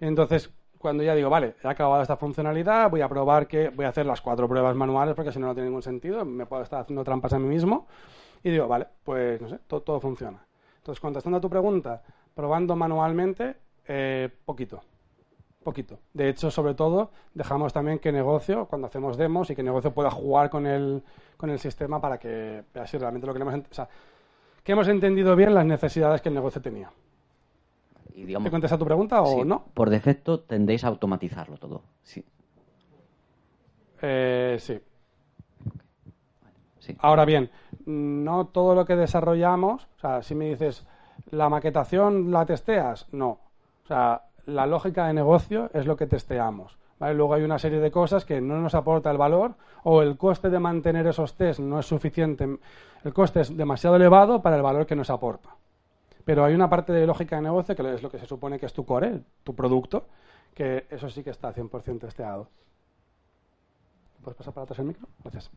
Entonces, 0.00 0.50
cuando 0.78 1.02
ya 1.02 1.14
digo, 1.14 1.28
vale, 1.28 1.56
he 1.62 1.68
acabado 1.68 2.00
esta 2.02 2.16
funcionalidad, 2.16 2.88
voy 2.90 3.00
a 3.00 3.08
probar 3.08 3.48
que 3.48 3.70
voy 3.70 3.86
a 3.86 3.88
hacer 3.88 4.06
las 4.06 4.20
cuatro 4.20 4.46
pruebas 4.48 4.76
manuales 4.76 5.14
porque 5.16 5.32
si 5.32 5.40
no, 5.40 5.48
no 5.48 5.54
tiene 5.54 5.68
ningún 5.68 5.82
sentido, 5.82 6.24
me 6.24 6.46
puedo 6.46 6.62
estar 6.62 6.80
haciendo 6.80 7.02
trampas 7.02 7.32
a 7.32 7.38
mí 7.38 7.48
mismo. 7.48 7.88
Y 8.44 8.50
digo, 8.50 8.68
vale, 8.68 8.86
pues 9.02 9.40
no 9.40 9.48
sé, 9.48 9.58
todo, 9.66 9.82
todo 9.82 10.00
funciona. 10.00 10.46
Entonces, 10.76 11.00
contestando 11.00 11.38
a 11.38 11.40
tu 11.40 11.50
pregunta, 11.50 12.02
probando 12.38 12.76
manualmente, 12.76 13.56
eh, 13.88 14.28
poquito. 14.44 14.80
Poquito. 15.64 15.98
De 16.14 16.28
hecho, 16.28 16.52
sobre 16.52 16.74
todo, 16.74 17.10
dejamos 17.34 17.72
también 17.72 17.98
que 17.98 18.12
negocio, 18.12 18.66
cuando 18.66 18.86
hacemos 18.86 19.16
demos, 19.16 19.50
y 19.50 19.56
que 19.56 19.64
negocio 19.64 19.92
pueda 19.92 20.08
jugar 20.08 20.48
con 20.48 20.64
el, 20.64 21.02
con 21.36 21.50
el 21.50 21.58
sistema 21.58 22.00
para 22.00 22.16
que 22.16 22.62
vea 22.72 22.86
si 22.86 22.96
realmente 22.96 23.26
lo 23.26 23.34
que 23.34 23.40
hemos, 23.40 23.54
o 23.54 23.74
sea, 23.74 23.88
que 24.62 24.70
hemos 24.70 24.86
entendido 24.86 25.34
bien 25.34 25.52
las 25.52 25.66
necesidades 25.66 26.20
que 26.20 26.28
el 26.28 26.36
negocio 26.36 26.62
tenía. 26.62 26.92
Y, 28.14 28.22
digamos, 28.22 28.44
¿Te 28.44 28.50
contesta 28.52 28.78
tu 28.78 28.84
pregunta 28.84 29.20
o 29.20 29.40
sí, 29.40 29.44
no? 29.44 29.64
Por 29.74 29.90
defecto 29.90 30.38
tendéis 30.38 30.84
a 30.84 30.88
automatizarlo 30.88 31.56
todo. 31.56 31.82
Sí. 32.04 32.24
Eh, 34.00 34.58
sí. 34.60 34.78
sí. 36.78 36.96
Ahora 37.00 37.24
bien, 37.24 37.50
no 37.84 38.46
todo 38.46 38.76
lo 38.76 38.86
que 38.86 38.94
desarrollamos, 38.94 39.88
o 39.96 40.00
sea, 40.00 40.22
si 40.22 40.36
me 40.36 40.50
dices, 40.50 40.86
¿la 41.30 41.48
maquetación 41.48 42.30
la 42.30 42.46
testeas? 42.46 43.06
No. 43.12 43.38
O 43.84 43.86
sea, 43.86 44.22
la 44.46 44.66
lógica 44.66 45.06
de 45.06 45.14
negocio 45.14 45.70
es 45.74 45.86
lo 45.86 45.96
que 45.96 46.06
testeamos. 46.06 46.78
¿vale? 46.98 47.14
Luego 47.14 47.34
hay 47.34 47.42
una 47.42 47.58
serie 47.58 47.80
de 47.80 47.90
cosas 47.90 48.24
que 48.24 48.40
no 48.40 48.58
nos 48.60 48.74
aporta 48.74 49.10
el 49.10 49.18
valor 49.18 49.54
o 49.84 50.02
el 50.02 50.16
coste 50.16 50.50
de 50.50 50.58
mantener 50.58 51.06
esos 51.06 51.34
test 51.34 51.60
no 51.60 51.78
es 51.78 51.86
suficiente. 51.86 52.58
El 53.04 53.14
coste 53.14 53.40
es 53.40 53.56
demasiado 53.56 53.96
elevado 53.96 54.42
para 54.42 54.56
el 54.56 54.62
valor 54.62 54.86
que 54.86 54.96
nos 54.96 55.10
aporta. 55.10 55.50
Pero 56.24 56.44
hay 56.44 56.54
una 56.54 56.68
parte 56.68 56.92
de 56.92 57.06
lógica 57.06 57.36
de 57.36 57.42
negocio 57.42 57.74
que 57.74 57.94
es 57.94 58.02
lo 58.02 58.10
que 58.10 58.18
se 58.18 58.26
supone 58.26 58.58
que 58.58 58.66
es 58.66 58.72
tu 58.72 58.84
core, 58.84 59.20
tu 59.44 59.54
producto, 59.54 60.06
que 60.54 60.86
eso 60.90 61.08
sí 61.08 61.22
que 61.22 61.30
está 61.30 61.54
100% 61.54 62.00
testeado. 62.00 62.48
¿Puedes 64.22 64.36
pasar 64.36 64.52
para 64.52 64.64
atrás 64.64 64.78
el 64.80 64.86
micro? 64.86 65.08
Gracias. 65.22 65.50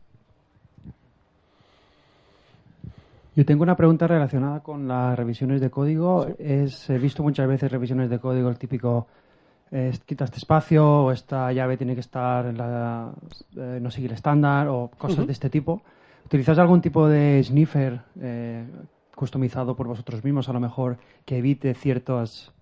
Yo 3.34 3.46
tengo 3.46 3.62
una 3.62 3.76
pregunta 3.76 4.06
relacionada 4.06 4.60
con 4.60 4.86
las 4.86 5.16
revisiones 5.16 5.60
de 5.60 5.70
código. 5.70 6.26
Sí. 6.26 6.34
Es, 6.38 6.90
he 6.90 6.98
visto 6.98 7.22
muchas 7.22 7.48
veces 7.48 7.72
revisiones 7.72 8.10
de 8.10 8.18
código, 8.18 8.50
el 8.50 8.58
típico, 8.58 9.06
eh, 9.70 9.92
quita 10.04 10.24
este 10.24 10.36
espacio 10.36 11.04
o 11.04 11.12
esta 11.12 11.50
llave 11.52 11.78
tiene 11.78 11.94
que 11.94 12.00
estar 12.00 12.44
en 12.44 12.58
la, 12.58 13.10
eh, 13.56 13.78
no 13.80 13.90
seguir 13.90 14.10
el 14.10 14.16
estándar 14.16 14.68
o 14.68 14.90
cosas 14.98 15.26
de 15.26 15.32
este 15.32 15.48
tipo. 15.48 15.80
¿Utilizáis 16.26 16.58
algún 16.58 16.80
tipo 16.80 17.08
de 17.08 17.42
sniffer 17.42 18.00
eh, 18.20 18.66
customizado 19.14 19.74
por 19.74 19.86
vosotros 19.86 20.22
mismos, 20.24 20.48
a 20.48 20.52
lo 20.52 20.60
mejor, 20.60 20.98
que 21.24 21.38
evite 21.38 21.74
ciertos 21.74 22.52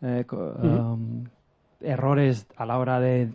eh, 0.00 0.24
um, 0.30 1.24
errores 1.80 2.46
a 2.56 2.66
la 2.66 2.78
hora 2.78 3.00
de, 3.00 3.32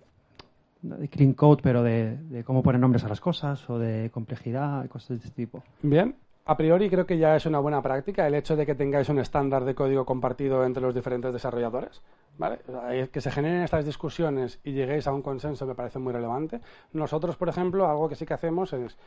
de 0.81 1.07
clean 1.09 1.33
code, 1.33 1.61
pero 1.61 1.83
de, 1.83 2.17
de 2.17 2.43
cómo 2.43 2.63
poner 2.63 2.79
nombres 2.79 3.03
a 3.03 3.09
las 3.09 3.19
cosas 3.19 3.69
o 3.69 3.79
de 3.79 4.09
complejidad, 4.11 4.87
cosas 4.87 5.09
de 5.09 5.15
este 5.15 5.29
tipo? 5.29 5.63
Bien, 5.81 6.15
a 6.49 6.57
priori 6.57 6.89
creo 6.89 7.05
que 7.05 7.19
ya 7.19 7.35
es 7.35 7.45
una 7.45 7.59
buena 7.59 7.79
práctica 7.83 8.25
el 8.25 8.33
hecho 8.33 8.55
de 8.55 8.65
que 8.65 8.73
tengáis 8.73 9.07
un 9.09 9.19
estándar 9.19 9.65
de 9.65 9.75
código 9.75 10.03
compartido 10.03 10.65
entre 10.65 10.81
los 10.81 10.95
diferentes 10.95 11.31
desarrolladores. 11.31 12.01
que 13.11 13.21
se 13.21 13.29
generen 13.29 13.61
estas 13.61 13.85
discusiones 13.85 14.59
y 14.63 14.71
lleguéis 14.71 15.05
a 15.05 15.13
un 15.13 15.21
consenso 15.21 15.67
me 15.67 15.75
parece 15.75 15.99
muy 15.99 16.11
relevante. 16.11 16.59
Nosotros, 16.91 17.35
por 17.35 17.49
ejemplo, 17.49 17.87
algo 17.87 18.09
que 18.09 18.15
sí 18.15 18.25
que 18.25 18.33
hacemos 18.33 18.73
es, 18.73 18.97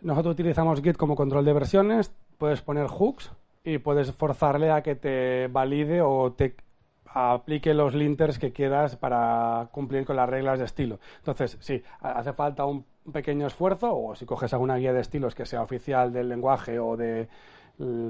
nosotros 0.00 0.32
utilizamos 0.32 0.82
Git 0.82 0.96
como 0.96 1.14
control 1.14 1.44
de 1.44 1.52
versiones, 1.52 2.10
puedes 2.38 2.60
poner 2.60 2.88
hooks 2.88 3.30
y 3.62 3.78
puedes 3.78 4.10
forzarle 4.10 4.72
a 4.72 4.82
que 4.82 4.96
te 4.96 5.46
valide 5.46 6.02
o 6.02 6.32
te 6.32 6.56
aplique 7.04 7.72
los 7.72 7.94
linters 7.94 8.40
que 8.40 8.52
quieras 8.52 8.96
para 8.96 9.68
cumplir 9.70 10.04
con 10.04 10.16
las 10.16 10.28
reglas 10.28 10.58
de 10.58 10.64
estilo. 10.64 10.98
Entonces, 11.18 11.56
sí, 11.60 11.84
ha- 12.00 12.18
hace 12.18 12.32
falta 12.32 12.64
un 12.64 12.84
pequeño 13.12 13.46
esfuerzo, 13.46 13.96
o 13.96 14.14
si 14.14 14.26
coges 14.26 14.52
alguna 14.52 14.76
guía 14.76 14.92
de 14.92 15.00
estilos 15.00 15.34
que 15.34 15.46
sea 15.46 15.62
oficial 15.62 16.12
del 16.12 16.28
lenguaje 16.28 16.78
o 16.78 16.96
del 16.96 17.28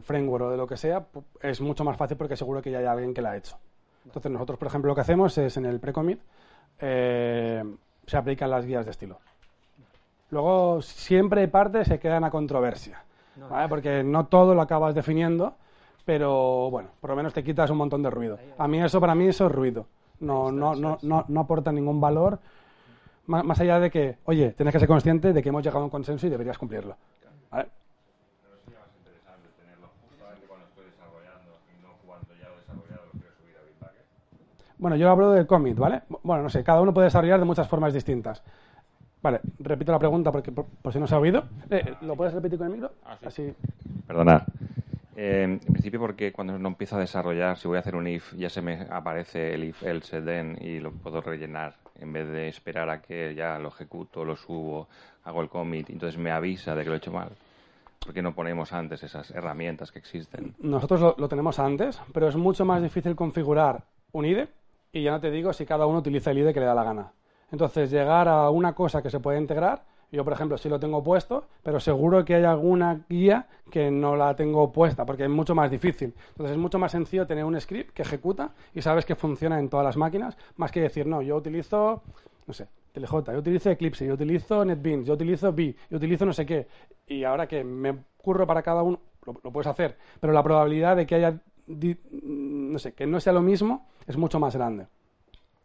framework 0.03 0.44
o 0.44 0.51
de 0.51 0.57
lo 0.57 0.66
que 0.66 0.76
sea, 0.76 1.07
es 1.40 1.61
mucho 1.61 1.84
más 1.84 1.97
fácil 1.97 2.16
porque 2.16 2.36
seguro 2.36 2.62
que 2.62 2.70
ya 2.70 2.78
hay 2.78 2.86
alguien 2.86 3.14
que 3.14 3.22
la 3.22 3.32
ha 3.32 3.36
hecho. 3.36 3.57
Entonces, 4.05 4.30
nosotros, 4.30 4.59
por 4.59 4.68
ejemplo, 4.68 4.88
lo 4.88 4.94
que 4.94 5.01
hacemos 5.01 5.36
es 5.38 5.57
en 5.57 5.66
el 5.66 5.80
pre-commit 5.80 6.20
eh, 6.78 7.64
se 8.07 8.16
aplican 8.16 8.51
las 8.51 8.64
guías 8.64 8.84
de 8.84 8.92
estilo. 8.92 9.18
Luego, 10.30 10.82
siempre 10.82 11.42
hay 11.42 11.47
partes 11.47 11.88
que 11.88 11.99
quedan 11.99 12.24
a 12.24 12.30
controversia, 12.30 13.05
¿vale? 13.49 13.68
porque 13.68 14.03
no 14.03 14.26
todo 14.26 14.55
lo 14.55 14.62
acabas 14.62 14.94
definiendo, 14.94 15.55
pero 16.05 16.70
bueno, 16.70 16.90
por 17.01 17.11
lo 17.11 17.16
menos 17.16 17.32
te 17.32 17.44
quitas 17.44 17.70
un 17.70 17.78
montón 17.78 18.03
de 18.03 18.11
ruido. 18.11 18.38
A 18.59 18.68
mí 18.68 18.82
eso, 18.82 19.01
para 19.01 19.14
mí, 19.14 19.26
eso 19.26 19.47
es 19.47 19.53
ruido. 19.53 19.86
No, 20.18 20.51
no, 20.51 20.74
no, 20.74 20.99
no, 21.03 21.24
no 21.28 21.40
aporta 21.40 21.70
ningún 21.72 22.01
valor, 22.01 22.38
más 23.27 23.61
allá 23.61 23.81
de 23.81 23.91
que, 23.91 24.18
oye, 24.24 24.53
tienes 24.53 24.72
que 24.72 24.79
ser 24.79 24.89
consciente 24.89 25.33
de 25.33 25.43
que 25.43 25.49
hemos 25.49 25.62
llegado 25.62 25.81
a 25.81 25.85
un 25.85 25.91
consenso 25.91 26.27
y 26.27 26.31
deberías 26.31 26.59
cumplirlo. 26.59 26.97
¿vale? 27.51 27.68
Bueno, 34.79 34.97
yo 34.97 35.11
hablo 35.11 35.33
del 35.33 35.47
commit, 35.47 35.77
¿vale? 35.77 36.03
Bueno, 36.22 36.43
no 36.43 36.51
sé, 36.51 36.62
cada 36.62 36.81
uno 36.81 36.93
puede 36.93 37.07
desarrollar 37.07 37.39
de 37.39 37.47
muchas 37.47 37.66
formas 37.66 37.95
distintas. 37.95 38.43
Vale, 39.22 39.41
repito 39.59 39.91
la 39.91 39.99
pregunta 39.99 40.31
porque 40.31 40.53
por, 40.53 40.66
por 40.66 40.93
si 40.93 41.01
no 41.01 41.07
se 41.07 41.14
ha 41.14 41.18
oído. 41.18 41.45
Eh, 41.70 41.95
¿Lo 42.03 42.14
puedes 42.14 42.35
repetir 42.35 42.59
con 42.59 42.68
el 42.68 42.74
micro? 42.74 42.93
Así. 43.24 43.53
Perdona. 44.07 44.45
Eh, 45.17 45.45
en 45.45 45.59
principio 45.59 45.99
porque 45.99 46.31
cuando 46.31 46.59
no 46.59 46.69
empiezo 46.69 46.97
a 46.97 47.01
desarrollar, 47.01 47.57
si 47.57 47.67
voy 47.67 47.79
a 47.79 47.81
hacer 47.81 47.97
un 47.97 48.07
if, 48.07 48.35
ya 48.35 48.51
se 48.51 48.61
me 48.61 48.87
aparece 48.91 49.55
el 49.55 49.64
if, 49.64 49.83
else, 49.83 50.21
then 50.21 50.59
y 50.61 50.79
lo 50.79 50.93
puedo 50.93 51.23
rellenar 51.23 51.75
en 51.99 52.12
vez 52.12 52.29
de 52.29 52.49
esperar 52.49 52.91
a 52.91 53.01
que 53.01 53.35
ya 53.35 53.59
lo 53.59 53.69
ejecuto, 53.69 54.25
lo 54.25 54.37
subo, 54.37 54.89
hago 55.25 55.41
el 55.41 55.49
commit 55.49 55.89
entonces 55.89 56.19
me 56.19 56.31
avisa 56.31 56.75
de 56.75 56.83
que 56.83 56.91
lo 56.91 56.95
he 56.95 56.99
hecho 56.99 57.12
mal. 57.12 57.31
¿Por 57.99 58.12
qué 58.12 58.21
no 58.21 58.35
ponemos 58.35 58.75
antes 58.75 59.03
esas 59.03 59.31
herramientas 59.31 59.91
que 59.91 59.99
existen? 59.99 60.55
Nosotros 60.59 61.01
lo, 61.01 61.14
lo 61.19 61.29
tenemos 61.29 61.59
antes, 61.59 62.01
pero 62.12 62.29
es 62.29 62.37
mucho 62.37 62.64
más 62.67 62.83
difícil 62.83 63.17
configurar 63.17 63.85
un 64.12 64.27
IDE 64.27 64.49
y 64.93 65.03
ya 65.03 65.12
no 65.12 65.21
te 65.21 65.31
digo 65.31 65.53
si 65.53 65.64
cada 65.64 65.87
uno 65.87 65.99
utiliza 65.99 66.31
el 66.31 66.39
IDE 66.39 66.53
que 66.53 66.61
le 66.61 66.67
da 66.67 66.75
la 66.75 66.85
gana. 66.85 67.12
Entonces, 67.51 67.91
llegar 67.91 68.29
a 68.29 68.51
una 68.51 68.75
cosa 68.75 69.03
que 69.03 69.11
se 69.11 69.21
puede 69.21 69.39
integrar, 69.39 69.83
yo 70.13 70.25
por 70.25 70.33
ejemplo 70.33 70.57
sí 70.59 70.69
lo 70.69 70.79
tengo 70.79 71.03
puesto, 71.03 71.47
pero 71.63 71.81
seguro 71.81 72.25
que 72.25 72.35
hay 72.35 72.45
alguna 72.45 73.05
guía 73.09 73.47
que 73.71 73.91
no 73.91 74.17
la 74.17 74.35
tengo 74.37 74.73
puesta 74.73 75.05
porque 75.05 75.25
es 75.25 75.31
mucho 75.31 75.55
más 75.55 75.71
difícil. 75.71 76.15
Entonces, 76.31 76.53
es 76.53 76.59
mucho 76.59 76.79
más 76.79 76.93
sencillo 76.93 77.27
tener 77.27 77.45
un 77.45 77.61
script 77.61 77.93
que 77.93 78.03
ejecuta 78.03 78.53
y 78.75 78.83
sabes 78.83 79.05
que 79.05 79.17
funciona 79.17 79.59
en 79.59 79.69
todas 79.69 79.85
las 79.85 79.97
máquinas, 79.97 80.37
más 80.57 80.71
que 80.71 80.81
decir, 80.81 81.07
no, 81.07 81.23
yo 81.23 81.37
utilizo, 81.37 82.03
no 82.47 82.55
sé, 82.55 82.69
TLJ, 82.93 83.33
yo 83.33 83.39
utilizo 83.39 83.71
Eclipse, 83.71 84.07
yo 84.07 84.15
utilizo 84.15 84.65
NetBeans, 84.65 85.07
yo 85.07 85.15
utilizo 85.15 85.53
B, 85.53 85.75
yo 85.91 85.97
utilizo 85.97 86.25
no 86.25 86.33
sé 86.33 86.47
qué. 86.47 86.67
Y 87.07 87.25
ahora 87.25 87.47
que 87.47 87.65
me 87.65 87.97
curro 88.17 88.47
para 88.47 88.63
cada 88.63 88.83
uno, 88.83 89.01
lo, 89.25 89.35
lo 89.43 89.51
puedes 89.51 89.67
hacer, 89.67 89.97
pero 90.21 90.33
la 90.33 90.43
probabilidad 90.43 90.97
de 90.97 91.07
que 91.07 91.17
haya, 91.17 91.41
no 91.67 92.79
sé, 92.79 92.93
que 92.93 93.07
no 93.07 93.21
sea 93.21 93.33
lo 93.33 93.43
mismo 93.43 93.89
es 94.07 94.17
mucho 94.17 94.39
más 94.39 94.55
grande. 94.55 94.87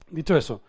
Dicho 0.09 0.35
eso, 0.35 0.61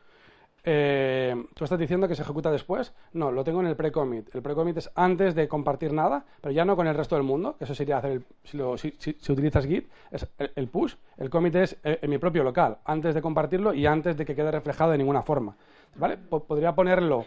eh, 0.64 1.34
¿tú 1.54 1.64
estás 1.64 1.78
diciendo 1.78 2.06
que 2.06 2.14
se 2.14 2.22
ejecuta 2.22 2.50
después? 2.50 2.92
No, 3.12 3.32
lo 3.32 3.42
tengo 3.44 3.60
en 3.60 3.66
el 3.66 3.76
pre-commit. 3.76 4.34
El 4.34 4.42
pre-commit 4.42 4.76
es 4.78 4.90
antes 4.94 5.34
de 5.34 5.48
compartir 5.48 5.92
nada, 5.92 6.24
pero 6.40 6.52
ya 6.52 6.64
no 6.64 6.76
con 6.76 6.86
el 6.86 6.94
resto 6.94 7.16
del 7.16 7.24
mundo, 7.24 7.56
que 7.58 7.64
eso 7.64 7.74
sería 7.74 7.98
hacer, 7.98 8.12
el, 8.12 8.24
si, 8.44 8.56
lo- 8.56 8.76
si- 8.78 8.94
si- 8.98 9.16
si 9.20 9.32
utilizas 9.32 9.66
Git, 9.66 9.88
es 10.10 10.26
el, 10.38 10.52
el 10.54 10.68
push. 10.68 10.94
El 11.16 11.30
commit 11.30 11.54
es 11.56 11.76
eh, 11.84 11.98
en 12.02 12.10
mi 12.10 12.18
propio 12.18 12.44
local, 12.44 12.78
antes 12.84 13.14
de 13.14 13.22
compartirlo 13.22 13.74
y 13.74 13.86
antes 13.86 14.16
de 14.16 14.24
que 14.24 14.34
quede 14.34 14.50
reflejado 14.50 14.92
de 14.92 14.98
ninguna 14.98 15.22
forma. 15.22 15.56
¿Vale? 15.96 16.16
Po- 16.16 16.44
podría 16.44 16.74
ponerlo 16.74 17.24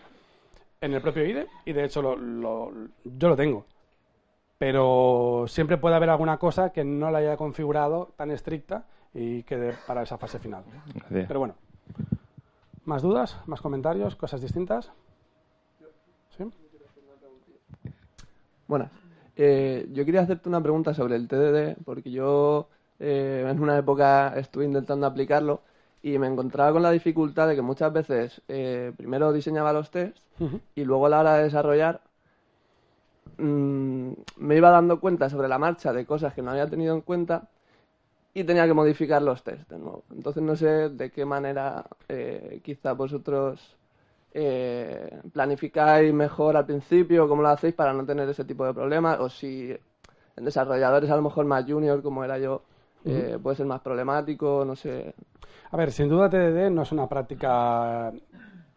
en 0.81 0.93
el 0.93 1.01
propio 1.01 1.25
IDE 1.25 1.47
y 1.65 1.73
de 1.73 1.83
hecho 1.85 2.01
lo- 2.01 2.15
lo- 2.15 2.71
yo 3.03 3.29
lo 3.29 3.35
tengo. 3.35 3.65
Pero 4.57 5.45
siempre 5.47 5.77
puede 5.77 5.95
haber 5.95 6.09
alguna 6.09 6.37
cosa 6.37 6.71
que 6.71 6.83
no 6.85 7.11
la 7.11 7.17
haya 7.19 7.35
configurado 7.35 8.13
tan 8.15 8.31
estricta 8.31 8.85
y 9.13 9.43
quede 9.43 9.73
para 9.85 10.03
esa 10.03 10.17
fase 10.17 10.39
final. 10.39 10.63
Gracias. 10.93 11.27
Pero 11.27 11.39
bueno, 11.39 11.55
¿más 12.85 13.01
dudas? 13.01 13.37
¿Más 13.45 13.61
comentarios? 13.61 14.15
¿Cosas 14.15 14.41
distintas? 14.41 14.91
¿Sí? 16.37 16.43
Buenas. 18.67 18.91
Eh, 19.35 19.87
yo 19.91 20.05
quería 20.05 20.21
hacerte 20.21 20.49
una 20.49 20.61
pregunta 20.61 20.93
sobre 20.93 21.15
el 21.15 21.27
TDD, 21.27 21.77
porque 21.83 22.11
yo 22.11 22.69
eh, 22.99 23.45
en 23.47 23.59
una 23.59 23.77
época 23.77 24.33
estuve 24.37 24.65
intentando 24.65 25.05
aplicarlo 25.05 25.61
y 26.01 26.17
me 26.17 26.27
encontraba 26.27 26.71
con 26.71 26.83
la 26.83 26.91
dificultad 26.91 27.47
de 27.47 27.55
que 27.55 27.61
muchas 27.61 27.91
veces 27.91 28.41
eh, 28.47 28.93
primero 28.95 29.33
diseñaba 29.33 29.73
los 29.73 29.89
tests 29.91 30.21
Ujú. 30.39 30.59
y 30.75 30.83
luego 30.85 31.07
a 31.07 31.09
la 31.09 31.19
hora 31.19 31.35
de 31.37 31.43
desarrollar 31.43 32.01
mm, 33.37 34.11
me 34.37 34.55
iba 34.55 34.69
dando 34.69 34.99
cuenta 34.99 35.29
sobre 35.29 35.47
la 35.47 35.57
marcha 35.57 35.93
de 35.93 36.05
cosas 36.05 36.33
que 36.33 36.41
no 36.41 36.51
había 36.51 36.69
tenido 36.69 36.93
en 36.93 37.01
cuenta 37.01 37.49
y 38.35 38.43
tenía 38.43 38.67
que 38.67 38.73
modificar 38.73 39.21
los 39.21 39.41
tests 39.43 39.67
de 39.69 39.79
nuevo. 39.79 40.03
Entonces 40.13 40.43
no 40.43 40.55
sé 40.55 40.89
de 40.89 41.09
qué 41.09 41.25
manera 41.25 41.85
eh, 42.09 42.59
quizá 42.63 42.91
vosotros 42.93 43.75
eh, 44.33 45.21
planificáis 45.31 46.13
mejor 46.13 46.57
al 46.57 46.65
principio, 46.65 47.27
cómo 47.29 47.41
lo 47.41 47.47
hacéis 47.47 47.73
para 47.73 47.93
no 47.93 48.05
tener 48.05 48.27
ese 48.29 48.43
tipo 48.43 48.65
de 48.65 48.73
problemas, 48.73 49.19
o 49.21 49.29
si 49.29 49.75
en 50.35 50.43
desarrolladores 50.45 51.09
a 51.09 51.15
lo 51.15 51.21
mejor 51.21 51.45
más 51.45 51.63
junior 51.65 52.03
como 52.03 52.23
era 52.25 52.37
yo, 52.37 52.61
eh, 53.05 53.37
puede 53.41 53.55
ser 53.55 53.65
más 53.67 53.79
problemático, 53.79 54.65
no 54.65 54.75
sé. 54.75 55.13
A 55.71 55.77
ver, 55.77 55.91
sin 55.93 56.09
duda 56.09 56.29
TDD 56.29 56.69
no 56.71 56.81
es 56.81 56.91
una 56.91 57.07
práctica 57.07 58.11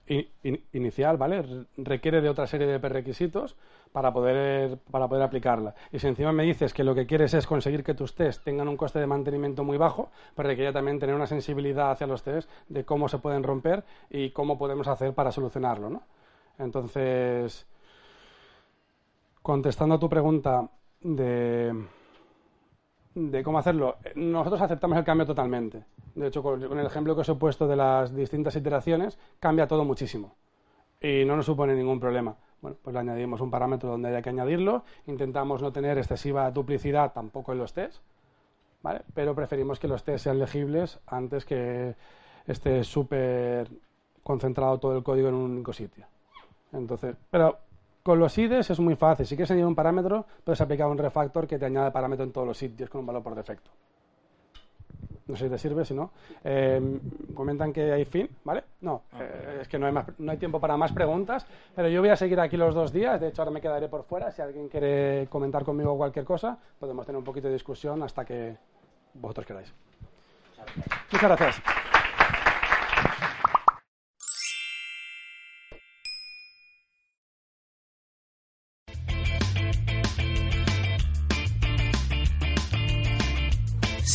in- 0.07 0.29
in- 0.45 0.63
inicial, 0.73 1.17
¿vale? 1.17 1.43
Re- 1.43 1.65
Requiere 1.79 2.21
de 2.21 2.29
otra 2.29 2.47
serie 2.47 2.69
de 2.69 2.79
prerequisitos 2.79 3.57
para 3.93 4.13
poder, 4.13 4.79
para 4.91 5.09
poder 5.09 5.23
aplicarla. 5.23 5.75
Y 5.93 5.99
si 5.99 6.07
encima 6.07 6.33
me 6.33 6.45
dices 6.45 6.73
que 6.73 6.85
lo 6.85 6.95
que 6.95 7.07
quieres 7.07 7.35
es 7.35 7.47
conseguir 7.47 7.83
que 7.83 7.95
tus 7.95 8.15
test 8.15 8.45
tengan 8.45 8.69
un 8.69 8.77
coste 8.77 8.99
de 8.99 9.07
mantenimiento 9.07 9.65
muy 9.65 9.79
bajo, 9.79 10.11
pues 10.35 10.47
requiere 10.47 10.73
también 10.73 10.99
tener 10.99 11.15
una 11.15 11.27
sensibilidad 11.27 11.91
hacia 11.91 12.07
los 12.07 12.23
test 12.23 12.51
de 12.69 12.85
cómo 12.85 13.09
se 13.09 13.19
pueden 13.19 13.43
romper 13.43 13.85
y 14.11 14.31
cómo 14.31 14.59
podemos 14.59 14.89
hacer 14.89 15.15
para 15.15 15.33
solucionarlo, 15.33 15.91
¿no? 15.91 16.03
Entonces, 16.59 17.67
contestando 19.43 19.95
a 19.95 19.99
tu 19.99 20.09
pregunta 20.09 20.69
de, 21.01 21.73
de 23.15 23.43
cómo 23.43 23.59
hacerlo, 23.59 23.97
eh, 24.05 24.13
nosotros 24.17 24.61
aceptamos 24.61 24.99
el 24.99 25.05
cambio 25.05 25.27
totalmente. 25.27 25.85
De 26.15 26.27
hecho, 26.27 26.43
con 26.43 26.61
el 26.63 26.87
ejemplo 26.87 27.15
que 27.15 27.21
os 27.21 27.29
he 27.29 27.35
puesto 27.35 27.69
de 27.69 27.77
las 27.77 28.15
distintas 28.15 28.57
iteraciones, 28.57 29.19
cambia 29.39 29.69
todo 29.69 29.85
muchísimo 29.85 30.35
y 31.01 31.25
no 31.25 31.37
nos 31.37 31.47
supone 31.47 31.75
ningún 31.75 32.01
problema. 32.01 32.37
Bueno, 32.61 32.77
pues 32.83 32.95
le 32.95 33.01
añadimos 33.01 33.41
un 33.41 33.51
parámetro 33.51 33.91
donde 33.91 34.09
haya 34.09 34.23
que 34.23 34.31
añadirlo, 34.31 34.85
intentamos 35.07 35.63
no 35.63 35.73
tener 35.73 35.97
excesiva 35.99 36.51
duplicidad 36.51 37.13
tampoco 37.13 37.53
en 37.53 37.59
los 37.59 37.73
tests, 37.73 38.01
¿vale? 38.83 39.03
pero 39.15 39.35
preferimos 39.35 39.79
que 39.79 39.87
los 39.87 40.03
tests 40.03 40.23
sean 40.23 40.39
legibles 40.39 40.99
antes 41.07 41.45
que 41.45 41.95
esté 42.47 42.83
súper 42.83 43.69
concentrado 44.23 44.79
todo 44.79 44.97
el 44.97 45.05
código 45.05 45.29
en 45.29 45.35
un 45.35 45.51
único 45.53 45.73
sitio. 45.73 46.07
Entonces, 46.73 47.17
pero 47.31 47.59
con 48.03 48.19
los 48.19 48.37
IDEs 48.37 48.71
es 48.71 48.81
muy 48.81 48.97
fácil. 48.97 49.27
Si 49.27 49.37
quieres 49.37 49.51
añadir 49.51 49.67
un 49.67 49.75
parámetro, 49.75 50.27
puedes 50.43 50.61
aplicar 50.61 50.89
un 50.89 50.99
refactor 50.99 51.47
que 51.47 51.59
te 51.59 51.67
añade 51.67 51.91
parámetro 51.91 52.25
en 52.25 52.33
todos 52.33 52.47
los 52.47 52.59
sitios 52.59 52.91
con 52.91 53.01
un 53.01 53.07
valor 53.07 53.23
por 53.23 53.35
defecto. 53.35 53.71
No 55.29 55.37
sé 55.37 55.45
si 55.45 55.51
te 55.51 55.59
sirve, 55.59 55.85
si 55.85 55.95
no. 55.95 56.11
Eh, 56.43 56.81
comentan 57.35 57.73
que 57.73 57.93
hay 57.93 58.05
fin, 58.07 58.29
¿vale? 58.45 58.65
No, 58.81 59.03
eh, 59.21 59.59
es 59.61 59.69
que 59.69 59.79
no 59.79 59.87
hay, 59.87 59.93
más, 59.93 60.07
no 60.19 60.33
hay 60.33 60.39
tiempo 60.39 60.59
para 60.59 60.77
más 60.77 60.91
preguntas, 60.93 61.47
pero 61.77 61.89
yo 61.89 62.01
voy 62.01 62.09
a 62.09 62.17
seguir 62.17 62.41
aquí 62.41 62.57
los 62.57 62.75
dos 62.75 62.93
días. 62.93 63.21
De 63.21 63.29
hecho, 63.29 63.43
ahora 63.43 63.53
me 63.53 63.61
quedaré 63.61 63.89
por 63.89 64.05
fuera. 64.05 64.31
Si 64.31 64.41
alguien 64.41 64.69
quiere 64.69 65.27
comentar 65.29 65.65
conmigo 65.65 65.97
cualquier 65.97 66.25
cosa, 66.25 66.59
podemos 66.79 67.05
tener 67.05 67.19
un 67.19 67.25
poquito 67.25 67.49
de 67.49 67.55
discusión 67.55 68.03
hasta 68.03 68.25
que 68.25 68.57
vosotros 69.15 69.47
queráis. 69.47 69.73
Muchas 71.13 71.23
gracias. 71.23 71.78